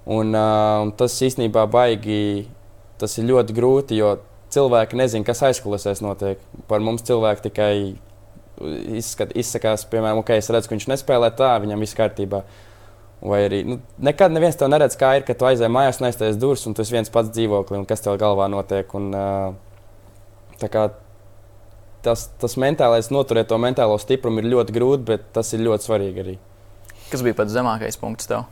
Un, 0.04 0.36
uh, 0.36 0.90
tas 1.00 1.16
īstenībā 1.24 1.64
baigi, 1.72 2.48
tas 3.00 3.16
ir 3.20 3.30
ļoti 3.30 3.56
grūti, 3.56 4.00
jo 4.02 4.18
cilvēki 4.54 5.00
nezina, 5.00 5.26
kas 5.28 5.44
aizkulisēs 5.48 6.04
notiek. 6.04 6.42
Par 6.68 6.84
mums 6.84 7.06
cilvēki 7.08 7.48
tikai 7.48 7.74
izskat, 9.00 9.34
izsakās, 9.40 9.86
piemēram, 9.90 10.22
ok, 10.22 10.36
es 10.38 10.52
redzu, 10.54 10.70
ka 10.70 10.78
viņš 10.78 10.90
nespēlē 10.92 11.32
tā, 11.38 11.56
viņam 11.64 11.84
viss 11.84 11.98
kārtībā. 11.98 12.44
Vai 13.24 13.40
arī 13.46 13.62
nu, 13.64 13.78
nekad 14.04 14.34
neviens 14.36 14.58
to 14.60 14.68
neredz, 14.68 14.98
kā 15.00 15.14
ir, 15.18 15.24
kad 15.28 15.40
tu 15.40 15.48
aizej 15.48 15.72
mājās, 15.72 16.02
neiztais 16.04 16.40
durvis, 16.40 16.66
un 16.68 16.76
tu 16.76 16.84
esi 16.84 16.96
viens 16.96 17.12
pats 17.12 17.32
dzīvoklī, 17.32 17.80
un 17.80 17.88
kas 17.88 18.04
tev 18.04 18.20
galvā 18.20 18.50
notiek. 18.52 18.90
Un, 19.00 19.14
uh, 19.16 20.66
kā, 20.68 20.90
tas, 22.04 22.28
tas 22.42 22.58
mentālais, 22.60 23.08
noturēt 23.16 23.48
to 23.52 23.60
mentālo 23.62 23.96
stiprumu 24.02 24.44
ir 24.44 24.52
ļoti 24.52 24.76
grūti, 24.76 25.08
bet 25.14 25.32
tas 25.36 25.56
ir 25.56 25.64
ļoti 25.64 25.88
svarīgi 25.88 26.26
arī. 26.26 26.36
Kas 27.08 27.24
bija 27.24 27.40
pats 27.40 27.56
zemākais 27.56 28.00
punkts 28.02 28.28
tev? 28.28 28.44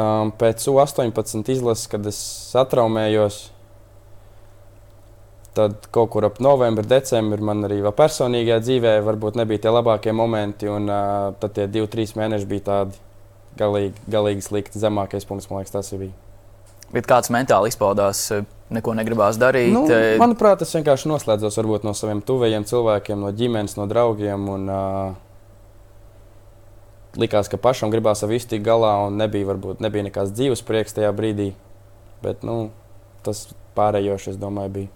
Um, 0.00 0.30
pēc 0.40 0.64
U-18 0.70 1.50
izlases, 1.52 1.88
kad 1.90 2.06
es 2.08 2.18
satraumējos, 2.52 3.40
tad 5.56 5.88
kaut 5.92 6.12
kur 6.14 6.28
ap 6.28 6.38
novembri, 6.42 6.86
decembri 6.88 7.42
man 7.44 7.66
arī 7.66 7.80
personīgajā 7.84 8.60
dzīvē 8.64 8.96
varbūt 9.04 9.38
nebija 9.40 9.66
tie 9.66 9.74
labākie 9.74 10.14
momenti. 10.16 10.70
Un, 10.70 10.88
uh, 10.88 11.30
tad 11.42 11.56
tie 11.58 11.68
divi, 11.68 11.90
trīs 11.90 12.16
mēneši 12.18 12.50
bija 12.50 12.66
tādi 12.70 13.00
galīgi, 13.60 14.08
galīgi 14.10 14.46
slikti. 14.46 14.82
Zemākais 14.82 15.26
punkts, 15.28 15.50
man 15.50 15.60
liekas, 15.62 15.74
tas 15.74 15.92
bija. 15.94 16.14
Bet 16.90 17.06
kāds 17.06 17.30
mentāli 17.30 17.70
izpaudās, 17.70 18.24
neko 18.74 18.94
negribās 18.98 19.38
darīt? 19.38 19.70
Nu, 19.74 19.84
manuprāt, 20.18 20.64
es 20.64 20.74
vienkārši 20.74 21.10
noslēdzos 21.10 21.60
no 21.86 21.94
saviem 21.94 22.22
tuvajiem 22.26 22.66
cilvēkiem, 22.66 23.20
no 23.22 23.30
ģimenes, 23.30 23.76
no 23.78 23.86
draugiem. 23.90 24.48
Un, 24.50 24.66
uh, 24.70 25.29
likās, 27.18 27.50
ka 27.50 27.58
pašam 27.60 27.90
gribās 27.90 28.22
ar 28.22 28.30
visu 28.30 28.50
tikt 28.52 28.66
galā, 28.66 28.92
un 29.08 29.18
nebija, 29.18 29.48
varbūt, 29.50 29.82
nebija 29.82 30.06
nekāds 30.06 30.34
dzīves 30.36 30.62
prieks 30.66 30.96
tajā 30.96 31.10
brīdī. 31.16 31.52
Bet 32.24 32.44
nu, 32.46 32.70
tas 33.26 33.48
pārējošais, 33.78 34.38
domāju, 34.40 34.74
bija. 34.76 34.92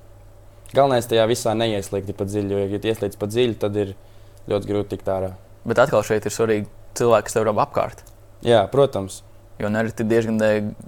Galvenais 0.74 1.06
tajā 1.06 1.26
visā 1.30 1.54
neieslīgt 1.56 2.14
pa 2.18 2.26
dziļu, 2.26 2.56
jo, 2.56 2.64
ja 2.74 2.80
ieslīdz 2.92 3.18
pa 3.18 3.28
dziļu, 3.30 3.58
tad 3.62 3.76
ir 3.78 3.94
ļoti 4.50 4.70
grūti 4.70 4.96
tikt 4.96 5.10
ārā. 5.10 5.34
Bet 5.64 5.80
atkal 5.80 6.02
šeit 6.06 6.26
ir 6.26 6.34
svarīgi 6.34 6.66
cilvēki, 6.98 7.28
kas 7.28 7.36
tev 7.36 7.46
ir 7.46 7.54
apkārt. 7.54 8.02
Jā, 8.44 8.64
protams. 8.70 9.22
Jo 9.62 9.68
nereti 9.70 10.02
ir 10.02 10.08
diezgan 10.10 10.40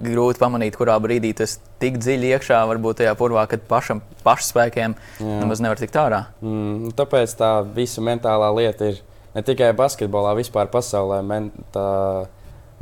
grūti 0.03 0.41
pamanīt, 0.41 0.75
kurā 0.75 0.97
brīdī 0.99 1.31
tas 1.39 1.55
tik 1.79 2.01
dziļi 2.03 2.33
iekšā, 2.35 2.59
varbūt 2.67 2.99
tajā 2.99 3.13
purvā, 3.15 3.45
kad 3.47 3.63
pašam 3.69 4.01
pašspēkiem 4.25 4.95
nemaz 5.23 5.61
nevar 5.63 5.79
tikt 5.79 5.95
ārā. 5.95 6.25
Mm, 6.43 6.91
tāpēc 6.97 7.37
tā 7.39 7.51
visa 7.77 8.03
mentālā 8.03 8.49
lieta 8.57 8.91
ir 8.91 8.99
ne 9.37 9.45
tikai 9.45 9.71
basketbolā, 9.77 10.33
vispār 10.39 10.69
pasaulē. 10.73 11.21
Men, 11.25 11.51
tā 11.73 11.87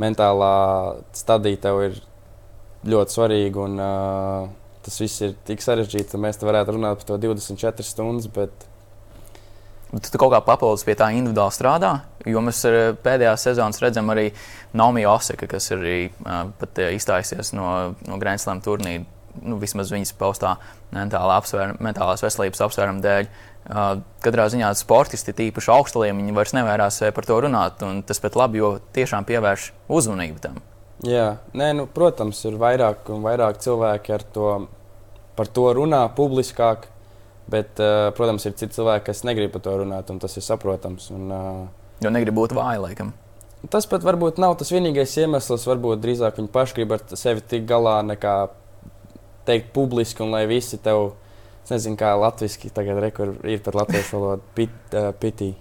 mentālā 0.01 0.53
stadija 1.15 1.61
tev 1.67 1.81
ir 1.89 1.97
ļoti 2.87 3.17
svarīga. 3.17 3.65
Un, 3.65 3.81
uh, 3.81 4.77
tas 4.85 5.01
viss 5.01 5.23
ir 5.25 5.35
tik 5.47 5.63
sarežģīts, 5.65 6.13
ka 6.13 6.21
mēs 6.21 6.39
te 6.39 6.47
varētu 6.47 6.77
runāt 6.77 7.01
par 7.01 7.11
to 7.11 7.19
24 7.27 7.85
stundas. 7.87 8.31
Bet... 8.31 8.71
Bet 9.95 10.09
tu 10.11 10.19
kaut 10.19 10.33
kā 10.33 10.41
papildus 10.43 10.83
pie 10.83 10.95
tā 10.97 11.05
individuāli 11.15 11.53
strādā, 11.55 11.91
jo 12.27 12.41
mēs 12.43 12.57
pēdējā 13.05 13.35
sezonā 13.39 13.79
redzam 13.79 14.09
arī 14.11 14.25
Naomi 14.75 15.05
Osaka, 15.07 15.47
kas 15.47 15.69
ir 15.71 15.85
uh, 15.85 16.49
pat 16.59 16.81
izstājusies 16.89 17.53
no, 17.55 17.93
no 18.09 18.17
Grand 18.19 18.41
Slam 18.41 18.63
turnīra. 18.65 19.05
Nu, 19.45 19.57
vismaz 19.59 19.91
viņas 19.91 20.13
paustā 20.15 20.53
mentālā 20.95 21.37
apsvēr, 21.41 21.75
mentālās 21.83 22.23
veselības 22.23 22.63
apsvēruma 22.65 23.03
dēļ. 23.03 23.29
Uh, 23.29 23.54
katrā 23.65 24.45
ziņā 24.53 24.69
sportisti, 24.77 25.33
tīpaši 25.35 25.71
augsta 25.73 26.03
līmeņi, 26.03 26.35
vairs 26.35 26.53
nevairās 26.57 27.01
par 27.15 27.27
to 27.27 27.39
runāt. 27.47 27.81
Tas 28.05 28.21
pat 28.21 28.37
labi, 28.37 28.61
jo 28.61 28.71
tiešām 28.95 29.27
pievērš 29.27 29.71
uzmanību 29.89 30.41
tam. 30.43 30.61
Jā, 31.05 31.37
Nē, 31.57 31.73
nu, 31.75 31.87
protams, 31.91 32.39
ir 32.47 32.55
vairāk 32.61 33.09
un 33.13 33.25
vairāk 33.25 33.59
cilvēki 33.63 34.19
to, 34.35 34.51
par 35.35 35.49
to 35.51 35.67
runā 35.75 36.05
publiskāk. 36.15 36.91
Bet, 37.45 37.77
protams, 38.17 38.47
ir 38.47 38.55
citi 38.57 38.73
cilvēki, 38.73 39.05
kas 39.11 39.21
negrib 39.27 39.51
par 39.53 39.61
to 39.61 39.75
runāt, 39.83 40.09
un 40.09 40.17
tas 40.21 40.33
ir 40.33 40.41
saprotams. 40.41 41.11
Un, 41.13 41.29
jo 42.01 42.09
negrib 42.09 42.33
būt 42.33 42.55
vāji, 42.57 42.81
laikam. 42.81 43.11
Tas 43.69 43.85
pat 43.89 44.03
varbūt 44.05 44.39
nav 44.41 44.55
tas 44.57 44.71
vienīgais 44.73 45.13
iemesls. 45.21 45.67
Varbūt 45.69 46.01
drīzāk 46.01 46.39
viņi 46.39 46.51
paši 46.53 46.79
grib 46.79 46.95
ar 46.97 47.03
sevi 47.17 47.43
tikt 47.45 47.67
galā, 47.69 47.99
nekā 48.05 48.33
teikt 49.45 49.71
publiski, 49.75 50.23
un 50.25 50.33
lai 50.33 50.45
visi 50.49 50.79
tev, 50.81 51.13
es 51.65 51.73
nezinu, 51.73 51.97
kā 51.97 52.13
latviešu 52.21 52.69
tagad 52.73 52.99
rekur, 53.01 53.35
ir 53.49 53.61
par 53.65 53.79
latviešu 53.81 54.19
valodu, 54.19 54.43
pit, 54.57 54.73
uh, 54.93 55.09
pitī. 55.17 55.55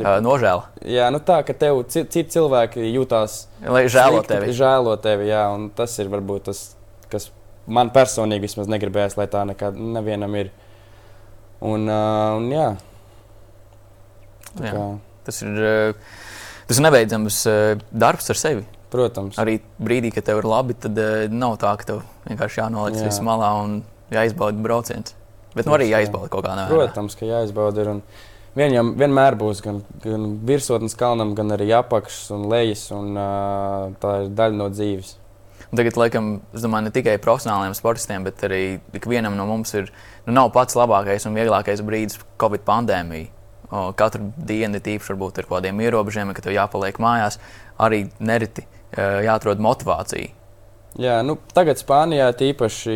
Uh, 0.00 0.16
nožēla. 0.22 0.64
Jā, 0.86 1.08
nu 1.14 1.20
tā, 1.22 1.40
ka 1.46 1.54
tev 1.54 1.82
citi 1.90 2.24
cilvēki 2.30 2.82
jūtās. 2.94 3.44
Lai 3.62 3.84
žēlo 3.90 4.22
tevi. 4.26 4.54
Žēlo 4.56 4.94
tevi, 5.02 5.28
jā, 5.30 5.44
un 5.54 5.68
tas 5.76 5.94
ir 6.02 6.10
varbūt 6.10 6.48
tas, 6.50 6.62
kas 7.12 7.28
man 7.70 7.92
personīgi 7.94 8.46
vismaz 8.46 8.70
negribējās, 8.70 9.18
lai 9.18 9.28
tā 9.30 9.44
nekad 9.46 9.78
nevienam 9.78 10.34
ir. 10.40 10.50
Un, 11.60 11.86
uh, 11.86 12.38
un 12.40 12.50
jā. 12.50 12.66
jā. 14.58 14.74
Kā... 14.74 14.84
Tas 15.26 15.42
ir, 15.44 15.58
tas 16.66 16.78
ir 16.80 16.86
nebeidzams 16.86 17.44
darbs 17.92 18.32
ar 18.32 18.38
sevi. 18.40 18.66
Protams. 18.90 19.36
Arī 19.38 19.60
brīdī, 19.78 20.10
kad 20.14 20.26
tev 20.26 20.40
ir 20.40 20.48
labi, 20.50 20.74
tad 20.74 20.96
nav 21.30 21.60
tā, 21.62 21.76
ka 21.78 21.86
tev 21.92 22.02
vienkārši 22.26 22.64
jānoliek 22.64 22.98
jā. 22.98 23.06
viss 23.06 23.22
malā 23.22 23.52
un 23.60 23.76
jāizbauda 24.10 24.58
brauciens. 24.64 25.14
Bet 25.54 25.66
nu, 25.66 25.74
arī 25.76 25.88
jāizbauda 25.90 26.30
kaut 26.30 26.44
kādā 26.46 26.66
veidā. 26.66 26.74
Protams, 26.74 27.16
ka 27.18 27.28
jāizbauda. 27.28 27.86
Ir, 27.86 28.28
Viņam 28.58 28.96
vienmēr 28.98 29.36
būs 29.38 29.60
gan, 29.62 29.76
gan 30.02 30.24
virsotnes 30.46 30.96
kalnam, 30.98 31.36
gan 31.38 31.54
arī 31.54 31.68
apakšs 31.76 32.32
un 32.34 32.48
lejas. 32.50 32.88
Un, 32.94 33.12
uh, 33.14 33.92
tā 34.02 34.24
ir 34.24 34.32
daļa 34.34 34.58
no 34.58 34.66
dzīves. 34.72 35.12
Un 35.70 35.78
tagad, 35.78 35.98
laikam, 36.00 36.30
es 36.50 36.64
domāju, 36.64 36.88
ne 36.88 36.92
tikai 36.94 37.14
profesionāliem 37.22 37.76
sportistiem, 37.78 38.26
bet 38.26 38.42
arī 38.48 38.80
ikvienam 38.98 39.36
no 39.38 39.46
mums 39.46 39.70
ir 39.78 39.92
nu, 40.26 40.34
nav 40.34 40.50
pats 40.56 40.74
labākais 40.74 41.28
un 41.30 41.38
vieglākais 41.38 41.84
brīdis 41.86 42.18
Covid 42.42 42.66
pandēmija. 42.66 43.30
O, 43.70 43.84
katru 43.94 44.32
dienu 44.34 44.80
tīpaši 44.82 45.12
varbūt 45.12 45.38
ar 45.38 45.46
kādiem 45.46 45.78
ierobežojumiem, 45.84 46.34
ka 46.34 46.42
tev 46.42 46.56
jāpaliek 46.56 46.98
mājās. 46.98 47.38
Arī 47.78 48.08
nereti 48.18 48.66
jāatrod 48.98 49.62
motivācija. 49.62 50.34
Jā, 50.98 51.20
nu, 51.22 51.36
tagad 51.54 51.78
Spānijā 51.78 52.32
tīpaši 52.34 52.94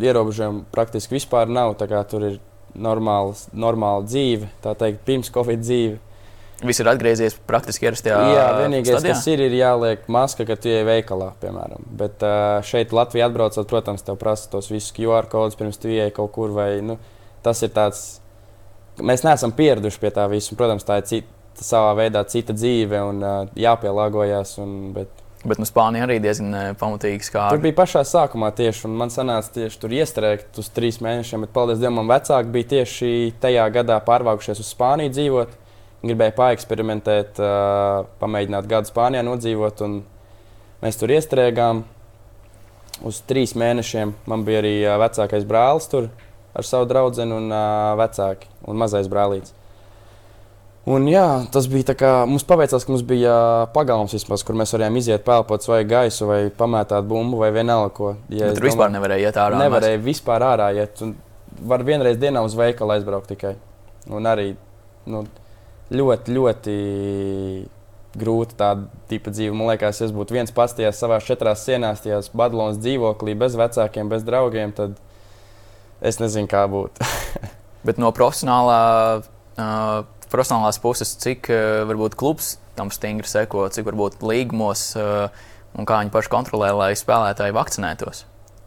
ierobežojumi 0.00 0.64
praktiski 0.72 1.18
vispār 1.18 1.50
nav. 1.52 1.74
Tur 1.76 2.24
ir 2.30 2.40
normāla, 2.74 3.34
normāla 3.52 4.06
dzīve, 4.06 4.48
tā 4.64 4.72
teikt, 4.78 5.04
pirms 5.06 5.30
Covid 5.34 5.60
dzīve. 5.62 6.00
Viss 6.64 6.80
ir 6.80 6.88
atgriezies 6.88 7.34
praktiski 7.48 7.88
ierastajā 7.88 8.18
Jā, 8.32 8.44
vienīgais, 8.62 8.94
stadijā? 8.94 9.12
kas 9.12 9.26
ir, 9.28 9.42
ir 9.42 9.56
jāliek 9.58 10.06
maska, 10.08 10.46
kad 10.48 10.62
tu 10.62 10.70
ej 10.72 10.84
veikalā, 10.86 11.32
piemēram. 11.42 11.82
Bet 11.98 12.22
šeit 12.64 12.94
Latvijā 12.94 13.26
atbraucot, 13.28 13.66
protams, 13.68 14.04
tev 14.06 14.16
prasa 14.20 14.48
tos 14.52 14.70
visus 14.72 14.94
QR 14.96 15.28
kodus 15.30 15.58
pirms 15.58 15.80
tu 15.82 15.90
ej 15.92 16.12
kaut 16.16 16.32
kur. 16.32 16.54
Vai, 16.54 16.78
nu, 16.86 16.96
tas 17.44 17.60
ir 17.66 17.74
tāds, 17.74 18.04
mēs 19.02 19.26
neesam 19.26 19.52
pieraduši 19.52 20.00
pie 20.00 20.14
tā 20.14 20.24
visa. 20.32 20.56
Protams, 20.56 20.86
tā 20.88 21.02
ir 21.02 21.10
cita, 21.10 21.36
savā 21.60 21.92
veidā 21.98 22.24
cita 22.30 22.56
dzīve 22.56 23.02
un 23.10 23.20
jāpielāgojas. 23.60 24.56
Un, 24.64 24.78
bet, 24.96 25.23
Bet 25.44 25.60
nu, 25.60 25.66
Spānija 25.68 26.06
arī 26.06 26.16
diezgan 26.24 26.76
pamatīgi 26.80 27.26
skāra. 27.26 27.52
Tur 27.52 27.60
bija 27.60 27.76
pašā 27.76 28.00
sākumā 28.08 28.48
tieši, 28.56 28.86
un 28.88 28.94
man 28.96 29.10
sanāca 29.12 29.50
tieši 29.58 29.80
tur 29.82 29.92
iestrēgt 29.92 30.60
uz 30.60 30.70
trīs 30.72 31.02
mēnešiem. 31.04 31.44
Bet, 31.44 31.52
paldies 31.52 31.82
Dievam, 31.82 31.98
man 32.00 32.08
vecāki 32.14 32.52
bija 32.54 32.70
tieši 32.70 33.10
tajā 33.42 33.66
gadā 33.74 33.98
pārvākušies 34.06 34.62
uz 34.64 34.70
Spāniju 34.72 35.12
dzīvot. 35.12 35.52
Gribēju 36.04 36.36
paeksperimentēt, 36.38 37.40
uh, 37.40 38.06
pamēģināt 38.20 38.68
gadu 38.70 38.88
Spānijā 38.88 39.24
nodzīvot. 39.24 39.84
Mēs 40.84 41.00
tur 41.00 41.12
iestrēgām 41.12 41.84
uz 43.04 43.20
trīs 43.28 43.52
mēnešiem. 43.60 44.14
Man 44.30 44.46
bija 44.48 44.62
arī 44.64 44.74
uh, 44.80 44.96
vecākais 45.04 45.44
brālis 45.48 45.90
tur 45.92 46.08
ar 46.54 46.68
savu 46.68 46.88
draugu 46.88 47.20
un 47.24 47.52
uh, 47.52 47.92
vecāki 48.00 48.48
un 48.64 48.80
mazais 48.80 49.12
brālītis. 49.12 49.52
Un, 50.84 51.06
jā, 51.08 51.24
tas 51.48 51.64
bija 51.72 51.88
tā 51.88 51.94
kā 51.96 52.08
mums 52.28 52.44
paveicās, 52.44 52.84
ka 52.84 52.92
mums 52.92 53.04
bija 53.08 53.34
pagalms, 53.72 54.12
vismaz, 54.12 54.42
kur 54.44 54.56
mēs 54.58 54.74
varējām 54.74 54.98
iziet, 55.00 55.22
pelnīt 55.24 55.68
vai 55.70 55.78
gaisu, 55.88 56.26
vai 56.28 56.40
pamētāt 56.52 57.06
bumbu, 57.08 57.38
vai 57.40 57.48
vienalga 57.56 57.92
ko. 57.96 58.10
Ja 58.28 58.50
tur 58.52 58.66
vispār 58.68 58.92
nevarēja 58.92 59.30
iet 59.30 59.38
ārā. 59.40 59.62
Nevarēja 59.64 59.96
mēs... 59.96 60.04
vispār 60.10 60.44
ārā 60.44 60.68
iet. 60.76 61.00
Var 61.64 61.86
vienreiz 61.88 62.20
dienā 62.20 62.42
uz 62.44 62.56
veikalu 62.58 62.98
aizbraukt 62.98 63.32
tikai. 63.32 63.54
Un 64.12 64.28
arī 64.28 64.50
nu, 65.08 65.24
ļoti, 65.94 66.36
ļoti 66.36 66.76
grūti 68.20 68.60
tāda 68.60 68.84
tipa 69.08 69.32
dzīve. 69.32 69.56
Man 69.56 69.72
liekas, 69.72 70.02
ja 70.02 70.10
es 70.10 70.12
būtu 70.14 70.36
viens 70.36 70.52
pats 70.54 70.76
tajās 70.76 71.00
savās 71.00 71.24
četrās 71.24 71.64
sienās, 71.64 72.04
tajās 72.04 72.28
Badalonas 72.36 72.76
dzīvoklī, 72.84 73.32
bez 73.40 73.56
vecākiem, 73.56 74.12
bez 74.12 74.26
draugiem, 74.28 74.76
tad 74.76 75.00
es 76.04 76.20
nezinu, 76.20 76.50
kā 76.50 76.66
būtu. 76.68 77.08
Bet 77.88 77.96
no 78.00 78.12
profesionālā. 78.12 78.82
Uh, 79.54 80.02
profesionālās 80.34 80.80
puses, 80.82 81.14
cik 81.22 81.50
eh, 81.54 81.80
varbūt 81.88 82.18
klubs 82.18 82.56
tam 82.78 82.90
stingri 82.94 83.28
seko, 83.30 83.68
cik 83.72 83.86
varbūt 83.86 84.22
līgumos 84.26 84.90
eh, 84.98 85.42
un 85.78 85.88
kā 85.88 86.02
viņi 86.02 86.14
paši 86.14 86.32
kontrolē, 86.32 86.70
lai 86.74 86.92
spēlētāji 86.98 87.54
vakcinētos? 87.54 88.24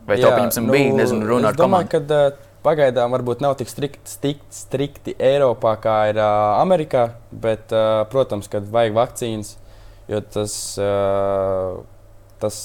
Vai 0.07 0.21
to 0.23 0.31
pieņemsim, 0.31 0.67
nu, 0.67 0.75
bija 0.75 0.93
nezinu, 0.95 1.27
runa 1.27 1.51
ar 1.51 1.57
komandu? 1.59 1.91
Domāju, 1.91 2.07
ka, 2.07 2.31
uh, 2.31 2.43
Pagaidām 2.67 3.13
varbūt 3.13 3.39
nav 3.43 3.53
tik 3.59 3.69
strikti, 3.71 4.09
strikti, 4.09 4.55
strikti 4.55 5.13
Eiropā, 5.23 5.75
kā 5.79 5.97
ir 6.09 6.17
uh, 6.19 6.57
Amerikā, 6.59 7.03
bet, 7.31 7.69
uh, 7.71 8.01
protams, 8.11 8.49
kad 8.51 8.65
vajag 8.73 8.95
vakcīnas, 8.97 9.53
jo 10.11 10.19
tas, 10.33 10.55
uh, 10.81 11.77
tas 12.41 12.57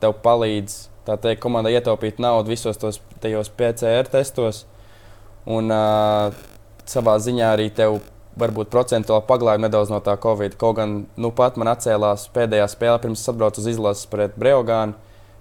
tev 0.00 0.14
palīdz 0.24 0.78
teikt, 1.10 1.42
komandai 1.42 1.74
ietaupīt 1.74 2.22
naudu 2.24 2.54
visos 2.54 2.80
tos 2.80 3.00
PCR 3.20 4.08
testos. 4.08 4.64
Un 5.44 5.68
uh, 5.74 6.32
savā 6.88 7.18
ziņā 7.20 7.50
arī 7.56 7.68
tev 7.74 7.98
varbūt 8.38 8.70
procentuāli 8.72 9.26
paglāja 9.28 9.62
nedaudz 9.62 9.92
no 9.92 10.00
tā 10.04 10.16
Covid. 10.20 10.56
Kaut 10.60 10.78
gan 10.80 10.96
nu, 11.20 11.30
pat 11.34 11.58
man 11.60 11.70
atcēlās 11.74 12.26
pēdējā 12.34 12.66
spēle 12.72 13.00
pirms 13.02 13.22
atbraucu 13.30 13.62
uz 13.62 13.68
izlases 13.70 14.08
pret 14.10 14.34
Breogānu, 14.40 14.96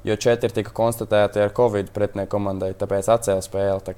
jo 0.07 0.17
četri 0.19 0.51
tika 0.53 0.73
konstatēti 0.75 1.41
ar 1.43 1.53
Covid 1.57 1.93
pretinieku 1.95 2.35
komandai, 2.35 2.73
tāpēc 2.77 3.09
atcēla 3.15 3.45
spēli. 3.45 3.95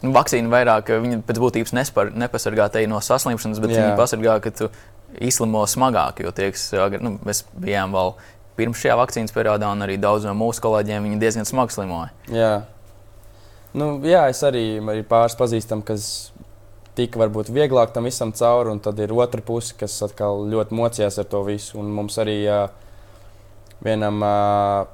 Nu, 0.00 0.14
vakcīna 0.16 0.48
vairāk 0.52 0.90
viņa 1.04 1.20
pēc 1.28 1.40
būtības 1.42 1.74
nespar, 1.76 2.12
nepasargā 2.16 2.70
te 2.72 2.86
no 2.88 3.00
saslimšanas, 3.04 3.60
bet 3.60 3.74
Jā. 3.74 3.84
viņa 3.84 3.96
pasargā, 3.98 4.36
ka 4.40 4.52
tu 4.56 4.70
izslimo 5.20 5.64
smagāk. 5.68 6.22
Jo 6.24 6.32
tieks, 6.32 6.70
nu, 7.04 7.18
mēs 7.26 7.44
bijām 7.52 7.92
vēl 7.96 8.14
pirms 8.56 8.80
šajā 8.80 8.96
vakcīnas 9.00 9.34
periodā, 9.36 9.70
un 9.72 9.84
arī 9.84 9.96
daudz 10.00 10.26
no 10.28 10.34
mūsu 10.36 10.64
kolēģiem 10.64 11.08
diezgan 11.20 11.48
smagi 11.48 11.76
slimoja. 11.76 12.12
Jā. 12.32 12.52
Nu, 13.76 13.92
jā, 14.02 14.24
es 14.32 14.40
arī, 14.42 14.64
arī 14.82 15.04
pāris 15.06 15.36
pazīstam, 15.38 15.84
kas 15.86 16.32
tika 16.98 17.20
varbūt 17.22 17.52
vieglāk 17.54 17.92
tam 17.94 18.08
visam 18.08 18.32
cauri, 18.36 18.72
un 18.74 18.80
tad 18.82 18.98
ir 19.02 19.12
otra 19.14 19.42
puse, 19.44 19.74
kas 19.78 19.96
atkal 20.06 20.46
ļoti 20.50 20.76
mocījās 20.76 21.20
ar 21.22 21.28
to 21.30 21.42
visu. 21.46 21.78
Un 21.80 21.92
mums 21.94 22.18
arī 22.22 22.38
uh, 22.48 22.66
vienam 23.84 24.20
uh, 24.24 24.88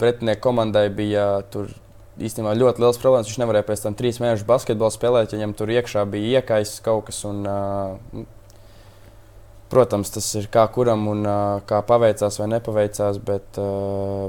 pretinieku 0.00 0.44
komandai 0.48 0.88
bija 0.94 1.42
tur 1.50 1.72
īstenībā 2.20 2.54
ļoti 2.58 2.84
liels 2.84 3.00
problēmas. 3.02 3.30
Viņš 3.30 3.42
nevarēja 3.42 3.68
pēc 3.70 3.84
tam 3.86 3.98
trīs 3.98 4.20
mēnešus 4.22 4.48
basketbolu 4.48 4.94
spēlēt, 4.94 5.32
ja 5.32 5.40
viņam 5.40 5.56
tur 5.58 5.74
iekšā 5.74 6.06
bija 6.10 6.40
iekaisis 6.40 6.82
kaut 6.84 7.08
kas. 7.10 7.24
Un, 7.28 7.44
uh, 7.48 8.26
Protams, 9.72 10.10
tas 10.12 10.26
ir 10.38 10.46
kā 10.52 10.66
kuram 10.70 11.06
un 11.10 11.24
kā 11.66 11.80
paveicās 11.88 12.36
vai 12.38 12.50
nepaveicās, 12.52 13.16
bet, 13.26 13.56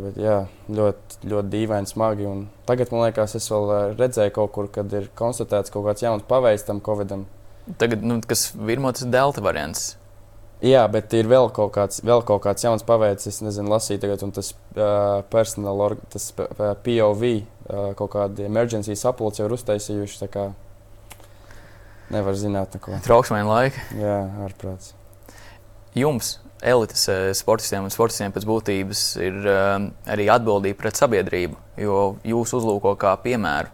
bet 0.06 0.16
jā, 0.18 0.38
ļoti, 0.72 1.20
ļoti 1.28 1.52
dīvaini, 1.52 1.92
smagi. 1.92 2.26
Un 2.30 2.46
tagad 2.70 2.94
man 2.96 3.04
liekas, 3.06 3.36
es 3.38 3.50
vēl 3.52 3.98
redzēju 4.00 4.34
kaut 4.40 4.56
kur, 4.56 4.72
kad 4.74 4.96
ir 4.96 5.12
konstatēts 5.20 5.74
kaut 5.76 5.86
kāds 5.90 6.06
jauns 6.08 6.26
paveids 6.30 6.66
tam 6.66 6.80
Covidam. 6.86 7.28
Tagad, 7.82 8.02
nu, 8.06 8.22
kas 8.26 8.48
virmo 8.56 8.94
tas 8.96 9.06
delta 9.12 9.44
variants. 9.46 9.94
Jā, 10.64 10.86
bet 10.90 11.12
ir 11.18 11.28
vēl 11.28 11.50
kaut 11.54 11.74
kāds, 11.76 12.00
vēl 12.06 12.24
kaut 12.26 12.46
kāds 12.46 12.64
jauns 12.64 12.86
paveids. 12.88 13.28
Es 13.28 13.42
nezinu, 13.44 13.70
lasīju 13.74 14.02
tagad, 14.06 14.24
un 14.26 14.32
tas 14.34 14.54
uh, 14.54 15.20
personāla, 15.34 15.92
tas 16.14 16.30
POV, 16.36 17.26
uh, 17.36 17.90
kaut 18.00 18.14
kādi 18.16 18.48
emergency 18.48 18.96
sapulci 18.98 19.44
jau 19.44 19.50
ir 19.50 19.58
uztaisījuši. 19.58 20.32
Nevar 22.16 22.38
zināt 22.38 22.78
neko. 22.78 23.02
Trauksmēni 23.06 23.50
laiki. 23.50 23.90
Jā, 24.00 24.20
ārprāts. 24.46 24.94
Jums, 25.96 26.36
elites 26.66 27.06
sportistiem 27.40 27.86
un 27.88 27.94
sportistiem 27.94 28.34
pēc 28.36 28.46
būtības, 28.50 29.06
ir 29.24 29.40
uh, 29.48 29.78
arī 30.12 30.28
atbildība 30.34 30.82
pret 30.84 31.00
sabiedrību, 31.00 31.58
jo 31.80 32.04
jūs 32.28 32.56
uzlūko 32.58 32.98
kā 33.00 33.16
piemēru. 33.24 33.72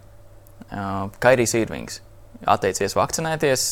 Uh, 0.71 1.09
Kairijs 1.23 1.57
Irvings 1.57 2.01
atteicies 2.47 2.95
vakcinēties. 2.97 3.65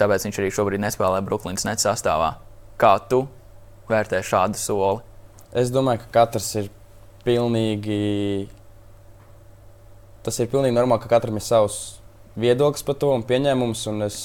Tāpēc 0.00 0.26
viņš 0.26 0.40
arī 0.40 0.50
šobrīd 0.52 0.82
nespēlē 0.82 1.22
Brooklynas 1.24 1.64
net 1.68 1.82
sastāvā. 1.82 2.34
Kā 2.80 2.96
tu 3.08 3.24
vērtē 3.90 4.20
šādu 4.24 4.60
soli? 4.60 5.00
Es 5.56 5.72
domāju, 5.72 6.04
ka 6.04 6.12
katrs 6.20 6.50
ir 6.60 6.68
pilnīgi. 7.24 8.48
Tas 10.24 10.36
ir 10.40 10.50
pilnīgi 10.52 10.76
normāli, 10.76 11.02
ka 11.02 11.10
katram 11.16 11.40
ir 11.40 11.44
savs 11.44 11.80
viedoklis 12.40 12.84
par 12.86 12.98
to 13.00 13.14
un 13.14 13.24
pieņēmums, 13.26 13.86
un 13.90 14.04
es 14.06 14.20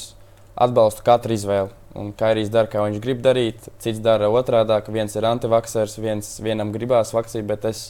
atbalstu 0.56 1.04
katru 1.06 1.36
izvēli. 1.36 1.74
Un 1.96 2.10
Kairijs 2.16 2.50
dara, 2.52 2.68
kā 2.68 2.82
viņš 2.84 3.00
grib 3.04 3.22
darīt, 3.24 3.70
cits 3.80 4.02
dara 4.04 4.28
otrādi, 4.28 4.76
ka 4.84 4.92
viens 4.92 5.14
ir 5.16 5.28
antivaksers, 5.28 5.96
viens 6.04 6.34
vienam 6.44 6.74
gribās 6.76 7.14
vakcīnu, 7.16 7.48
bet 7.48 7.70
es 7.72 7.86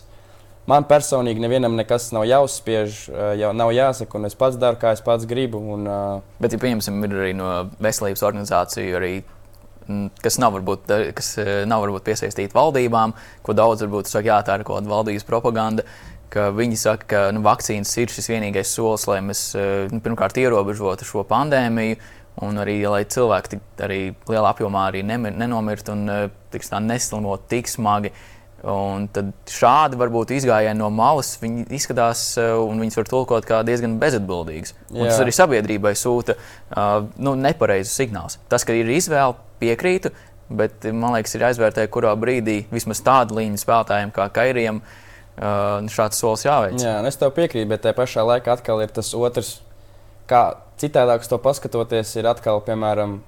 Man 0.65 0.87
personīgi 0.89 1.43
nevienam 1.43 1.75
nekas 1.77 2.07
nav 2.15 2.23
jāuzspiež, 2.25 2.97
eh, 3.11 3.33
jau 3.43 3.51
nav 3.53 3.69
jāsaka, 3.75 4.17
un 4.17 4.25
es 4.25 4.33
pats 4.33 4.57
daru, 4.57 4.79
kā 4.81 4.95
es 4.97 5.01
pats 5.05 5.27
gribu. 5.29 5.61
Un, 5.75 5.85
uh... 5.85 6.21
Bet, 6.41 6.55
ja 6.55 6.61
pieņemsim, 6.61 7.03
ir 7.05 7.13
arī 7.13 7.35
no 7.37 7.49
veselības 7.85 8.25
organizāciju, 8.25 8.95
arī, 8.97 9.11
kas 10.25 10.39
nav 10.41 10.57
varbūt, 10.57 10.89
kas 11.13 11.29
nav 11.69 11.85
varbūt 11.85 12.07
piesaistīti 12.09 12.57
valdībām, 12.57 13.13
ko 13.45 13.53
daudz 13.53 13.85
varbūt 13.85 14.09
saka, 14.09 14.31
jā, 14.31 14.39
tā 14.41 14.57
ir 14.57 14.65
kaut 14.65 14.79
kāda 14.81 14.93
valdības 14.95 15.29
propaganda. 15.29 15.85
Viņi 16.33 16.75
saka, 16.81 17.05
ka 17.07 17.19
nu, 17.31 17.45
vakcīnas 17.45 17.93
ir 18.01 18.09
šis 18.11 18.25
vienīgais 18.33 18.73
solis, 18.73 19.05
lai 19.07 19.21
mēs 19.23 19.43
nu, 19.93 20.01
pirmkārt 20.03 20.41
ierobežotu 20.41 21.05
šo 21.07 21.21
pandēmiju, 21.29 22.01
un 22.43 22.59
arī 22.59 22.81
lai 22.89 23.03
cilvēki 23.07 23.59
arī 23.85 23.99
lielā 24.27 24.51
apjomā 24.51 24.89
arī 24.89 25.03
nenomirtu 25.05 25.93
un 25.95 26.09
tiks, 26.51 26.73
neslimot 26.83 27.47
tik 27.51 27.69
smagi. 27.71 28.11
Un 28.65 29.03
tad 29.13 29.29
šādi 29.51 29.97
varbūt 29.99 30.31
izgājieni 30.39 30.79
no 30.79 30.87
malas 30.89 31.35
viņi 31.37 31.67
izskatās, 31.77 32.21
eh, 32.41 32.49
un 32.57 32.79
viņas 32.81 32.97
var 32.97 33.09
tulkot 33.11 33.45
kā 33.45 33.59
diezgan 33.67 33.99
bezatbildīgas. 34.01 34.73
Tas 34.89 35.19
arī 35.21 35.33
sabiedrībai 35.35 35.91
sūta 35.93 36.33
uh, 36.33 37.05
nu, 37.21 37.35
nepareizus 37.37 37.93
signālus. 37.93 38.39
Tas, 38.49 38.65
ka 38.65 38.73
ir 38.73 38.89
izvēle, 38.89 39.37
piekrītu, 39.61 40.09
bet 40.49 40.87
man 40.89 41.13
liekas, 41.13 41.35
ir 41.37 41.45
jāizvērtē, 41.45 41.85
kurā 41.93 42.15
brīdī 42.17 42.63
vismaz 42.73 43.03
tādu 43.05 43.37
līniju 43.37 43.61
spēlētājiem 43.61 44.15
kā 44.15 44.31
Kairijam 44.33 44.81
uh, 44.81 45.85
šāds 45.91 46.23
solis 46.23 46.47
jāveic. 46.47 46.81
Jā, 46.81 46.97
es 47.05 47.21
tev 47.21 47.35
piekrītu, 47.37 47.69
bet 47.69 47.85
tajā 47.85 47.99
pašā 48.01 48.25
laikā 48.25 48.57
atkal 48.57 48.81
ir 48.81 48.97
tas 48.97 49.13
otrs, 49.13 49.59
kā 50.25 50.47
citādāk 50.81 51.23
uz 51.23 51.31
to 51.31 51.39
paskatoties, 51.41 52.15
ir 52.19 52.27
atkal, 52.31 52.63
piemēram, 52.65 53.19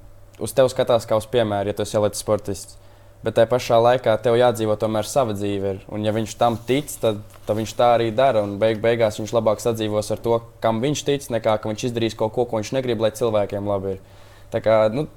uz 0.44 0.54
tevi 0.54 0.74
skatās 0.74 1.08
kā 1.10 1.20
uz 1.20 1.30
piemēru, 1.32 1.72
ja 1.72 1.78
tu 1.78 1.88
esi 1.88 1.98
elites 2.00 2.24
sportists 2.24 2.78
bet 3.26 3.38
tajā 3.38 3.50
pašā 3.50 3.78
laikā 3.82 4.14
tev 4.22 4.38
jādzīvo 4.38 4.78
tomēr 4.80 5.08
sava 5.10 5.36
dzīve. 5.36 5.74
Ir. 5.74 5.80
Un, 5.94 6.06
ja 6.06 6.14
viņš 6.16 6.36
tam 6.40 6.58
tic, 6.68 6.92
tad, 7.02 7.22
tad 7.48 7.60
viņš 7.60 7.74
tā 7.78 7.90
arī 7.98 8.12
dara. 8.16 8.44
Un 8.46 8.58
beig, 8.62 8.82
beigās 8.84 9.20
viņš 9.20 9.34
labāk 9.36 9.64
sadzīvos 9.64 10.12
ar 10.14 10.22
to, 10.24 10.40
kam 10.64 10.82
viņš 10.84 11.04
tic, 11.08 11.28
nekā 11.34 11.58
ka 11.62 11.72
viņš 11.72 11.88
izdarīs 11.90 12.18
kaut 12.18 12.36
ko, 12.36 12.46
ko 12.48 12.62
viņš 12.62 12.74
negrib, 12.78 13.02
lai 13.04 13.14
cilvēkiem 13.18 13.70
labi 13.70 13.98
ir. 13.98 14.04
Tā 14.54 14.62
kā, 14.64 14.80
nu, 14.94 15.08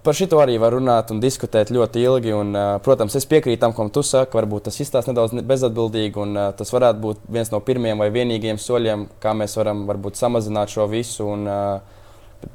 Par 0.00 0.16
šo 0.16 0.38
arī 0.40 0.54
var 0.56 0.72
runāt 0.72 1.10
un 1.12 1.18
diskutēt 1.20 1.68
ļoti 1.74 2.00
ilgi. 2.08 2.32
Un, 2.32 2.56
protams, 2.84 3.18
es 3.18 3.26
piekrītu 3.28 3.60
tam, 3.60 3.74
ko 3.76 3.84
tu 3.92 4.00
saki. 4.06 4.32
Varbūt 4.38 4.70
tas 4.70 4.80
izstāsta 4.80 5.12
nedaudz 5.12 5.34
bezatbildīgi, 5.44 6.16
un 6.22 6.38
tas 6.56 6.72
varētu 6.72 7.02
būt 7.02 7.26
viens 7.28 7.52
no 7.52 7.60
pirmajiem 7.64 8.00
vai 8.00 8.08
vienīgajiem 8.14 8.60
soļiem, 8.64 9.04
kā 9.20 9.34
mēs 9.36 9.58
varam 9.60 9.84
varbūt, 9.90 10.16
samazināt 10.16 10.72
šo 10.72 10.88
visu. 10.88 11.28
Un, 11.28 11.44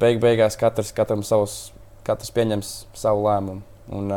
beig, 0.02 0.18
beigās 0.24 0.58
katrs, 0.58 0.90
savus, 1.30 1.60
katrs 2.08 2.34
pieņems 2.34 2.74
savu 2.98 3.28
lēmumu. 3.28 3.62
Un, 3.94 4.10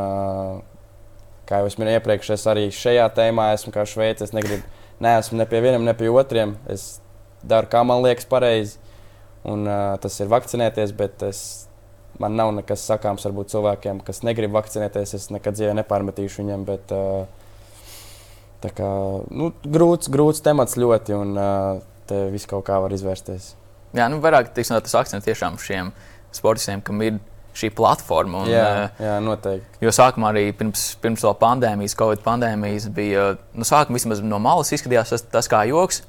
kā 1.49 1.61
jau 1.61 1.69
es 1.69 1.77
minēju 1.77 2.01
iepriekš, 2.01 2.33
es 2.33 2.49
arī 2.49 2.67
šajā 2.73 3.11
tēmā 3.13 3.53
esmu 3.59 3.77
kā 3.77 3.85
šveicis. 3.85 4.31
Es 4.31 4.37
negribu, 4.37 4.65
neesmu 5.05 5.37
ne 5.37 5.51
pie 5.53 5.61
vienam, 5.69 5.85
ne 5.85 5.93
pie 5.93 6.09
otriem. 6.09 6.57
Es 6.65 6.95
daru, 7.45 7.69
kā 7.69 7.85
man 7.85 8.01
liekas, 8.09 8.25
pareizi. 8.29 8.81
Un, 9.45 9.69
tas 10.01 10.17
ir 10.17 10.33
vakcinēties, 10.33 10.97
bet 10.97 11.29
es, 11.29 11.68
man 12.23 12.37
nav 12.39 12.53
nekas 12.57 12.87
sakāms 12.89 13.27
varbūt 13.29 13.53
cilvēkiem, 13.55 14.03
kas 14.07 14.23
negrib 14.27 14.55
vakcinēties. 14.57 15.15
Es 15.19 15.29
nekad 15.35 15.59
dzīvē 15.59 15.77
nepārmetīšu 15.81 16.43
viņiem. 16.43 16.67
Bet, 16.69 16.93
tā 18.65 18.75
kā 18.75 18.91
nu, 19.31 19.53
grūts, 19.65 20.11
grūts 20.13 20.45
temats 20.45 20.79
ļoti, 20.81 21.17
un 21.17 21.35
te 22.09 22.27
viss 22.35 22.49
kaut 22.51 22.67
kā 22.69 22.81
var 22.83 22.95
izvērsties. 22.95 23.55
Jā, 23.97 24.07
nu, 24.13 24.21
vairāk 24.25 24.53
tiksim, 24.57 24.77
tas 24.85 24.97
akcents 25.01 25.27
tiešām 25.29 25.57
šiem 25.63 25.93
sportistiem, 26.37 26.83
kam 26.85 27.01
ir 27.05 27.21
šī 27.59 27.71
platforma. 27.75 28.45
Un, 28.45 28.51
jā, 28.53 28.89
jā, 29.03 29.15
noteikti. 29.25 29.81
Jo 29.83 29.93
sākumā 29.95 30.31
arī 30.33 30.45
pirms, 30.57 30.91
pirms 31.03 31.25
pandēmijas, 31.41 31.97
Covid 31.99 32.23
pandēmijas, 32.25 32.89
bija 32.95 33.31
nu, 33.57 33.67
sākumā 33.67 33.99
vismaz 33.99 34.23
no 34.25 34.41
malas 34.43 34.73
izskatījās 34.77 35.15
tas, 35.15 35.25
tas 35.33 35.51
kā 35.51 35.65
joks, 35.71 36.03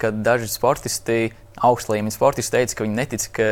kad 0.00 0.20
daži 0.26 0.50
sportisti. 0.52 1.32
Augsta 1.62 1.94
līmeņa 1.94 2.14
sportisti 2.16 2.56
teica, 2.56 2.74
ka 2.74 2.84
viņi 2.86 2.96
netic, 2.98 3.26
ka, 3.36 3.44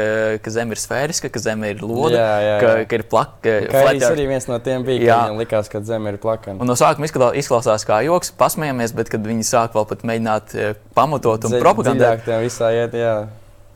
ka 0.42 0.52
Zeme 0.54 0.74
ir 0.74 0.80
sfēriska, 0.82 1.30
ka 1.30 1.42
Zeme 1.42 1.70
ir 1.70 1.84
loda, 1.84 2.16
jā, 2.16 2.24
jā, 2.26 2.48
jā. 2.48 2.56
Ka, 2.62 2.72
ka 2.90 2.98
ir 2.98 3.04
plaka. 3.06 3.54
Tas 3.70 4.08
arī 4.08 4.26
viens 4.30 4.48
no 4.50 4.58
tiem 4.64 4.86
bija, 4.86 5.02
ka 5.04 5.18
viņiem 5.28 5.42
likās, 5.44 5.70
ka 5.70 5.82
Zeme 5.86 6.14
ir 6.14 6.18
plakana. 6.22 6.58
Un 6.58 6.70
no 6.70 6.74
sākuma 6.78 7.06
izklausās 7.38 7.86
kā 7.86 8.00
joks, 8.06 8.34
pasmējamies, 8.40 8.96
bet 8.98 9.12
kad 9.12 9.22
viņi 9.26 9.46
sāk 9.46 9.78
vēl 9.78 9.86
pat 9.92 10.02
mēģināt 10.08 10.56
eh, 10.58 10.74
pamatot 10.98 11.46
un 11.46 11.56
propagandēt, 11.62 12.26
tā 12.26 12.42
visā 12.42 12.74
iet, 12.74 12.98
jā. 12.98 13.14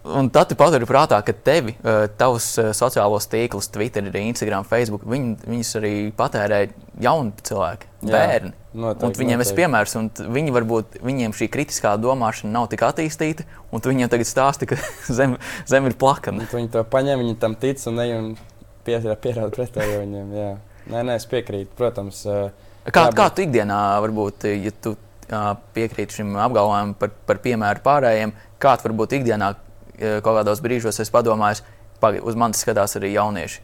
Un 0.06 0.28
tad 0.30 0.50
tu 0.50 0.56
paturi 0.58 0.86
prātā, 0.86 1.18
ka 1.24 1.32
tevi, 1.34 1.74
eh, 1.82 2.06
tavs 2.18 2.46
eh, 2.60 2.70
sociālos 2.76 3.26
tīklus, 3.30 3.68
Twitter, 3.72 4.06
Instagram, 4.20 4.66
Facebook, 4.68 5.02
viņi, 5.08 5.32
viņus 5.46 5.72
arī 5.80 5.92
patērē 6.16 6.60
jauni 7.02 7.32
cilvēki, 7.46 7.88
Jā, 8.06 8.12
bērni. 8.12 8.52
Noteikti, 8.76 9.22
viņiem 9.22 9.42
ir 9.42 9.50
piemērs, 9.56 9.96
un 9.98 10.10
viņi 10.36 10.54
varbūt 10.54 10.98
viņiem 11.06 11.34
šī 11.34 11.48
kritiskā 11.50 11.94
domāšana 11.98 12.52
nav 12.54 12.68
tik 12.70 12.84
attīstīta, 12.86 13.46
un 13.72 13.82
tu 13.82 13.90
viņiem 13.90 14.12
tagad 14.12 14.28
stāsti, 14.28 14.68
ka 14.70 14.78
zeme 15.18 15.40
zem 15.66 15.88
ir 15.90 15.96
plakana. 15.98 16.46
Viņi 16.52 16.70
to 16.76 16.84
paņem, 16.92 17.24
viņi 17.24 17.38
tam 17.42 17.58
tic 17.58 17.82
un 17.88 17.98
ne 17.98 18.06
un 18.14 18.30
pierāda 18.86 19.50
pretējo 19.56 20.04
viņiem. 20.04 20.32
Jā. 20.36 20.54
Nē, 20.92 21.02
nē, 21.02 21.18
es 21.18 21.26
piekrītu, 21.26 21.72
protams. 21.78 22.22
Eh, 22.30 22.94
kā, 22.94 23.08
kā 23.16 23.30
tu 23.34 23.42
ikdienā 23.42 23.80
varbūt, 24.06 24.46
ja 24.54 24.74
tu 24.78 24.94
piekrīti 25.74 26.20
šim 26.20 26.36
apgalvojumam 26.38 26.94
par, 27.00 27.10
par 27.26 27.40
piemēru 27.42 27.82
pārējiem, 27.82 28.34
kā 28.62 28.76
tu 28.78 28.86
varbūt 28.86 29.16
ikdienā 29.18 29.54
kaut 29.96 30.40
kādos 30.40 30.62
brīžos 30.64 31.00
es 31.02 31.12
padomāju, 31.12 31.64
pagaidi, 32.02 32.24
uz 32.26 32.38
manis 32.38 32.62
skatās 32.64 32.98
arī 32.98 33.14
jaunieši. 33.14 33.62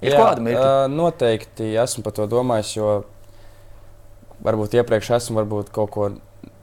Ir 0.00 0.14
Jā, 0.14 0.22
kāda 0.22 0.44
mirkļa? 0.44 0.66
Uh, 0.66 0.90
noteikti 0.92 1.74
esmu 1.82 2.04
par 2.06 2.16
to 2.16 2.26
domājis, 2.30 2.72
jo 2.78 2.90
varbūt 4.44 4.78
iepriekš 4.80 5.14
esmu 5.18 5.42
varbūt 5.42 5.72
kaut 5.74 5.92
ko 5.92 6.10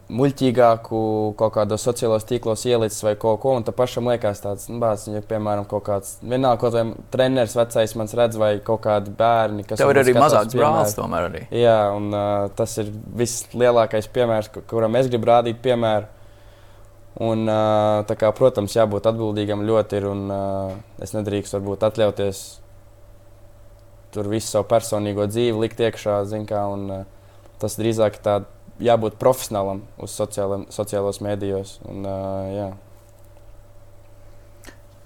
muļķīgāku, 0.07 0.99
kaut 1.37 1.53
kādos 1.57 1.83
sociālos 1.83 2.25
tīklos 2.27 2.63
ielicis 2.69 3.03
vai 3.03 3.13
kaut 3.19 3.41
ko, 3.43 3.57
un 3.59 3.65
tam 3.67 3.75
pašam 3.75 4.07
liekas 4.07 4.39
tāds, 4.43 4.69
nu, 4.71 4.79
bāc, 4.81 5.03
ja, 5.11 5.19
piemēram, 5.19 5.67
kaut 5.67 5.83
kāds, 5.89 6.13
vienalga, 6.23 6.61
kaut 6.61 6.77
vai 6.77 6.85
treneris 7.13 7.57
vecais 7.57 7.95
mans 7.99 8.15
redz, 8.17 8.39
vai 8.39 8.53
kaut 8.63 8.81
kādi 8.85 9.11
bērni, 9.19 9.65
kas. 9.67 9.81
Tev 9.81 9.91
ir 9.91 10.01
arī 10.01 10.15
mazāks 10.15 10.55
brālis, 10.55 10.95
tomēr 10.97 11.27
arī. 11.27 11.43
Jā, 11.59 11.79
un 11.97 12.07
uh, 12.13 12.47
tas 12.57 12.77
ir 12.79 12.93
vislielākais 13.19 14.07
piemērs, 14.15 14.51
kuram 14.71 14.95
es 14.99 15.11
gribu 15.11 15.29
rādīt 15.29 15.59
piemēru. 15.65 16.07
Un, 17.17 17.49
kā, 18.05 18.29
protams, 18.37 18.75
jābūt 18.77 19.07
atbildīgam 19.09 19.63
ļoti 19.65 19.97
ir. 19.97 20.07
Un, 20.11 20.25
es 21.01 21.15
nedrīkstu 21.15 21.57
varbūt 21.57 21.85
atļauties 21.87 22.41
tur 24.13 24.29
visu 24.31 24.51
savu 24.51 24.67
personīgo 24.69 25.25
dzīvi 25.29 25.63
likt 25.63 25.81
iekšā. 25.81 26.19
Kā, 26.49 26.65
un, 26.69 27.07
tas 27.61 27.77
drīzāk 27.79 28.19
tā 28.21 28.41
jābūt 28.83 29.17
profesionālam 29.21 29.81
uz 29.97 30.13
sociāliem, 30.13 30.67
sociālos 30.73 31.21
mēdījos. 31.25 31.79
Un, 31.89 32.05
jā. 32.53 32.67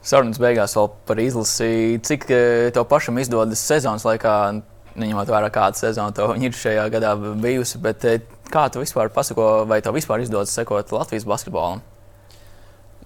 Sarunas 0.01 0.41
beigās 0.41 0.75
vēl 0.75 0.89
par 1.07 1.21
izlasi. 1.21 2.01
Cik 2.03 2.27
tev 2.75 2.87
pašam 2.89 3.21
izdodas 3.21 3.61
sezonas 3.63 4.03
laikā, 4.07 4.35
neņemot 4.99 5.31
vērā 5.31 5.51
kāda 5.53 5.79
sezona 5.79 6.11
tev 6.15 6.35
ir 6.41 6.57
šajā 6.57 6.89
gadā 6.91 7.13
bijusi, 7.15 7.79
bet 7.79 8.03
kā 8.51 8.65
tu 8.73 8.83
vispār 8.83 9.13
pasako, 9.13 9.63
vai 9.69 9.79
tev 9.85 9.95
vispār 9.95 10.25
izdodas 10.25 10.51
sekot 10.57 10.91
Latvijas 10.91 11.29
basketbolam? 11.29 11.85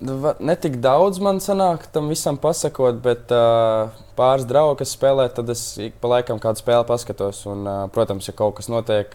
Nu, 0.03 0.17
ne 0.43 0.55
tik 0.59 0.75
daudz 0.83 1.21
man 1.23 1.37
sanāk 1.39 1.85
tam 1.95 2.09
visam 2.11 2.35
pasakot, 2.41 2.97
bet 3.03 3.31
uh, 3.31 3.93
pāris 4.17 4.43
draugi, 4.47 4.81
kas 4.81 4.95
spēlē, 4.97 5.29
tad 5.31 5.47
es 5.53 5.61
ik 5.79 5.95
pa 6.01 6.17
laikam 6.17 6.39
kādu 6.43 6.59
spēli 6.59 6.87
paskatos. 6.89 7.45
Un, 7.47 7.61
uh, 7.63 7.83
protams, 7.95 8.27
ja 8.27 8.35
kaut 8.35 8.57
kas 8.57 8.67
notiek 8.71 9.13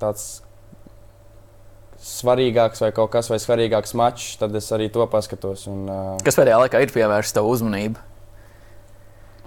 tāds 0.00 0.38
svarīgāks 2.08 2.80
vai 2.80 2.88
kaut 2.96 3.10
kas 3.12 3.28
vai 3.28 3.36
svarīgāks 3.42 3.92
mačs, 3.98 4.38
tad 4.40 4.54
es 4.56 4.70
arī 4.72 4.86
to 4.94 5.04
paskatos. 5.12 5.66
Un, 5.68 5.82
uh, 5.92 6.14
kas 6.24 6.38
pēdējā 6.40 6.62
laikā 6.62 6.80
ir 6.84 6.94
pievērsta 6.94 7.40
tavu 7.40 7.52
uzmanību? 7.52 8.00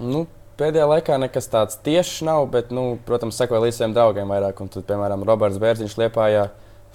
Nu, 0.01 0.27
pēdējā 0.61 0.85
laikā 0.91 1.17
nekas 1.23 1.49
tāds 1.49 1.79
tiešs 1.81 2.19
nav, 2.27 2.45
bet, 2.53 2.69
nu, 2.69 2.99
protams, 3.07 3.39
sekoju 3.41 3.63
līdz 3.65 3.79
saviem 3.79 3.95
draugiem 3.97 4.29
vairāk. 4.29 4.61
Un 4.61 4.69
tad, 4.69 4.85
piemēram, 4.89 5.25
Roberts 5.25 5.57
Bērziņš 5.63 5.97
Liepājā, 6.03 6.45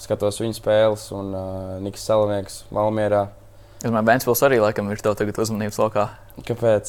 skatos 0.06 0.38
viņa 0.44 0.60
spēles, 0.60 1.08
un 1.18 1.34
uh, 1.34 1.74
Niks 1.82 2.06
Salonieks 2.06 2.62
Malmierā. 2.70 3.24
Es 3.86 3.92
domāju, 3.92 4.08
Vēnspils 4.08 4.40
arī 4.42 4.56
laikam 4.58 4.88
ir 4.90 4.98
tev 4.98 5.14
tagad 5.14 5.36
uzmanības 5.38 5.76
lokā. 5.78 6.08
Kāpēc? 6.42 6.88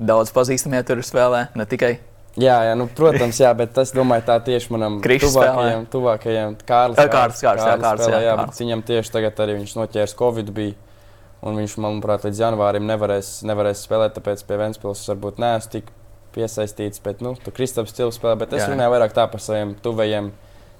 Daudz 0.00 0.30
pazīstamie 0.32 0.80
tur 0.88 1.02
spēlē, 1.04 1.42
ne 1.52 1.66
tikai. 1.68 1.98
Jā, 2.40 2.54
jā 2.64 2.72
nu, 2.76 2.86
protams, 2.96 3.36
jā, 3.40 3.50
bet 3.56 3.74
tas, 3.76 3.92
domāju, 3.96 4.24
tā 4.24 4.38
tieši 4.46 4.72
manam 4.72 4.96
tuvākajam, 5.04 5.84
tuvākajiem 5.92 6.56
Kārlis. 6.68 7.02
Ā, 7.02 7.04
Kārlis, 7.12 7.42
Kārlis, 7.44 7.66
jā, 7.68 7.76
Kārlis, 7.82 8.04
spēlē, 8.06 8.16
jā, 8.16 8.30
jā, 8.30 8.38
Kārlis. 8.40 8.62
viņam 8.64 8.84
tieši 8.88 9.12
tagad 9.12 9.44
arī 9.44 9.58
viņš 9.58 9.76
noķērs 9.76 10.16
Covid. 10.16 10.54
Bija, 10.56 10.96
un 11.44 11.60
viņš, 11.60 11.76
manuprāt, 11.84 12.24
līdz 12.24 12.42
janvārim 12.46 12.88
nevarēs, 12.88 13.34
nevarēs 13.48 13.84
spēlēt, 13.84 14.16
tāpēc 14.16 14.44
pie 14.48 14.60
Vēnspils 14.62 15.04
varbūt 15.12 15.44
neesmu 15.44 15.74
tik 15.76 15.92
piesaistīts. 16.36 17.04
Bet, 17.04 17.20
nu, 17.24 17.36
tu 17.44 17.52
Kristaps 17.52 17.92
stils 17.92 18.16
spēlē, 18.16 18.38
bet 18.46 18.56
es 18.56 18.64
Jā. 18.64 18.72
runāju 18.72 18.96
vairāk 18.96 19.16
tā 19.16 19.28
par 19.32 19.44
saviem 19.44 19.76
tuvajiem. 19.84 20.32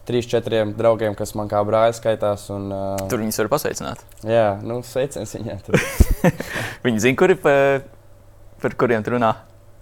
Trīs, 0.07 0.29
četriem 0.31 0.71
draugiem, 0.79 1.17
kas 1.19 1.33
man 1.35 1.49
kā 1.51 1.59
brāļi 1.67 1.97
skaitās. 1.99 2.45
Un, 2.55 2.69
uh, 2.71 3.07
Tur 3.11 3.25
viņus 3.25 3.41
var 3.43 3.49
pasveicināt. 3.57 4.05
jā, 4.23 4.45
nu, 4.63 4.79
sveiciens 4.87 5.35
tur. 5.67 5.81
Viņi 6.87 7.03
zina, 7.03 7.19
kuri 7.19 7.35
pa, 7.43 7.55
par 8.63 8.77
kuriem 8.79 9.03
tu 9.03 9.17
runā. 9.17 9.33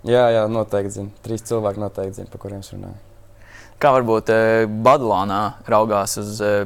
jā, 0.09 0.25
jā, 0.33 0.47
noteikti 0.49 0.95
zinu. 0.99 1.13
Trīs 1.25 1.45
cilvēki 1.45 1.83
noteikti 1.83 2.23
zina, 2.23 2.33
par 2.33 2.41
kuriem 2.41 2.65
es 2.65 2.73
runāju. 2.73 2.97
Kā 3.83 3.91
varbūt 3.93 4.31
eh, 4.33 4.65
Badalonā 4.71 5.43
raugās 5.69 6.17
uz 6.23 6.41
eh, 6.41 6.65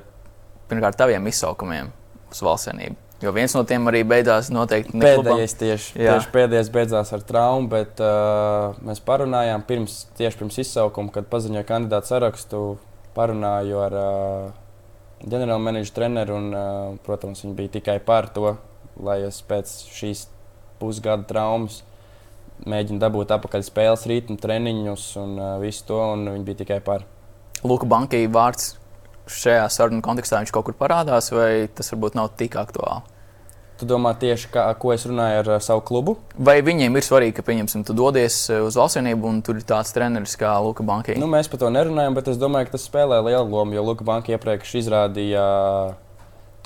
pirmkārt 0.71 0.99
taviem 1.01 1.27
izsaukumiem 1.27 1.91
uz 2.31 2.43
valstsienību? 2.45 2.95
Jo 3.19 3.33
viens 3.35 3.51
no 3.57 3.65
tiem 3.67 3.83
arī 3.91 4.05
beidzās 4.07 4.53
noteikti. 4.55 4.95
Pēdējais 5.03 5.57
tieši, 5.59 5.95
Jā. 5.99 6.13
tieši 6.15 6.29
pēdējais 6.31 6.69
beidzās 6.71 7.09
ar 7.17 7.25
traumu, 7.27 7.67
bet 7.73 7.99
uh, 7.99 8.77
mēs 8.87 9.01
parunājām 9.03 9.65
pirms, 9.67 10.05
tieši 10.21 10.39
pirms 10.39 10.59
izsaukuma, 10.63 11.11
kad 11.17 11.27
paziņoja 11.33 11.65
kandidātu 11.67 12.13
sarakstu. 12.13 12.61
Parunāju 13.19 13.83
ar 13.83 13.99
uh, 13.99 14.57
ģenerāla 15.25 15.59
menedžera 15.59 15.97
treneru, 15.97 16.39
un, 16.39 16.49
uh, 16.55 16.97
protams, 17.03 17.43
viņi 17.43 17.57
bija 17.59 17.75
tikai 17.79 17.99
par 18.07 18.31
to, 18.35 18.55
lai 19.03 19.21
es 19.27 19.41
pēc 19.47 19.73
šīs 19.91 20.29
pusgada 20.79 21.27
traumas 21.27 21.83
mēģinu 22.67 22.99
dabūt 23.03 23.35
atpakaļ 23.35 23.65
spēles 23.67 24.07
ritmu, 24.11 24.39
treniņus 24.43 25.11
un 25.23 25.37
uh, 25.39 25.53
visu 25.63 25.85
to, 25.91 25.99
un 26.15 26.27
viņi 26.31 26.47
bija 26.47 26.63
tikai 26.63 26.81
par. 26.85 27.07
Luka 27.67 27.87
Bankai 27.91 28.25
vārds 28.31 28.77
šajā 29.29 29.67
sarunu 29.73 30.03
kontekstā 30.05 30.41
viņš 30.41 30.55
kaut 30.55 30.69
kur 30.69 30.79
parādās, 30.79 31.33
vai 31.35 31.69
tas 31.75 31.91
varbūt 31.93 32.19
nav 32.19 32.33
tik 32.39 32.57
aktuāli? 32.59 33.18
Tu 33.79 33.87
domā 33.87 34.11
tieši, 34.19 34.49
kā, 34.51 34.65
ko 34.81 34.91
es 34.91 35.05
runāju 35.07 35.43
ar 35.45 35.51
uh, 35.55 35.61
savu 35.63 35.85
klubu? 35.87 36.17
Vai 36.35 36.57
viņiem 36.67 36.99
ir 36.99 37.07
svarīgi, 37.07 37.37
ka, 37.37 37.45
pieņemsim, 37.47 37.85
tu 37.87 37.95
dodies 37.95 38.41
eh, 38.51 38.59
uz 38.67 38.75
valstsienību 38.79 39.31
un 39.31 39.39
tur 39.47 39.61
ir 39.61 39.67
tāds 39.69 39.95
treneris 39.95 40.35
kā 40.41 40.57
Luka 40.65 40.83
Bankai? 40.87 41.15
Nu, 41.21 41.29
mēs 41.31 41.47
par 41.53 41.63
to 41.63 41.71
nerunājam, 41.71 42.17
bet 42.19 42.33
es 42.33 42.41
domāju, 42.41 42.67
ka 42.67 42.75
tas 42.75 42.89
spēlē 42.91 43.21
lielu 43.29 43.47
lomu. 43.47 43.79
Jo 43.79 43.87
Luka 43.87 44.07
Banka 44.09 44.35
iepriekš 44.35 44.75
izrādīja 44.83 45.45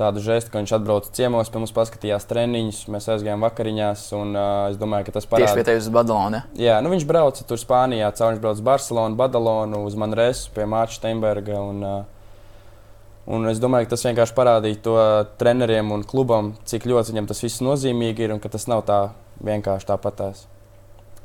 tādu 0.01 0.23
žestu, 0.25 0.51
ka 0.53 0.63
viņš 0.63 0.73
atbrauca 0.79 1.13
ciemos, 1.15 1.51
pie 1.53 1.61
mums 1.61 1.75
paskatījās 1.77 2.27
treniņus, 2.31 2.81
mēs 2.93 3.11
aizgājām 3.13 3.45
vakariņās. 3.45 4.07
Un, 4.19 4.33
uh, 4.33 4.71
es 4.73 4.81
domāju, 4.81 5.09
ka 5.09 5.17
tas 5.19 5.29
Tieši 5.29 5.59
pie 5.59 5.67
tevis 5.69 5.87
uz 5.89 5.93
Badalonu. 5.95 6.41
Ja? 6.41 6.65
Jā, 6.65 6.79
nu, 6.85 6.93
viņš 6.95 7.07
brauca 7.09 7.45
tur 7.47 7.61
Spānijā, 7.61 8.09
caur 8.17 8.33
viņš 8.33 8.43
brauca 8.43 8.61
uz 8.61 8.67
Barcelonu, 8.67 9.19
Badalonu, 9.21 9.85
uz 9.89 9.99
Manresu, 10.01 10.49
pie 10.57 10.67
Mārča 10.69 11.03
Steinberga. 11.03 11.61
Un, 11.61 11.85
uh, 11.85 12.22
un 13.27 13.49
es 13.51 13.61
domāju, 13.63 13.87
ka 13.87 13.95
tas 13.95 14.07
vienkārši 14.09 14.37
parādīja 14.37 14.81
to 14.85 14.97
treneriem 15.41 15.93
un 15.95 16.07
klubam, 16.07 16.55
cik 16.69 16.89
ļoti 16.91 17.15
viņam 17.15 17.29
tas 17.31 17.43
viss 17.45 17.63
nozīmīgi 17.65 18.27
ir 18.27 18.35
un 18.35 18.43
ka 18.43 18.51
tas 18.53 18.69
nav 18.71 18.85
tā 18.89 19.03
vienkārši 19.43 19.89
tāpatās. 19.91 20.47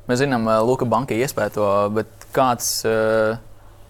Mēs 0.07 0.21
zinām, 0.23 0.45
ka 0.47 0.59
Luka 0.63 0.87
Banka 0.87 1.15
iespēja 1.17 1.55
to, 1.57 1.71
bet 1.95 2.29
kāds, 2.35 2.69
eh, 2.87 3.39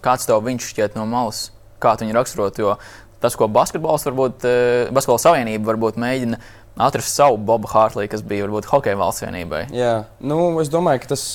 kāds 0.02 0.26
tev 0.26 0.42
viņš 0.46 0.72
šķiet 0.72 0.98
no 0.98 1.06
malas? 1.06 1.52
Kā 1.82 1.94
viņu 2.00 2.16
raksturot? 2.16 2.58
Jo 2.58 2.78
tas, 3.22 3.36
ko 3.38 3.48
basketbols 3.50 4.06
varbūt, 4.08 4.46
basketbola 4.94 5.22
savienība 5.22 5.72
varbūt 5.72 6.00
mēģina 6.02 6.40
atrast 6.78 7.16
savu 7.18 7.38
Bobu 7.42 7.70
Hārtlī, 7.72 8.08
kas 8.10 8.24
bija 8.26 8.46
varbūt 8.46 8.70
hokeja 8.70 8.98
valsts 9.00 9.26
vienībai. 9.26 9.64
Jā, 9.74 10.06
nu, 10.22 10.38
es 10.62 10.70
domāju, 10.74 11.04
ka 11.04 11.14
tas 11.16 11.26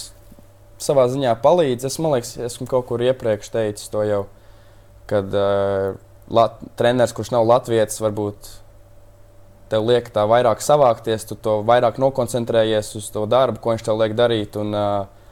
savā 0.82 1.08
ziņā 1.10 1.34
palīdz. 1.42 1.86
Es 1.88 1.98
domāju, 1.98 2.26
ka 2.26 2.46
esmu 2.48 2.68
kaut 2.70 2.86
kur 2.90 3.02
iepriekš 3.02 3.50
teicis 3.54 3.90
to 3.92 4.04
jau, 4.06 4.22
kad 5.10 5.34
uh, 5.34 5.98
lat, 6.30 6.58
treneris, 6.78 7.14
kurš 7.16 7.32
nav 7.34 7.46
latvietis, 7.48 8.00
varbūt 8.02 8.50
tev 9.72 9.86
liek 9.88 10.10
tā 10.12 10.26
vairāk 10.28 10.60
savākties, 10.60 11.24
tu 11.28 11.38
to 11.40 11.60
vairāk 11.66 11.98
nokoncentrējies 12.02 12.92
uz 13.00 13.08
to 13.14 13.24
darbu, 13.26 13.62
ko 13.62 13.72
viņš 13.72 13.86
tev 13.88 14.02
liek 14.02 14.14
darīt. 14.18 14.58
Un, 14.60 14.76
uh, 14.76 15.22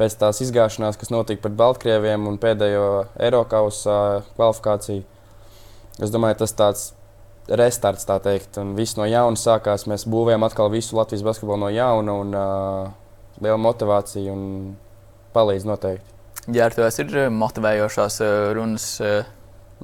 pēc 0.00 0.16
tās 0.20 0.40
izgāšanās, 0.40 0.96
kas 0.96 1.10
notika 1.12 1.44
pret 1.44 1.58
Baltkrieviem 1.58 2.28
un 2.30 2.38
pēdējo 2.40 2.86
Eiropas 3.20 3.82
uh, 3.90 4.22
kvalifikāciju, 4.38 5.02
es 6.00 6.14
domāju, 6.14 6.38
tas 6.40 6.56
tāds 6.56 6.86
restarts, 7.50 8.06
tā 8.08 8.16
teikt, 8.22 8.56
un 8.62 8.72
viss 8.78 8.96
no 8.96 9.04
jauna 9.08 9.36
sākās. 9.36 9.88
Mēs 9.90 10.06
būvējam 10.08 10.46
atkal 10.46 10.70
visu 10.72 10.96
Latvijas 10.96 11.26
basketbolu 11.26 11.66
no 11.66 11.72
jauna, 11.74 12.14
un 12.22 12.38
uh, 12.38 12.94
liela 13.42 13.58
motivācija 13.60 14.32
un 14.32 14.46
palīdz 15.34 15.66
noteikti. 15.68 16.16
Jā, 16.50 16.70
ar 16.70 16.74
to 16.74 16.86
ir 16.88 17.16
eh, 17.26 17.28
motivējošās 17.28 18.20
runas. 18.56 18.86
eh, 19.04 19.28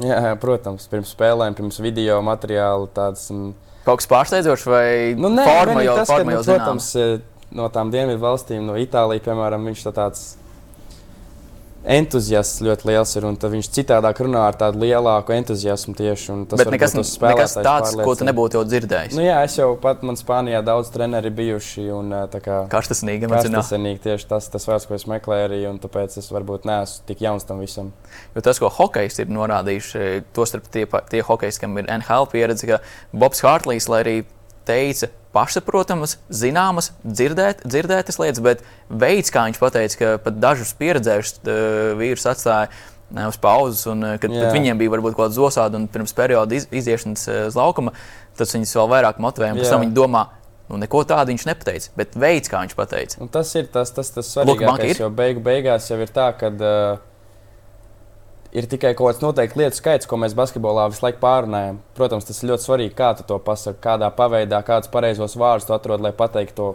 Jā, 0.05 0.17
jā, 0.29 0.33
protams, 0.41 0.89
pirms 0.93 1.15
spēlēm, 1.15 1.55
pirms 1.57 1.81
video 1.81 2.19
materiāla 2.25 2.89
tāds. 2.97 3.31
Un, 3.33 3.55
Kaut 3.87 4.03
kas 4.03 4.11
pārsteidzošs 4.11 4.67
vai 4.69 4.89
nu, 5.17 5.31
nē, 5.33 5.45
forma 5.47 5.85
jau, 5.87 5.95
tas, 6.01 6.09
ka, 6.09 6.17
forma 6.17 6.33
nu, 6.33 6.37
jau 6.37 6.43
zināma? 6.45 6.65
protams, 6.65 6.89
eh, 7.01 7.47
no 7.57 7.69
tām 7.73 7.93
dienvidu 7.95 8.21
valstīm, 8.21 8.67
no 8.67 8.75
Itālijas, 8.81 9.25
piemēram, 9.25 9.69
viņš 9.71 9.85
tā 9.87 9.95
tāds 9.97 10.25
entuziasts 11.87 12.63
ļoti 12.67 12.89
liels 12.91 13.13
ir, 13.19 13.27
viņš 13.53 13.69
citādāk 13.77 14.21
runā 14.25 14.43
ar 14.49 14.59
tādu 14.59 14.83
lielāku 14.83 15.35
entuziasmu 15.37 15.95
tieši. 15.97 16.27
un 16.35 16.45
Tas 16.51 16.61
varbūt 16.61 16.75
nekas, 16.75 16.97
nekas 17.23 17.57
tāds, 17.61 17.95
ko 18.01 18.15
tu 18.19 18.27
nebūtu 18.27 18.59
jau 18.59 18.65
dzirdējis. 18.67 19.17
Nu, 19.19 19.25
jā, 19.27 19.39
es 19.47 19.57
jau 19.59 19.71
pat 19.81 20.03
man 20.07 20.19
Spānijā 20.19 20.63
daudz 20.67 20.91
treneri 20.95 21.31
bijuši. 21.37 21.87
Un, 21.97 22.13
tā 22.33 22.43
kā 22.45 22.61
Karstasnīgi 22.73 23.29
emocionāli. 23.29 23.61
Karstasenīgi 23.61 24.03
tieši 24.09 24.31
tas, 24.31 24.51
tas 24.53 24.69
vārds, 24.69 24.89
ko 24.89 24.99
es 24.99 25.07
meklēju 25.11 25.49
arī, 25.49 25.61
un 25.71 25.81
tāpēc 25.83 26.19
es 26.21 26.31
varbūt 26.35 26.67
neesmu 26.69 27.07
tik 27.09 27.23
jauns 27.27 27.47
tam 27.49 27.63
visam. 27.63 27.93
Jo 28.35 28.45
tas, 28.47 28.61
ko 28.63 28.71
hokejs 28.73 29.23
ir 29.23 29.31
norādījuši, 29.33 30.07
tostarp 30.37 30.71
tie, 30.73 30.87
tie 31.13 31.23
hokeji, 31.27 31.61
kam 31.63 31.79
ir 31.81 31.91
NHL 32.01 32.31
pieredze, 32.33 32.69
ka 32.69 32.83
Bobs 33.15 33.45
Hārtlīs, 33.47 33.91
lai 33.93 34.03
arī 34.03 34.17
teica 34.67 35.11
pašsaprotamas, 35.37 36.17
zināmas, 36.33 36.91
dzirdēt, 37.05 37.63
dzirdētas 37.69 38.21
lietas, 38.23 38.43
bet 38.45 38.63
veids, 38.89 39.33
kā 39.35 39.47
viņš 39.49 39.61
pateica, 39.61 39.99
ka 40.01 40.13
pat 40.25 40.39
dažus 40.43 40.73
pieredzējušus 40.79 41.41
uh, 41.43 41.59
vīrus 42.01 42.25
atstāja 42.31 42.71
ne, 43.13 43.27
uz 43.29 43.37
pauzes, 43.41 43.85
un 43.91 44.05
uh, 44.07 44.17
kad 44.23 44.33
pat 44.33 44.57
viņiem 44.57 44.81
bija 44.81 44.95
varbūt 44.97 45.17
kaut 45.17 45.27
kāda 45.27 45.37
zosāda 45.37 45.81
un 45.81 45.87
pirms 45.93 46.17
perioda 46.17 46.57
iz, 46.57 46.69
iziešanas 46.73 47.29
uz 47.51 47.59
laukuma, 47.59 47.95
tas 48.39 48.57
viņus 48.57 48.75
vēl 48.81 48.91
vairāk 48.97 49.21
motivēja. 49.23 49.59
Pēc 49.61 49.75
tam 49.75 49.85
viņi 49.85 49.97
domā, 49.97 50.25
nu 50.71 50.81
neko 50.83 51.05
tādu 51.09 51.35
viņš 51.35 51.45
nepateica, 51.51 51.93
bet 51.99 52.17
veids, 52.19 52.51
kā 52.53 52.63
viņš 52.65 52.79
pateica. 52.79 53.21
Un 53.23 53.31
tas 53.33 53.53
ir 53.59 53.69
tas, 53.73 53.93
tas, 53.95 54.11
tas 54.15 54.33
svarīgākais, 54.33 54.97
ir? 54.97 55.05
jo 55.05 55.13
beigu 55.15 55.45
beigās 55.45 55.91
jau 55.93 56.01
ir 56.03 56.13
tā, 56.17 56.31
ka 56.41 56.51
uh, 56.57 57.05
ir 58.57 58.69
tikai 58.71 58.95
kaut 58.97 59.11
kāds 59.11 59.23
noteikts 59.25 59.59
lietu 59.61 59.79
skaits, 59.79 60.09
ko 60.09 60.19
mēs 60.21 60.37
basketbolā 60.39 60.89
visu 60.91 61.05
laiku 61.05 61.21
pārunājam. 61.23 61.81
Protams, 61.99 62.27
tas 62.29 62.41
ir 62.41 62.53
ļoti 62.53 62.67
svarīgi, 62.67 62.95
kā 62.97 63.13
tu 63.19 63.27
to 63.29 63.39
pasaki, 63.43 63.83
kādā 63.85 64.09
paveidā, 64.17 64.63
kādus 64.67 64.93
pareizos 64.93 65.37
vārdus 65.39 65.69
tu 65.69 65.77
atrod, 65.77 66.05
lai 66.05 66.15
pateiktu 66.17 66.57
to 66.57 66.71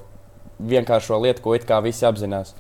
vienkāršo 0.72 1.18
lietu, 1.24 1.42
ko 1.42 1.56
it 1.58 1.66
kā 1.70 1.82
visi 1.84 2.06
apzinās. 2.06 2.54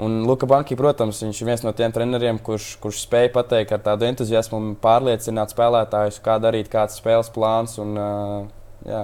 Un 0.00 0.22
Luka 0.24 0.48
Banki, 0.48 0.78
protams, 0.80 1.20
viņš 1.20 1.42
ir 1.42 1.48
viens 1.50 1.62
no 1.62 1.74
tiem 1.76 1.92
treneriem, 1.92 2.38
kurš, 2.40 2.72
kurš 2.80 3.02
spēj 3.04 3.28
pateikt 3.34 3.74
ar 3.76 3.82
tādu 3.84 4.06
entuziasmu 4.08 4.56
un 4.56 4.70
pārliecināt 4.80 5.52
spēlētājus, 5.52 6.22
kā 6.24 6.38
darīt, 6.40 6.70
kāds 6.72 6.96
spēles 6.96 7.28
plāns. 7.34 7.76
Un, 7.82 7.98
uh, 8.00 9.02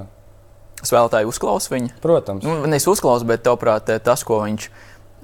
Spēlētāji 0.80 1.28
uzklausa 1.28 1.74
viņu. 1.74 1.92
protams. 2.00 2.44
Nu, 2.44 2.62
Nevis 2.64 2.88
uzklausa, 2.88 3.28
bet 3.28 3.44
tavuprāt, 3.44 3.92
tas, 4.04 4.24
ko 4.24 4.40
viņš 4.46 4.70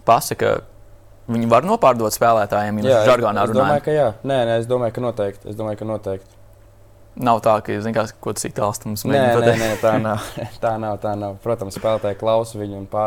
pasaka, 0.04 0.58
viņi 1.30 1.48
var 1.50 1.66
nopārdot 1.66 2.14
spēlētājiem, 2.14 2.78
ja 2.82 2.84
Jā, 2.84 2.94
viņš 3.00 3.10
žargonā 3.10 3.44
es 3.46 3.54
domāju, 3.56 3.84
ka 3.84 3.94
jā. 3.94 4.06
Nē, 4.26 4.38
nē, 4.48 4.56
es 4.62 4.68
domāju, 4.70 4.94
ka 4.96 5.04
noteikti. 5.04 5.48
Es 5.52 5.58
domāju, 5.58 5.78
ka 5.82 5.88
noteikti. 5.88 6.38
Nav 7.22 7.42
tā, 7.44 7.58
ka, 7.60 7.76
kā, 7.92 8.06
ko 8.24 8.32
tas 8.32 8.46
itālis 8.48 8.80
mums 8.86 9.04
Nē, 9.04 9.12
mēģina 9.12 9.28
nē, 9.28 9.36
pateikt. 9.36 9.60
nē, 9.62 9.72
tā 9.82 9.92
nav. 10.00 10.28
tā 10.64 10.72
nav. 10.80 10.98
Tā 11.02 11.12
nav. 11.20 11.36
Protams, 11.44 11.76
spēlētāji 11.76 12.18
klausa 12.22 12.58
viņu 12.58 12.78
un, 12.80 12.86
pā, 12.88 13.06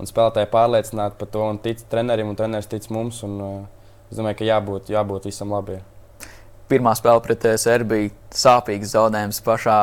un 0.00 0.08
spēlētāji 0.08 0.48
pārliecināti 0.54 1.20
par 1.20 1.28
to 1.34 1.44
un 1.44 1.60
tic 1.62 1.82
trenerim 1.92 2.32
un 2.32 2.38
treneris 2.40 2.70
tic 2.72 2.88
mums. 2.94 3.20
Un, 3.28 3.36
uh, 3.44 3.92
es 4.08 4.16
domāju, 4.16 4.40
ka 4.40 4.48
jābūt, 4.48 4.88
jābūt 4.94 5.28
visam 5.28 5.52
labi. 5.52 5.76
Pirmā 6.68 6.92
spēle 6.92 7.22
pret 7.24 7.44
eh, 7.48 7.54
Serbiju- 7.56 8.10
sāpīgs 8.44 8.90
zaudējums 8.92 9.38
pašā, 9.44 9.76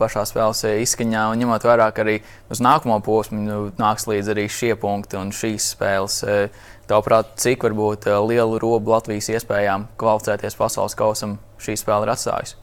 pašā 0.00 0.22
spēles 0.24 0.62
eh, 0.64 0.78
izskaņā. 0.80 1.26
Un 1.34 1.42
ņemot 1.42 1.66
vērā, 1.68 1.90
ka 1.92 2.00
arī 2.00 2.14
uz 2.48 2.62
nākamo 2.64 2.96
posmu 3.04 3.40
nu, 3.44 3.58
nāks 3.76 4.08
līdzi 4.08 4.32
arī 4.32 4.46
šie 4.48 4.72
punkti 4.80 5.18
un 5.20 5.34
šīs 5.36 5.74
spēles. 5.74 6.22
eh, 6.24 6.48
Tavuprāt, 6.90 7.36
cik 7.38 7.62
varbūt 7.62 8.08
lielu 8.26 8.56
robu 8.58 8.90
Latvijas 8.90 9.28
iespējām 9.30 9.84
kvalificēties 10.00 10.56
pasaules 10.58 10.96
kausam 10.98 11.36
šī 11.60 11.76
spēle 11.78 12.08
ir 12.08 12.14
atstājusi? 12.16 12.56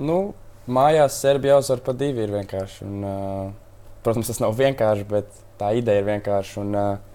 Nu, 0.00 0.16
mājās 0.66 1.20
Serbija 1.20 1.58
jāuzvar 1.58 1.84
pa 1.84 1.92
divi 1.92 2.24
ir 2.24 2.32
vienkārši. 2.34 2.80
Un, 2.88 3.04
uh, 3.04 3.52
protams, 4.02 4.26
tas 4.32 4.40
nav 4.42 4.56
vienkārši, 4.58 5.06
bet 5.06 5.30
tā 5.60 5.70
ideja 5.78 6.02
ir 6.02 6.08
vienkārša. 6.08 6.64
Un, 6.64 6.74
uh, 6.74 7.09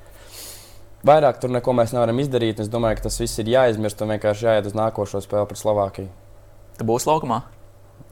vairāk 1.05 1.39
tur 1.41 1.53
neko 1.53 1.75
mēs 1.77 1.93
nevaram 1.95 2.19
izdarīt. 2.21 2.61
Es 2.63 2.71
domāju, 2.71 2.99
ka 2.99 3.07
tas 3.07 3.19
viss 3.21 3.41
ir 3.41 3.51
jāizmirst 3.53 4.01
un 4.01 4.15
vienkārši 4.15 4.47
jāiet 4.49 4.69
uz 4.69 4.77
nākošo 4.77 5.21
spēli 5.23 5.49
pret 5.49 5.61
Slovākiju. 5.61 6.09
Tu 6.79 6.87
būsi 6.87 7.09
laukumā? 7.09 7.43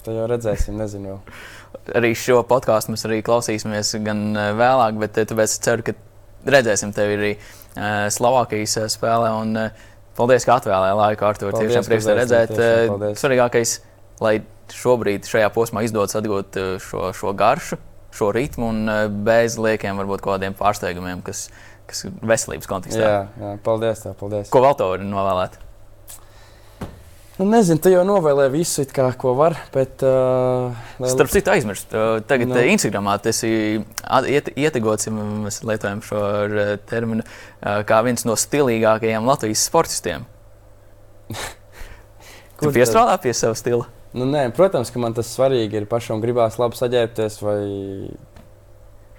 Tad 0.04 0.18
jau 0.20 0.28
redzēsim, 0.28 0.76
nezinu. 0.80 1.14
Jau. 1.14 1.20
Arī 1.98 2.14
šo 2.18 2.42
podkāstu 2.48 2.94
mēs 2.94 3.06
arī 3.08 3.22
klausīsimies 3.26 3.96
gan 4.06 4.26
eh, 4.36 4.52
vēlāk, 4.60 5.00
bet 5.02 5.20
eh, 5.20 5.28
tāpēc 5.30 5.56
ceru, 5.66 5.86
ka 5.88 5.96
redzēsim 6.44 6.92
tevi 6.92 7.14
arī 7.16 7.30
uh, 7.38 8.10
Slovākijas 8.12 8.76
spēlē. 8.92 9.30
Un, 9.40 9.54
uh, 9.56 9.86
paldies, 10.18 10.44
ka 10.44 10.58
atvēlēji 10.60 10.98
laiku, 11.00 11.28
Artur. 11.30 11.56
Tiešām 11.56 11.88
prieks 11.88 12.08
te 12.10 12.16
redzēt. 12.18 12.52
Tiešām, 12.58 13.06
Svarīgākais, 13.20 13.78
lai 14.24 14.34
šobrīd 14.76 15.30
šajā 15.30 15.48
posmā 15.56 15.86
izdodas 15.88 16.18
atgūt 16.20 16.60
šo, 16.84 17.14
šo 17.16 17.32
garšu, 17.40 17.80
šo 18.16 18.30
ritmu 18.36 18.70
un 18.74 18.92
bez 19.24 19.56
liekiem 19.62 20.00
varbūt 20.02 20.24
kādiem 20.26 20.56
pārsteigumiem, 20.60 21.24
kas, 21.24 21.46
kas 21.90 22.06
ir 22.08 22.16
veselības 22.34 22.70
kontekstā. 22.70 23.04
Jā, 23.04 23.20
jā 23.42 23.54
paldies, 23.66 24.02
tev, 24.06 24.18
paldies. 24.20 24.50
Ko 24.54 24.64
vēl 24.64 24.76
tev 24.80 24.94
var 24.94 25.06
novēlēt? 25.08 25.60
Nu, 27.34 27.48
nezinu, 27.50 27.82
tu 27.82 27.90
jau 27.90 28.04
novēlēji 28.06 28.52
visu, 28.54 28.84
kā, 28.94 29.08
ko 29.18 29.32
var. 29.38 29.56
Bet, 29.74 30.04
uh, 30.06 30.76
lai... 31.02 31.10
Starp 31.10 31.32
citu, 31.34 31.50
aizmirst. 31.56 31.90
Tagad 32.30 32.52
no. 32.52 32.60
Nu. 32.60 32.66
Instagramā 32.76 33.16
tas 33.26 33.42
ir 33.48 33.82
iet, 34.30 34.52
ietegots, 34.54 35.08
ja 35.10 35.14
mēs 35.16 35.64
lietojam 35.66 36.04
šo 36.06 36.22
terminu, 36.90 37.26
kā 37.90 38.04
viens 38.06 38.28
no 38.30 38.38
stilīgākajiem 38.38 39.26
Latvijas 39.26 39.66
sportistiem. 39.66 40.28
Kur 42.60 42.70
tu 42.70 42.76
piestrādā 42.78 43.18
pie 43.24 43.34
sava 43.34 43.58
stila? 43.58 43.90
Nu, 44.14 44.28
nē, 44.30 44.46
protams, 44.54 44.94
ka 44.94 45.02
man 45.02 45.18
tas 45.18 45.32
svarīgi 45.34 45.82
ir 45.82 45.90
pašam 45.90 46.22
gribās 46.22 46.60
labi 46.62 46.78
saģērbties 46.78 47.40
vai 47.42 47.60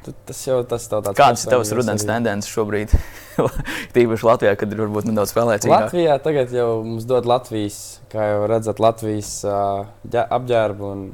Tas 0.05 0.41
jau 0.45 0.59
tas 0.69 0.85
tāds- 0.91 1.15
kādas 1.19 1.45
ir 1.47 1.53
tavas 1.55 1.71
rudens 1.77 2.05
tendences 2.05 2.51
šobrīd? 2.53 2.93
Tīpaši 3.95 4.27
Latvijā, 4.29 4.55
kad 4.61 4.73
ir 4.73 4.83
varbūt 4.85 5.09
nedaudz 5.09 5.33
spēlēts. 5.33 5.69
Latvijā 5.71 6.17
tagad 6.23 6.53
jau 6.55 6.69
mums 6.85 7.07
dod 7.09 7.29
Latvijas, 7.29 7.79
kā 8.13 8.29
jau 8.33 8.43
redzat, 8.51 8.83
Latvijas 8.83 9.31
uh, 9.49 9.87
apģērbu. 10.25 10.91
Un... 10.91 11.07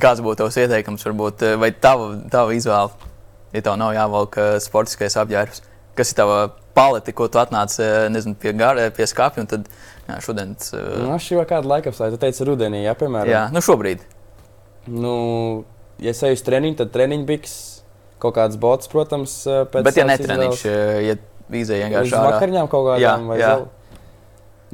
Kāds 0.00 0.22
būtu 0.24 0.42
tavs 0.42 0.56
ieteikums, 0.62 1.04
varbūt, 1.04 1.44
vai 1.60 1.72
tava, 1.76 2.14
tava 2.32 2.56
izvēle, 2.56 3.10
ja 3.52 3.64
tev 3.66 3.76
nav 3.80 3.92
jāvalk 3.96 4.38
sportiskais 4.64 5.18
apģērbs? 5.20 5.64
Kas 5.98 6.14
ir 6.14 6.20
tava 6.22 6.38
palete, 6.76 7.12
ko 7.12 7.26
tu 7.28 7.40
atnāc 7.42 7.74
nezinu, 8.14 8.38
pie, 8.40 8.54
gar, 8.56 8.80
pie 8.96 9.08
skāpja? 9.10 9.44
Tad 9.50 9.68
jā, 10.08 10.16
šodien. 10.24 10.54
Uh... 10.72 11.02
Nu, 11.04 11.18
šī 11.20 11.36
jau 11.36 11.44
kāda 11.50 11.74
laika 11.74 11.92
apstākļa, 11.92 12.16
tu 12.16 12.22
teici 12.24 12.48
rudenī, 12.48 12.86
jā, 12.86 12.96
piemēram. 12.96 13.30
Jā, 13.30 13.44
nu 13.52 13.62
šobrīd. 13.64 14.06
Nu, 14.90 15.14
ja 16.00 16.14
es 16.14 16.22
eju 16.26 16.38
uz 16.38 16.44
treniņu, 16.46 16.78
tad 16.80 16.94
treniņu 16.94 17.28
biks, 17.28 17.58
kaut 18.20 18.36
kāds 18.36 18.58
bots, 18.60 18.90
protams, 18.92 19.42
pēc 19.72 19.86
Bet, 19.86 20.00
ja 20.00 20.08
netreniņš, 20.08 20.64
ja 21.06 21.18
izēja 21.60 21.88
vienkārši 21.88 22.16
ar 22.16 22.26
vakariņām 22.34 22.72
kaut 22.72 22.88
kādām 22.88 23.04
jā, 23.04 23.14
vai 23.30 23.38
jā. 23.40 23.54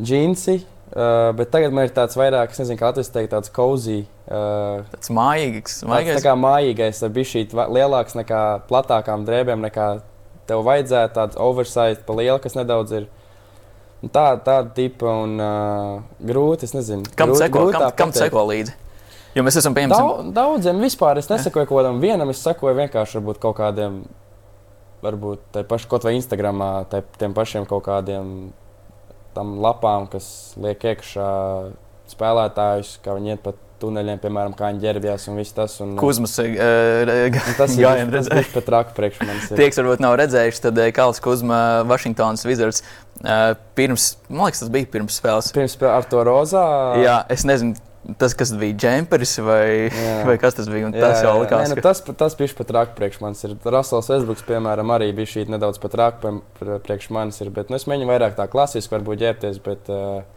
džinsi. 0.01 0.63
Uh, 0.87 1.33
bet 1.35 1.51
tagad 1.51 1.75
man 1.75 1.89
ir 1.89 1.91
tāds 1.93 2.15
vairāk, 2.17 2.53
es 2.55 2.61
nezinu, 2.63 2.79
kā 2.79 2.93
Latvijas 2.93 3.11
teikt, 3.11 3.33
tāds 3.33 3.51
cozy. 3.53 4.05
Uh, 4.31 4.85
tāds 4.93 5.11
mājīgs, 5.11 5.81
mājīgais. 5.83 6.15
Tāds 6.15 6.23
tā 6.23 6.29
kā 6.29 6.35
mājīgais, 6.39 7.01
bija 7.17 7.31
šī 7.33 7.43
lielāks 7.75 8.15
nekā 8.17 8.43
platākām 8.69 9.27
drēbēm, 9.27 9.67
nekā 9.67 9.89
tev 10.47 10.63
vajadzētu. 10.69 11.15
Tāds 11.19 11.41
oversize, 11.43 11.99
pa 12.07 12.17
lielu, 12.21 12.39
kas 12.45 12.55
nedaudz 12.59 12.95
ir. 13.01 13.11
Tā, 14.07 14.29
tāda 14.39 14.71
tipa 14.77 15.11
un 15.25 15.35
uh, 15.43 16.01
grūti, 16.23 16.69
es 16.71 16.77
nezinu. 16.77 17.11
Kam 17.19 17.33
grūti, 17.33 17.43
seko, 17.43 17.65
grūti 17.65 17.81
kam, 17.83 17.95
kam 18.05 18.15
seko 18.15 18.47
līdzi? 18.53 18.77
Jo 19.37 19.45
mēs 19.45 19.59
esam 19.61 19.75
pieņemti. 19.77 19.97
Daudz, 19.97 20.31
daudziem 20.37 20.79
vispār 20.81 21.21
es 21.21 21.29
nesakoju 21.29 21.69
kaut 21.69 21.83
kādam 21.83 22.01
vienam, 22.01 22.31
es 22.33 22.41
sakoju 22.45 22.77
vienkārši 22.79 23.21
kaut 23.43 23.59
kādiem, 23.59 23.99
varbūt 25.05 25.43
tā 25.53 25.65
pašā, 25.69 25.91
kaut 25.91 26.07
vai 26.09 26.15
Instagramā, 26.17 26.71
tai, 26.89 27.03
tiem 27.21 27.37
pašiem 27.37 27.69
kaut 27.69 27.85
kādiem 27.85 28.33
tam 29.37 29.59
lapām, 29.61 30.09
kas 30.09 30.57
liek 30.57 30.81
iekšā 30.81 31.29
spēlētājus, 32.09 32.97
kā 33.05 33.17
viņi 33.19 33.35
iet 33.35 33.45
pa 33.45 33.53
tuneļiem, 33.81 34.21
piemēram, 34.23 34.55
kā 34.57 34.71
viņi 34.71 34.81
ģērbjas 34.87 35.27
un 35.29 35.41
viss 35.41 35.53
tas. 35.57 35.75
Un, 35.85 35.97
Kuzmas 36.01 36.39
uh, 36.41 36.55
tas 37.59 37.75
ir 37.77 37.85
gājums 37.85 38.53
pat 38.55 38.71
raku 38.73 38.97
priekš 38.97 39.21
manis. 39.21 39.51
Tie, 39.51 39.67
kas 39.69 39.81
varbūt 39.83 40.01
nav 40.01 40.17
redzējuši, 40.23 40.63
tad 40.69 40.81
Kāls 40.97 41.21
Kuzma, 41.25 41.59
Vašingtonas 41.91 42.47
Wizards, 42.49 42.81
uh, 43.21 43.53
pirms, 43.77 44.15
man 44.31 44.49
liekas, 44.49 44.65
tas 44.65 44.73
bija 44.73 44.89
pirms 44.97 45.21
spēles. 45.21 45.53
Pirms 45.57 45.77
spēles 45.77 45.99
ar 45.99 46.09
to 46.09 46.25
rozā. 46.25 46.65
Jā, 47.03 47.19
es 47.37 47.45
nezinu 47.49 47.77
tas, 48.19 48.35
kas 48.39 48.53
bija 48.59 48.77
džemperis 48.79 49.37
vai, 49.45 49.89
jā. 49.91 50.13
vai 50.29 50.37
kas 50.41 50.57
tas 50.59 50.69
bija. 50.71 50.91
Tas 50.95 51.21
jā, 51.21 51.27
jau 51.27 51.41
likās. 51.43 51.71
Nē, 51.71 51.79
nu, 51.79 51.85
tas 51.85 52.03
tas 52.07 52.37
bija 52.39 52.55
pat 52.59 52.73
rāk 52.77 52.95
priekš 52.99 53.19
manis. 53.23 53.43
Rasels 53.65 54.11
Vesbruks, 54.13 54.45
piemēram, 54.47 54.93
arī 54.95 55.11
bija 55.17 55.33
šī 55.35 55.47
nedaudz 55.53 55.81
pat 55.83 55.99
rāk 55.99 56.23
priekš 56.87 57.11
manis. 57.15 57.41
Ir, 57.45 57.51
bet, 57.57 57.73
nu, 57.73 57.81
es 57.81 57.89
mēģinu 57.91 58.11
vairāk 58.13 58.39
tā 58.39 58.49
klasiski 58.53 58.95
varbūt 58.95 59.23
ģērbties. 59.25 59.61
Bet, 59.67 59.91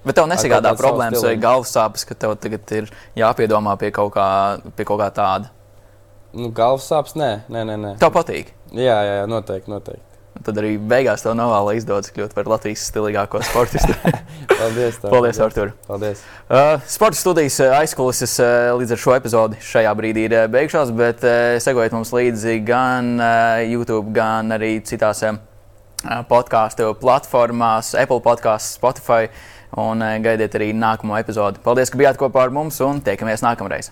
bet 0.07 0.20
tev 0.20 0.30
nesagādā 0.32 0.74
problēmas 0.80 1.24
vai 1.26 1.38
galvas 1.41 1.74
sāpes, 1.76 2.07
ka 2.09 2.17
tev 2.17 2.36
tagad 2.41 2.76
ir 2.82 2.91
jāpiedomā 3.20 3.78
pie 3.82 3.93
kaut 3.95 4.13
kā, 4.17 4.30
pie 4.76 4.89
kaut 4.89 5.01
kā 5.03 5.11
tāda? 5.22 5.53
Nu, 6.34 6.51
galvas 6.53 6.86
sāpes 6.89 7.17
nē, 7.17 7.32
nē, 7.49 7.65
nē. 7.72 7.80
nē. 7.86 7.95
Tev 8.01 8.13
patīk? 8.13 8.53
Jā, 8.74 8.99
jā, 9.01 9.17
jā 9.22 9.26
noteikti. 9.30 9.72
noteikti. 9.72 10.09
Tad 10.45 10.59
arī 10.61 10.77
beigās 10.79 11.23
tev 11.23 11.33
novēlu 11.35 11.73
izdodas 11.75 12.13
kļūt 12.15 12.31
par 12.35 12.47
Latvijas 12.47 12.85
stilīgāko 12.87 13.41
sportistu. 13.49 13.95
paldies, 14.53 14.99
tev, 15.01 15.11
paldies, 15.11 15.41
Artur. 15.43 15.73
Paldies. 15.87 16.23
Uh, 16.47 16.79
sporta 16.87 17.19
studijas 17.19 17.59
uh, 17.63 17.75
aizkulises 17.81 18.37
uh, 18.39 18.71
līdz 18.79 18.95
ar 18.95 19.03
šo 19.03 19.17
epizodi 19.17 19.59
šajā 19.69 19.93
brīdī 19.99 20.25
ir 20.29 20.37
uh, 20.37 20.47
beigušās, 20.51 20.93
bet 20.95 21.27
uh, 21.27 21.59
sekojiet 21.63 21.95
mums 21.97 22.15
līdzi 22.15 22.57
gan 22.67 23.13
uh, 23.19 23.59
YouTube, 23.67 24.13
gan 24.15 24.55
arī 24.55 24.77
citās 24.87 25.25
uh, 25.27 25.39
podkāstu 26.31 26.93
platformās, 27.03 27.91
Apple 27.99 28.23
podkāstā, 28.23 28.79
Spotify. 28.79 29.31
Un 29.77 30.01
uh, 30.01 30.15
gaidiet 30.23 30.55
arī 30.57 30.71
nākamo 30.73 31.19
epizodi. 31.19 31.61
Paldies, 31.65 31.91
ka 31.91 31.99
bijāt 31.99 32.21
kopā 32.21 32.47
ar 32.47 32.55
mums 32.55 32.79
un 32.85 33.03
tiekamies 33.05 33.43
nākamreiz! 33.45 33.91